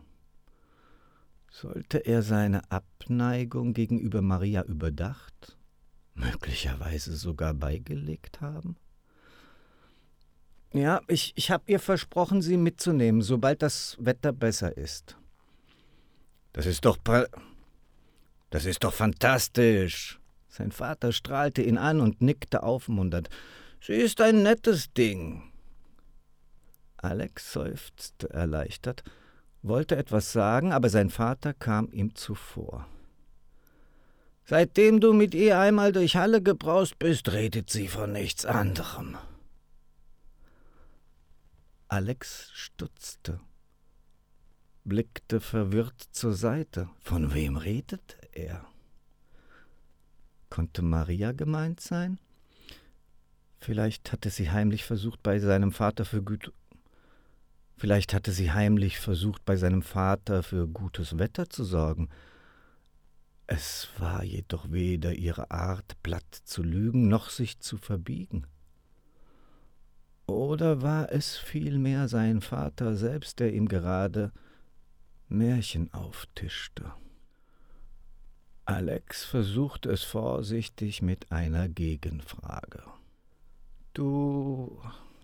Sollte 1.52 1.98
er 2.00 2.22
seine 2.22 2.70
Abneigung 2.72 3.74
gegenüber 3.74 4.22
Maria 4.22 4.64
überdacht, 4.64 5.58
möglicherweise 6.14 7.16
sogar 7.16 7.54
beigelegt 7.54 8.42
haben? 8.42 8.78
Ja, 10.72 11.02
ich, 11.08 11.34
ich 11.36 11.50
habe 11.50 11.64
ihr 11.68 11.80
versprochen, 11.80 12.42
sie 12.42 12.58
mitzunehmen, 12.58 13.22
sobald 13.22 13.64
das 13.64 13.98
Wetter 14.00 14.32
besser 14.32 14.78
ist. 14.78 15.18
Das 16.54 16.66
ist 16.66 16.86
doch. 16.86 16.98
Das 18.52 18.66
ist 18.66 18.84
doch 18.84 18.94
fantastisch. 18.94 20.20
Sein 20.48 20.72
Vater 20.72 21.12
strahlte 21.12 21.62
ihn 21.62 21.78
an 21.78 22.02
und 22.02 22.22
nickte 22.22 22.64
aufmunternd. 22.64 23.30
Sie 23.82 23.94
ist 23.94 24.22
ein 24.22 24.44
nettes 24.44 24.94
Ding. 24.94 25.44
Alex 26.98 27.54
seufzte 27.54 28.30
erleichtert, 28.30 29.04
wollte 29.62 29.96
etwas 29.96 30.32
sagen, 30.32 30.72
aber 30.72 30.90
sein 30.90 31.10
Vater 31.10 31.54
kam 31.54 31.92
ihm 31.92 32.16
zuvor. 32.16 32.88
Seitdem 34.46 35.00
du 35.00 35.14
mit 35.14 35.36
ihr 35.36 35.60
einmal 35.60 35.92
durch 35.92 36.16
Halle 36.16 36.42
gebraust 36.42 36.98
bist, 36.98 37.32
redet 37.32 37.70
sie 37.70 37.88
von 37.88 38.12
nichts 38.12 38.46
anderem. 38.46 39.18
Alex 41.88 42.50
stutzte, 42.54 43.40
blickte 44.86 45.40
verwirrt 45.40 46.02
zur 46.12 46.34
Seite. 46.34 46.90
Von 47.00 47.34
wem 47.34 47.58
redet 47.58 48.18
er? 48.32 48.66
Konnte 50.50 50.82
Maria 50.82 51.32
gemeint 51.32 51.80
sein? 51.80 52.20
Vielleicht 53.60 54.12
hatte 54.12 54.30
sie 54.30 54.50
heimlich 54.50 54.84
versucht, 54.84 55.22
bei 55.22 55.40
seinem 55.40 55.72
Vater 55.72 56.06
Vergütung. 56.06 56.54
Vielleicht 57.80 58.14
hatte 58.14 58.34
sie 58.34 58.52
heimlich 58.52 59.00
versucht, 59.00 59.46
bei 59.46 59.56
seinem 59.56 59.84
Vater 59.84 60.44
für 60.44 60.68
gutes 60.68 61.18
Wetter 61.18 61.50
zu 61.50 61.64
sorgen. 61.64 62.10
Es 63.48 63.88
war 63.98 64.22
jedoch 64.22 64.70
weder 64.70 65.14
ihre 65.14 65.50
Art, 65.50 65.96
platt 66.04 66.42
zu 66.44 66.62
lügen, 66.62 67.08
noch 67.08 67.30
sich 67.30 67.62
zu 67.62 67.78
verbiegen. 67.78 68.46
Oder 70.26 70.82
war 70.82 71.10
es 71.10 71.38
vielmehr 71.38 72.10
sein 72.10 72.42
Vater 72.42 72.98
selbst, 72.98 73.40
der 73.40 73.54
ihm 73.54 73.70
gerade 73.70 74.34
Märchen 75.30 75.94
auftischte? 75.94 76.92
Alex 78.66 79.24
versuchte 79.24 79.90
es 79.90 80.04
vorsichtig 80.04 81.02
mit 81.02 81.32
einer 81.32 81.70
Gegenfrage. 81.70 82.84
Du. 83.94 84.82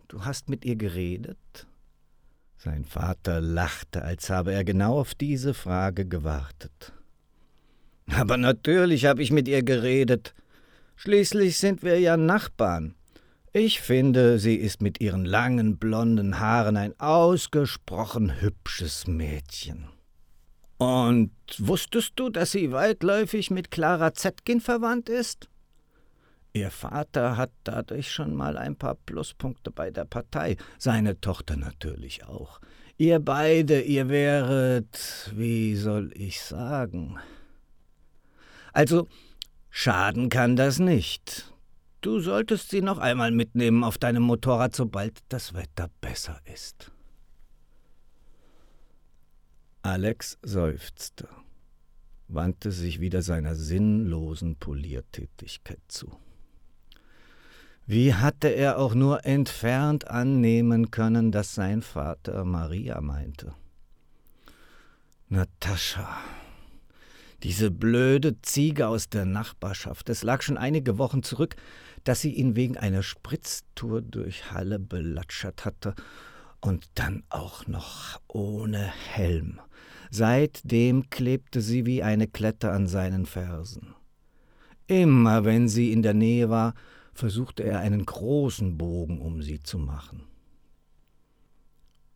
du 0.07 0.23
hast 0.23 0.47
mit 0.47 0.63
ihr 0.63 0.77
geredet? 0.77 1.67
Sein 2.57 2.85
Vater 2.85 3.41
lachte, 3.41 4.03
als 4.03 4.29
habe 4.29 4.53
er 4.53 4.63
genau 4.63 4.99
auf 4.99 5.13
diese 5.15 5.53
Frage 5.53 6.05
gewartet. 6.05 6.93
Aber 8.07 8.37
natürlich 8.37 9.05
habe 9.05 9.21
ich 9.21 9.31
mit 9.31 9.47
ihr 9.47 9.63
geredet. 9.63 10.33
Schließlich 10.95 11.57
sind 11.57 11.83
wir 11.83 11.99
ja 11.99 12.17
Nachbarn. 12.17 12.95
Ich 13.51 13.81
finde, 13.81 14.37
sie 14.37 14.55
ist 14.55 14.81
mit 14.81 14.99
ihren 14.99 15.25
langen 15.25 15.77
blonden 15.77 16.39
Haaren 16.39 16.77
ein 16.77 16.99
ausgesprochen 16.99 18.41
hübsches 18.41 19.07
Mädchen. 19.07 19.87
Und 20.77 21.31
wusstest 21.57 22.13
du, 22.17 22.29
dass 22.29 22.51
sie 22.51 22.71
weitläufig 22.71 23.51
mit 23.51 23.71
Clara 23.71 24.13
Zetkin 24.13 24.59
verwandt 24.59 25.07
ist? 25.07 25.49
Ihr 26.55 26.71
Vater 26.71 27.35
hat 27.35 27.51
dadurch 27.65 28.09
schon 28.09 28.33
mal 28.33 28.57
ein 28.57 28.77
paar 28.77 28.95
Pluspunkte 28.95 29.71
bei 29.71 29.91
der 29.91 30.05
Partei, 30.05 30.55
seine 30.77 31.19
Tochter 31.19 31.57
natürlich 31.57 32.23
auch. 32.23 32.61
Ihr 32.95 33.19
beide, 33.19 33.81
ihr 33.81 34.07
wäret, 34.07 35.33
wie 35.35 35.75
soll 35.75 36.13
ich 36.15 36.39
sagen? 36.39 37.17
Also, 38.71 39.09
schaden 39.69 40.29
kann 40.29 40.55
das 40.55 40.79
nicht. 40.79 41.53
Du 41.99 42.21
solltest 42.21 42.69
sie 42.69 42.81
noch 42.81 42.99
einmal 42.99 43.31
mitnehmen 43.31 43.83
auf 43.83 43.97
deinem 43.97 44.23
Motorrad, 44.23 44.77
sobald 44.77 45.19
das 45.27 45.55
Wetter 45.55 45.89
besser 45.99 46.39
ist. 46.45 46.89
Alex 49.81 50.37
seufzte, 50.41 51.27
wandte 52.29 52.71
sich 52.71 53.01
wieder 53.01 53.21
seiner 53.21 53.55
sinnlosen 53.55 54.55
Poliertätigkeit 54.55 55.81
zu. 55.89 56.17
Wie 57.87 58.15
hatte 58.15 58.47
er 58.47 58.79
auch 58.79 58.95
nur 58.95 59.25
entfernt 59.25 60.07
annehmen 60.09 60.89
können, 60.89 61.31
dass 61.31 61.53
sein 61.53 61.83
Vater 61.83 62.43
Maria 62.43 62.99
meinte? 62.99 63.53
Natascha, 65.29 66.17
diese 67.43 67.69
blöde 67.69 68.41
Ziege 68.41 68.87
aus 68.87 69.09
der 69.09 69.25
Nachbarschaft. 69.25 70.09
Es 70.09 70.23
lag 70.23 70.41
schon 70.41 70.57
einige 70.57 70.97
Wochen 70.97 71.21
zurück, 71.21 71.55
dass 72.03 72.21
sie 72.21 72.31
ihn 72.31 72.55
wegen 72.55 72.75
einer 72.75 73.03
Spritztour 73.03 74.01
durch 74.01 74.51
Halle 74.51 74.79
belatschert 74.79 75.63
hatte 75.63 75.93
und 76.61 76.87
dann 76.95 77.21
auch 77.29 77.67
noch 77.67 78.19
ohne 78.27 78.79
Helm. 78.79 79.61
Seitdem 80.09 81.11
klebte 81.11 81.61
sie 81.61 81.85
wie 81.85 82.01
eine 82.01 82.27
Klette 82.27 82.71
an 82.71 82.87
seinen 82.87 83.27
Fersen. 83.27 83.93
Immer 84.87 85.45
wenn 85.45 85.67
sie 85.67 85.91
in 85.91 86.01
der 86.01 86.15
Nähe 86.15 86.49
war, 86.49 86.73
versuchte 87.15 87.63
er 87.63 87.79
einen 87.79 88.05
großen 88.05 88.77
Bogen 88.77 89.21
um 89.21 89.41
sie 89.41 89.61
zu 89.61 89.79
machen. 89.79 90.27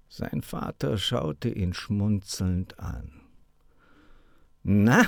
Sein 0.10 0.42
Vater 0.42 0.98
schaute 0.98 1.50
ihn 1.50 1.74
schmunzelnd 1.74 2.80
an. 2.80 3.22
Na, 4.64 5.06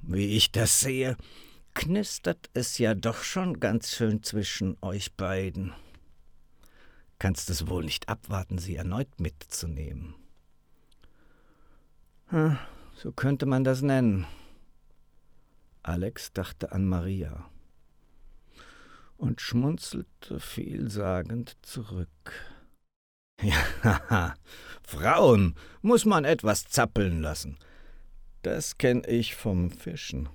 wie 0.00 0.36
ich 0.36 0.52
das 0.52 0.80
sehe, 0.80 1.16
knistert 1.74 2.48
es 2.54 2.78
ja 2.78 2.94
doch 2.94 3.22
schon 3.22 3.60
ganz 3.60 3.90
schön 3.90 4.22
zwischen 4.22 4.76
euch 4.80 5.14
beiden. 5.14 5.74
Kannst 7.18 7.50
es 7.50 7.68
wohl 7.68 7.84
nicht 7.84 8.08
abwarten, 8.08 8.56
sie 8.56 8.76
erneut 8.76 9.20
mitzunehmen. 9.20 10.14
Hm, 12.28 12.56
so 12.94 13.12
könnte 13.12 13.44
man 13.44 13.64
das 13.64 13.82
nennen. 13.82 14.26
Alex 15.82 16.32
dachte 16.32 16.72
an 16.72 16.86
Maria 16.86 17.50
und 19.20 19.40
schmunzelte 19.40 20.40
vielsagend 20.40 21.56
zurück. 21.62 22.08
Ja, 23.42 24.34
Frauen 24.82 25.54
muss 25.80 26.04
man 26.04 26.26
etwas 26.26 26.64
zappeln 26.64 27.22
lassen. 27.22 27.56
Das 28.42 28.76
kenne 28.76 29.06
ich 29.08 29.34
vom 29.34 29.70
Fischen. 29.70 30.28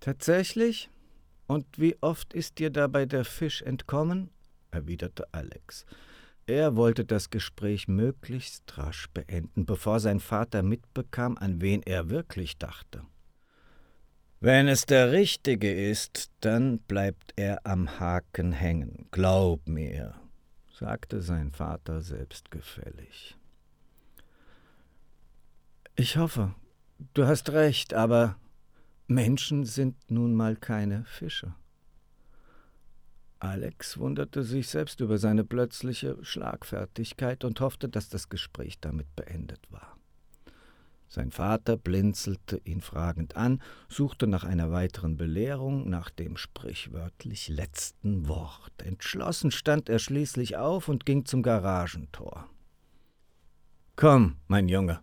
Tatsächlich? 0.00 0.90
Und 1.46 1.66
wie 1.78 1.96
oft 2.00 2.32
ist 2.34 2.58
dir 2.58 2.70
dabei 2.70 3.06
der 3.06 3.24
Fisch 3.24 3.62
entkommen? 3.62 4.30
erwiderte 4.72 5.32
Alex. 5.32 5.84
Er 6.46 6.74
wollte 6.74 7.04
das 7.04 7.30
Gespräch 7.30 7.86
möglichst 7.86 8.76
rasch 8.78 9.08
beenden, 9.14 9.64
bevor 9.64 10.00
sein 10.00 10.18
Vater 10.18 10.64
mitbekam, 10.64 11.36
an 11.38 11.60
wen 11.60 11.82
er 11.82 12.10
wirklich 12.10 12.58
dachte. 12.58 13.04
Wenn 14.44 14.66
es 14.66 14.86
der 14.86 15.12
Richtige 15.12 15.72
ist, 15.72 16.32
dann 16.40 16.80
bleibt 16.80 17.32
er 17.36 17.64
am 17.64 18.00
Haken 18.00 18.50
hängen, 18.50 19.06
glaub 19.12 19.68
mir, 19.68 20.16
sagte 20.76 21.22
sein 21.22 21.52
Vater 21.52 22.02
selbstgefällig. 22.02 23.36
Ich 25.94 26.16
hoffe, 26.16 26.56
du 27.14 27.24
hast 27.24 27.50
recht, 27.50 27.94
aber 27.94 28.36
Menschen 29.06 29.64
sind 29.64 30.10
nun 30.10 30.34
mal 30.34 30.56
keine 30.56 31.04
Fische. 31.04 31.54
Alex 33.38 33.96
wunderte 33.98 34.42
sich 34.42 34.66
selbst 34.66 34.98
über 34.98 35.18
seine 35.18 35.44
plötzliche 35.44 36.18
Schlagfertigkeit 36.24 37.44
und 37.44 37.60
hoffte, 37.60 37.88
dass 37.88 38.08
das 38.08 38.28
Gespräch 38.28 38.80
damit 38.80 39.14
beendet 39.14 39.70
war. 39.70 39.96
Sein 41.14 41.30
Vater 41.30 41.76
blinzelte 41.76 42.58
ihn 42.64 42.80
fragend 42.80 43.36
an, 43.36 43.60
suchte 43.90 44.26
nach 44.26 44.44
einer 44.44 44.72
weiteren 44.72 45.18
Belehrung, 45.18 45.90
nach 45.90 46.08
dem 46.08 46.38
sprichwörtlich 46.38 47.50
letzten 47.50 48.28
Wort. 48.28 48.72
Entschlossen 48.82 49.50
stand 49.50 49.90
er 49.90 49.98
schließlich 49.98 50.56
auf 50.56 50.88
und 50.88 51.04
ging 51.04 51.26
zum 51.26 51.42
Garagentor. 51.42 52.48
Komm, 53.94 54.36
mein 54.48 54.70
Junge, 54.70 55.00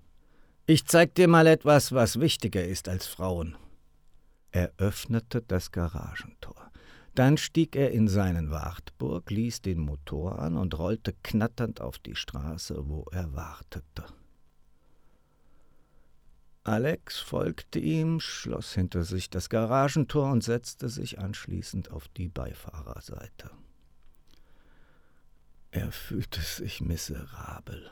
ich 0.66 0.88
zeig 0.88 1.14
dir 1.14 1.28
mal 1.28 1.45
etwas, 1.45 1.91
was 1.91 2.20
wichtiger 2.20 2.66
ist 2.66 2.89
als 2.89 3.05
Frauen. 3.05 3.55
Er 4.49 4.72
öffnete 4.78 5.43
das 5.43 5.72
Garagentor. 5.72 6.72
Dann 7.14 7.38
stieg 7.38 7.76
er 7.76 7.91
in 7.91 8.07
seinen 8.07 8.49
Wartburg, 8.49 9.30
ließ 9.30 9.62
den 9.62 9.80
Motor 9.80 10.39
an 10.39 10.57
und 10.57 10.76
rollte 10.80 11.14
knatternd 11.22 11.82
auf 11.82 11.99
die 11.99 12.16
Straße, 12.16 12.89
wo 12.89 13.05
er 13.12 13.36
wartete. 13.36 14.05
Alex 16.64 17.20
folgte 17.20 17.80
ihm, 17.80 18.20
schloss 18.20 18.74
hinter 18.74 19.03
sich 19.03 19.30
das 19.30 19.49
Garagentor 19.49 20.32
und 20.32 20.43
setzte 20.43 20.89
sich 20.89 21.20
anschließend 21.20 21.91
auf 21.91 22.07
die 22.10 22.28
Beifahrerseite. 22.28 23.51
Er 25.72 25.91
fühlte 25.91 26.41
sich 26.41 26.82
miserabel, 26.82 27.89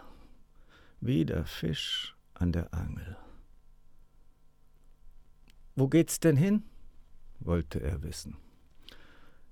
wie 0.99 1.25
der 1.25 1.45
Fisch 1.45 2.15
an 2.33 2.51
der 2.51 2.73
Angel. 2.73 3.17
Wo 5.75 5.87
geht's 5.87 6.19
denn 6.19 6.37
hin? 6.37 6.63
wollte 7.39 7.79
er 7.79 8.01
wissen. 8.01 8.37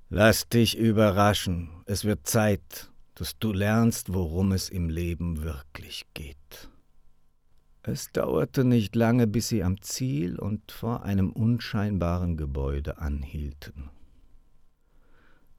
Lass 0.10 0.50
dich 0.50 0.78
überraschen, 0.78 1.84
es 1.86 2.04
wird 2.04 2.28
Zeit, 2.28 2.92
dass 3.14 3.38
du 3.38 3.54
lernst, 3.54 4.14
worum 4.14 4.52
es 4.52 4.70
im 4.70 4.90
Leben 4.90 5.44
wirklich 5.44 6.06
geht. 6.14 6.70
Es 7.88 8.12
dauerte 8.12 8.64
nicht 8.64 8.96
lange, 8.96 9.28
bis 9.28 9.50
sie 9.50 9.64
am 9.64 9.80
Ziel 9.80 10.40
und 10.40 10.72
vor 10.72 11.04
einem 11.04 11.32
unscheinbaren 11.32 12.36
Gebäude 12.36 12.98
anhielten. 12.98 13.92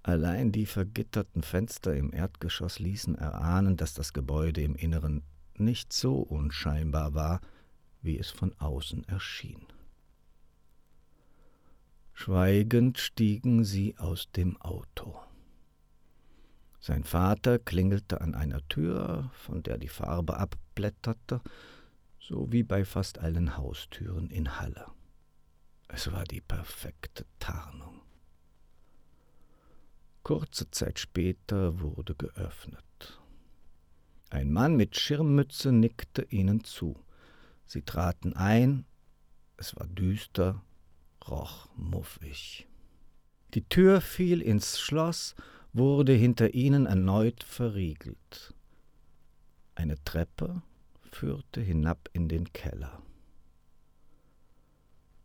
Allein 0.03 0.51
die 0.51 0.67
vergitterten 0.67 1.45
Fenster 1.45 1.95
im 1.95 2.13
Erdgeschoss 2.13 2.81
ließen 2.81 3.15
erahnen, 3.15 3.77
dass 3.77 3.95
das 3.95 4.13
Gebäude 4.13 4.61
im 4.63 4.75
Inneren 4.75 5.23
nicht 5.55 5.93
so 5.93 6.17
unscheinbar 6.17 7.15
war, 7.15 7.41
wie 8.03 8.19
es 8.19 8.31
von 8.31 8.53
außen 8.59 9.05
erschien. 9.05 9.65
Schweigend 12.13 12.99
stiegen 12.99 13.63
sie 13.63 13.97
aus 13.99 14.33
dem 14.33 14.61
Auto. 14.61 15.17
Sein 16.81 17.05
Vater 17.05 17.61
klingelte 17.61 18.21
an 18.21 18.35
einer 18.35 18.67
Tür, 18.69 19.31
von 19.33 19.63
der 19.63 19.79
die 19.79 19.89
Farbe 19.89 20.39
abblätterte, 20.39 21.41
so 22.29 22.51
wie 22.51 22.65
bei 22.65 22.85
fast 22.85 23.19
allen 23.21 23.57
Haustüren 23.57 24.31
in 24.31 24.59
Halle. 24.59 24.87
Es 25.87 26.11
war 26.11 26.25
die 26.25 26.41
perfekte 26.41 27.25
Tarnung. 27.39 28.03
Kurze 30.25 30.69
Zeit 30.73 30.99
später 30.99 31.79
wurde 31.81 32.17
geöffnet. 32.17 33.21
Ein 34.31 34.53
Mann 34.53 34.75
mit 34.75 34.99
Schirmmütze 34.99 35.71
nickte 35.71 36.23
ihnen 36.23 36.65
zu. 36.65 36.99
Sie 37.65 37.83
traten 37.83 38.33
ein, 38.33 38.87
es 39.57 39.77
war 39.77 39.87
düster, 39.87 40.61
roch 41.29 41.69
muffig. 41.77 42.67
Die 43.55 43.69
Tür 43.69 44.01
fiel 44.01 44.43
ins 44.43 44.81
Schloss, 44.81 45.37
wurde 45.73 46.13
hinter 46.13 46.55
ihnen 46.55 46.87
erneut 46.87 47.45
verriegelt. 47.45 48.53
Eine 49.77 50.03
Treppe 50.03 50.63
führte 51.17 51.63
hinab 51.63 52.11
in 52.13 52.29
den 52.29 52.53
Keller. 52.53 53.03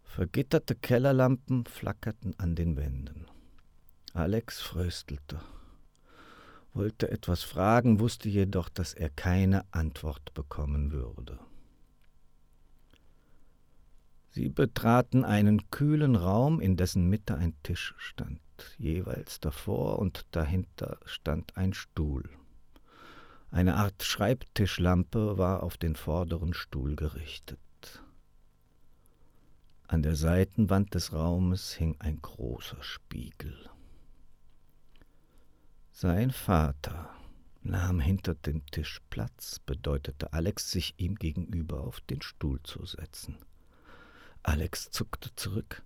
Vergitterte 0.04 0.74
Kellerlampen 0.74 1.66
flackerten 1.66 2.34
an 2.40 2.56
den 2.56 2.78
Wänden. 2.78 3.26
Alex 4.14 4.62
fröstelte, 4.62 5.42
wollte 6.74 7.12
etwas 7.12 7.44
fragen, 7.44 8.00
wusste 8.00 8.30
jedoch, 8.30 8.70
dass 8.70 8.94
er 8.94 9.10
keine 9.10 9.66
Antwort 9.72 10.34
bekommen 10.34 10.94
würde. 10.94 11.40
Sie 14.30 14.48
betraten 14.48 15.26
einen 15.26 15.70
kühlen 15.72 16.16
Raum, 16.16 16.62
in 16.62 16.78
dessen 16.78 17.10
Mitte 17.10 17.36
ein 17.36 17.54
Tisch 17.64 17.94
stand. 17.98 18.40
Jeweils 18.78 19.42
davor 19.42 20.00
und 20.00 20.26
dahinter 20.32 21.00
stand 21.04 21.58
ein 21.58 21.74
Stuhl. 21.74 22.30
Eine 23.52 23.76
Art 23.76 24.02
Schreibtischlampe 24.02 25.38
war 25.38 25.62
auf 25.64 25.76
den 25.76 25.98
vorderen 25.98 26.54
Stuhl 26.54 26.96
gerichtet. 26.96 27.60
An 29.90 30.02
der 30.04 30.16
Seitenwand 30.16 30.96
des 30.96 31.12
Raumes 31.12 31.74
hing 31.74 31.98
ein 32.00 32.22
großer 32.22 32.82
Spiegel. 32.82 33.70
Sein 35.92 36.32
Vater 36.32 37.10
nahm 37.62 38.00
hinter 38.00 38.36
dem 38.36 38.66
Tisch 38.68 39.02
Platz, 39.10 39.60
bedeutete 39.60 40.32
Alex, 40.32 40.72
sich 40.72 40.94
ihm 40.98 41.16
gegenüber 41.16 41.82
auf 41.82 42.00
den 42.00 42.22
Stuhl 42.22 42.64
zu 42.64 42.86
setzen. 42.86 43.36
Alex 44.44 44.92
zuckte 44.92 45.36
zurück, 45.36 45.84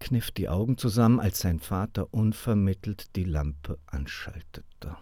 kniff 0.00 0.30
die 0.32 0.50
Augen 0.50 0.76
zusammen, 0.76 1.18
als 1.18 1.40
sein 1.40 1.60
Vater 1.60 2.12
unvermittelt 2.12 3.16
die 3.16 3.24
Lampe 3.24 3.78
anschaltete. 3.86 4.98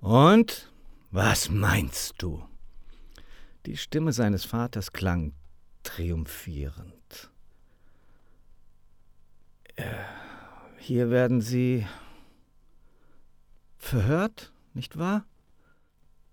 Und 0.00 0.70
was 1.10 1.48
meinst 1.48 2.22
du? 2.22 2.44
Die 3.66 3.76
Stimme 3.76 4.12
seines 4.12 4.44
Vaters 4.44 4.92
klang 4.92 5.32
triumphierend. 5.82 7.30
Äh, 9.76 9.84
hier 10.78 11.10
werden 11.10 11.40
Sie 11.40 11.86
verhört, 13.76 14.52
nicht 14.74 14.98
wahr? 14.98 15.24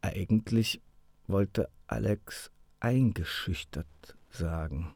Eigentlich 0.01 0.81
wollte 1.27 1.69
Alex 1.87 2.51
eingeschüchtert 2.79 4.17
sagen. 4.29 4.93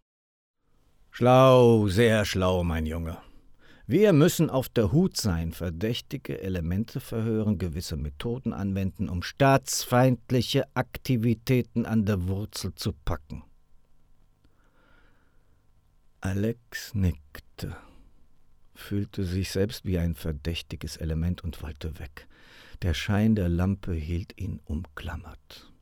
Schlau, 1.11 1.87
sehr 1.87 2.25
schlau, 2.25 2.63
mein 2.63 2.85
Junge. 2.85 3.17
Wir 3.89 4.13
müssen 4.13 4.51
auf 4.51 4.69
der 4.69 4.91
Hut 4.91 5.17
sein, 5.17 5.51
verdächtige 5.51 6.39
Elemente 6.43 6.99
verhören, 6.99 7.57
gewisse 7.57 7.97
Methoden 7.97 8.53
anwenden, 8.53 9.09
um 9.09 9.23
staatsfeindliche 9.23 10.65
Aktivitäten 10.75 11.87
an 11.87 12.05
der 12.05 12.27
Wurzel 12.27 12.75
zu 12.75 12.93
packen. 12.93 13.41
Alex 16.21 16.93
nickte, 16.93 17.75
fühlte 18.75 19.23
sich 19.23 19.49
selbst 19.49 19.85
wie 19.85 19.97
ein 19.97 20.13
verdächtiges 20.13 20.97
Element 20.97 21.43
und 21.43 21.63
wollte 21.63 21.97
weg. 21.97 22.27
Der 22.83 22.93
Schein 22.93 23.33
der 23.33 23.49
Lampe 23.49 23.93
hielt 23.93 24.39
ihn 24.39 24.59
umklammert. 24.65 25.73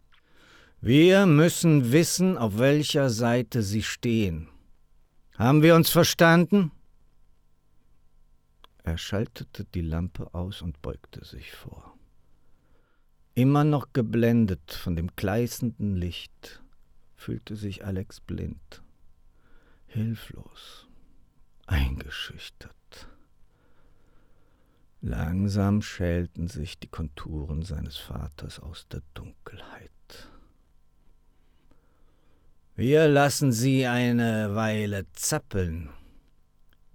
Wir 0.79 1.25
müssen 1.25 1.91
wissen, 1.91 2.37
auf 2.37 2.57
welcher 2.57 3.09
Seite 3.09 3.63
sie 3.63 3.83
stehen. 3.83 4.47
Haben 5.37 5.61
wir 5.61 5.75
uns 5.75 5.89
verstanden? 5.89 6.71
Er 8.87 8.97
schaltete 8.97 9.65
die 9.65 9.81
Lampe 9.81 10.33
aus 10.33 10.61
und 10.61 10.81
beugte 10.81 11.25
sich 11.25 11.51
vor. 11.51 11.97
Immer 13.35 13.65
noch 13.65 13.91
geblendet 13.91 14.71
von 14.71 14.95
dem 14.95 15.13
gleißenden 15.13 15.93
Licht, 15.97 16.63
fühlte 17.17 17.57
sich 17.57 17.83
Alex 17.83 18.21
blind 18.21 18.81
hilflos, 19.87 20.87
eingeschüchtert. 21.65 23.09
Langsam 25.01 25.81
schälten 25.81 26.47
sich 26.47 26.79
die 26.79 26.87
Konturen 26.87 27.63
seines 27.63 27.97
Vaters 27.97 28.57
aus 28.61 28.87
der 28.87 29.01
Dunkelheit. 29.13 29.91
Wir 32.77 33.09
lassen 33.09 33.51
sie 33.51 33.85
eine 33.85 34.55
Weile 34.55 35.11
zappeln, 35.11 35.89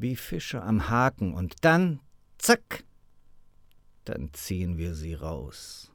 wie 0.02 0.16
Fische 0.16 0.62
am 0.62 0.90
Haken, 0.90 1.32
und 1.32 1.64
dann, 1.64 2.00
zack, 2.36 2.84
dann 4.04 4.34
ziehen 4.34 4.76
wir 4.76 4.94
sie 4.94 5.14
raus. 5.14 5.92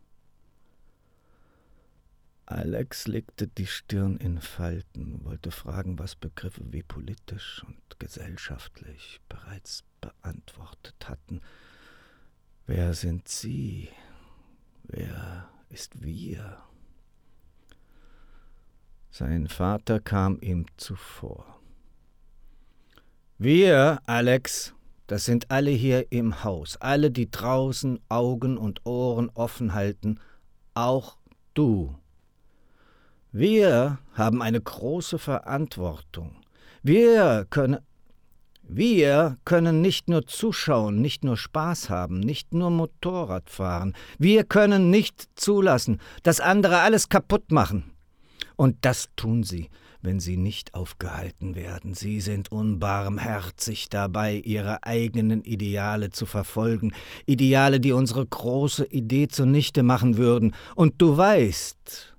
Alex 2.45 3.07
legte 3.07 3.49
die 3.49 3.67
Stirn 3.67 4.15
in 4.15 4.39
Falten, 4.39 5.25
wollte 5.25 5.51
fragen, 5.51 5.99
was 5.99 6.15
Begriffe 6.15 6.63
wie 6.71 6.81
politisch 6.81 7.61
und 7.67 7.99
gesellschaftlich 7.99 9.19
bereits 9.27 9.83
beantwortet 9.99 11.09
hatten. 11.09 11.41
Wer 12.65 12.93
sind 12.93 13.27
Sie? 13.27 13.89
Wer 14.83 15.49
ist 15.67 16.01
wir? 16.01 16.63
Sein 19.11 19.47
Vater 19.49 19.99
kam 19.99 20.39
ihm 20.39 20.65
zuvor. 20.77 21.56
Wir, 23.39 23.99
Alex, 24.07 24.73
das 25.05 25.25
sind 25.25 25.51
alle 25.51 25.69
hier 25.69 26.11
im 26.11 26.43
Haus, 26.43 26.75
alle, 26.77 27.11
die 27.11 27.29
draußen 27.29 27.99
Augen 28.09 28.57
und 28.57 28.83
Ohren 28.83 29.29
offen 29.35 29.75
halten, 29.75 30.19
auch 30.73 31.17
du. 31.53 31.93
Wir 33.31 33.99
haben 34.13 34.41
eine 34.41 34.59
große 34.59 35.19
Verantwortung. 35.19 36.35
Wir 36.81 37.45
können 37.51 37.77
wir 38.63 39.37
können 39.45 39.81
nicht 39.81 40.09
nur 40.09 40.25
zuschauen, 40.25 40.99
nicht 40.99 41.23
nur 41.23 41.37
Spaß 41.37 41.91
haben, 41.91 42.19
nicht 42.19 42.55
nur 42.55 42.71
Motorrad 42.71 43.51
fahren. 43.51 43.93
Wir 44.17 44.45
können 44.45 44.89
nicht 44.89 45.29
zulassen, 45.35 46.01
dass 46.23 46.39
andere 46.39 46.79
alles 46.79 47.07
kaputt 47.07 47.51
machen. 47.51 47.93
Und 48.55 48.77
das 48.81 49.09
tun 49.15 49.43
sie, 49.43 49.69
wenn 50.01 50.19
sie 50.19 50.37
nicht 50.37 50.73
aufgehalten 50.73 51.55
werden. 51.55 51.93
Sie 51.93 52.21
sind 52.21 52.51
unbarmherzig 52.51 53.89
dabei, 53.89 54.35
ihre 54.35 54.83
eigenen 54.83 55.43
Ideale 55.43 56.09
zu 56.09 56.25
verfolgen, 56.25 56.93
Ideale, 57.25 57.79
die 57.79 57.91
unsere 57.91 58.25
große 58.25 58.85
Idee 58.85 59.27
zunichte 59.27 59.83
machen 59.83 60.17
würden. 60.17 60.53
Und 60.75 61.01
du 61.01 61.17
weißt, 61.17 62.15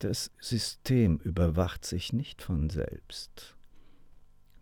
das 0.00 0.30
System 0.40 1.18
überwacht 1.18 1.84
sich 1.84 2.12
nicht 2.12 2.42
von 2.42 2.70
selbst. 2.70 3.54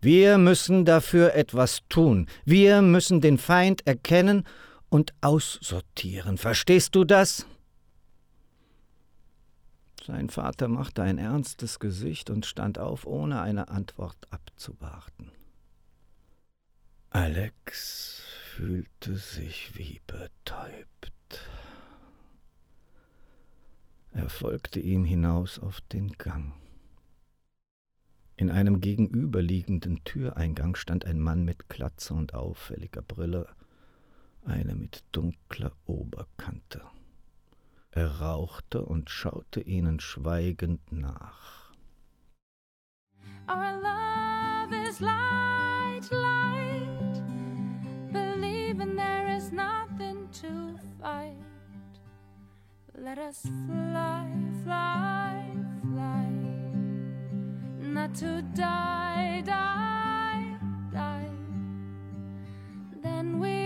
Wir 0.01 0.37
müssen 0.37 0.85
dafür 0.85 1.33
etwas 1.35 1.79
tun. 1.89 2.27
Wir 2.45 2.81
müssen 2.81 3.19
den 3.19 3.37
Feind 3.37 3.85
erkennen 3.85 4.45
und 4.89 5.13
aussortieren. 5.21 6.37
Verstehst 6.37 6.95
du 6.95 7.03
das? 7.03 7.45
Sein 10.09 10.31
Vater 10.31 10.67
machte 10.69 11.03
ein 11.03 11.19
ernstes 11.19 11.77
Gesicht 11.77 12.31
und 12.31 12.47
stand 12.47 12.79
auf, 12.79 13.05
ohne 13.05 13.41
eine 13.41 13.67
Antwort 13.67 14.17
abzuwarten. 14.31 15.31
Alex 17.11 18.23
fühlte 18.55 19.17
sich 19.17 19.77
wie 19.77 20.01
betäubt. 20.07 21.47
Er 24.11 24.29
folgte 24.29 24.79
ihm 24.79 25.05
hinaus 25.05 25.59
auf 25.59 25.79
den 25.81 26.13
Gang. 26.13 26.53
In 28.35 28.49
einem 28.49 28.81
gegenüberliegenden 28.81 30.03
Türeingang 30.05 30.75
stand 30.75 31.05
ein 31.05 31.19
Mann 31.19 31.45
mit 31.45 31.69
Glatze 31.69 32.15
und 32.15 32.33
auffälliger 32.33 33.03
Brille, 33.03 33.47
eine 34.43 34.73
mit 34.73 35.03
dunkler 35.11 35.73
Oberkante. 35.85 36.81
Er 37.91 38.21
rauchte 38.21 38.85
und 38.85 39.09
schaute 39.09 39.61
ihnen 39.61 39.99
schweigend 39.99 40.91
nach. 40.91 41.73
Our 43.47 43.81
love 43.81 44.73
is 44.87 44.99
light, 44.99 46.07
light, 46.11 47.23
believing 48.13 48.95
there 48.95 49.35
is 49.35 49.51
nothing 49.51 50.29
to 50.33 50.77
fight. 51.01 51.33
Let 52.95 53.17
us 53.17 53.41
fly, 53.41 54.27
fly, 54.63 55.45
fly, 55.81 56.29
not 57.81 58.13
to 58.15 58.43
die, 58.53 59.41
die, 59.43 60.59
die. 60.93 61.31
Then 63.01 63.39
we 63.39 63.58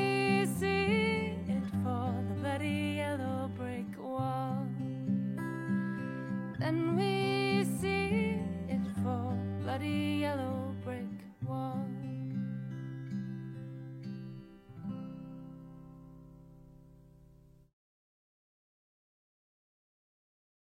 when 6.73 6.95
we 6.97 7.63
see 7.79 8.39
it 8.67 8.81
fall 9.03 9.37
bloody 9.61 10.19
yellow 10.21 10.73
brick 10.83 11.05
wall. 11.47 11.92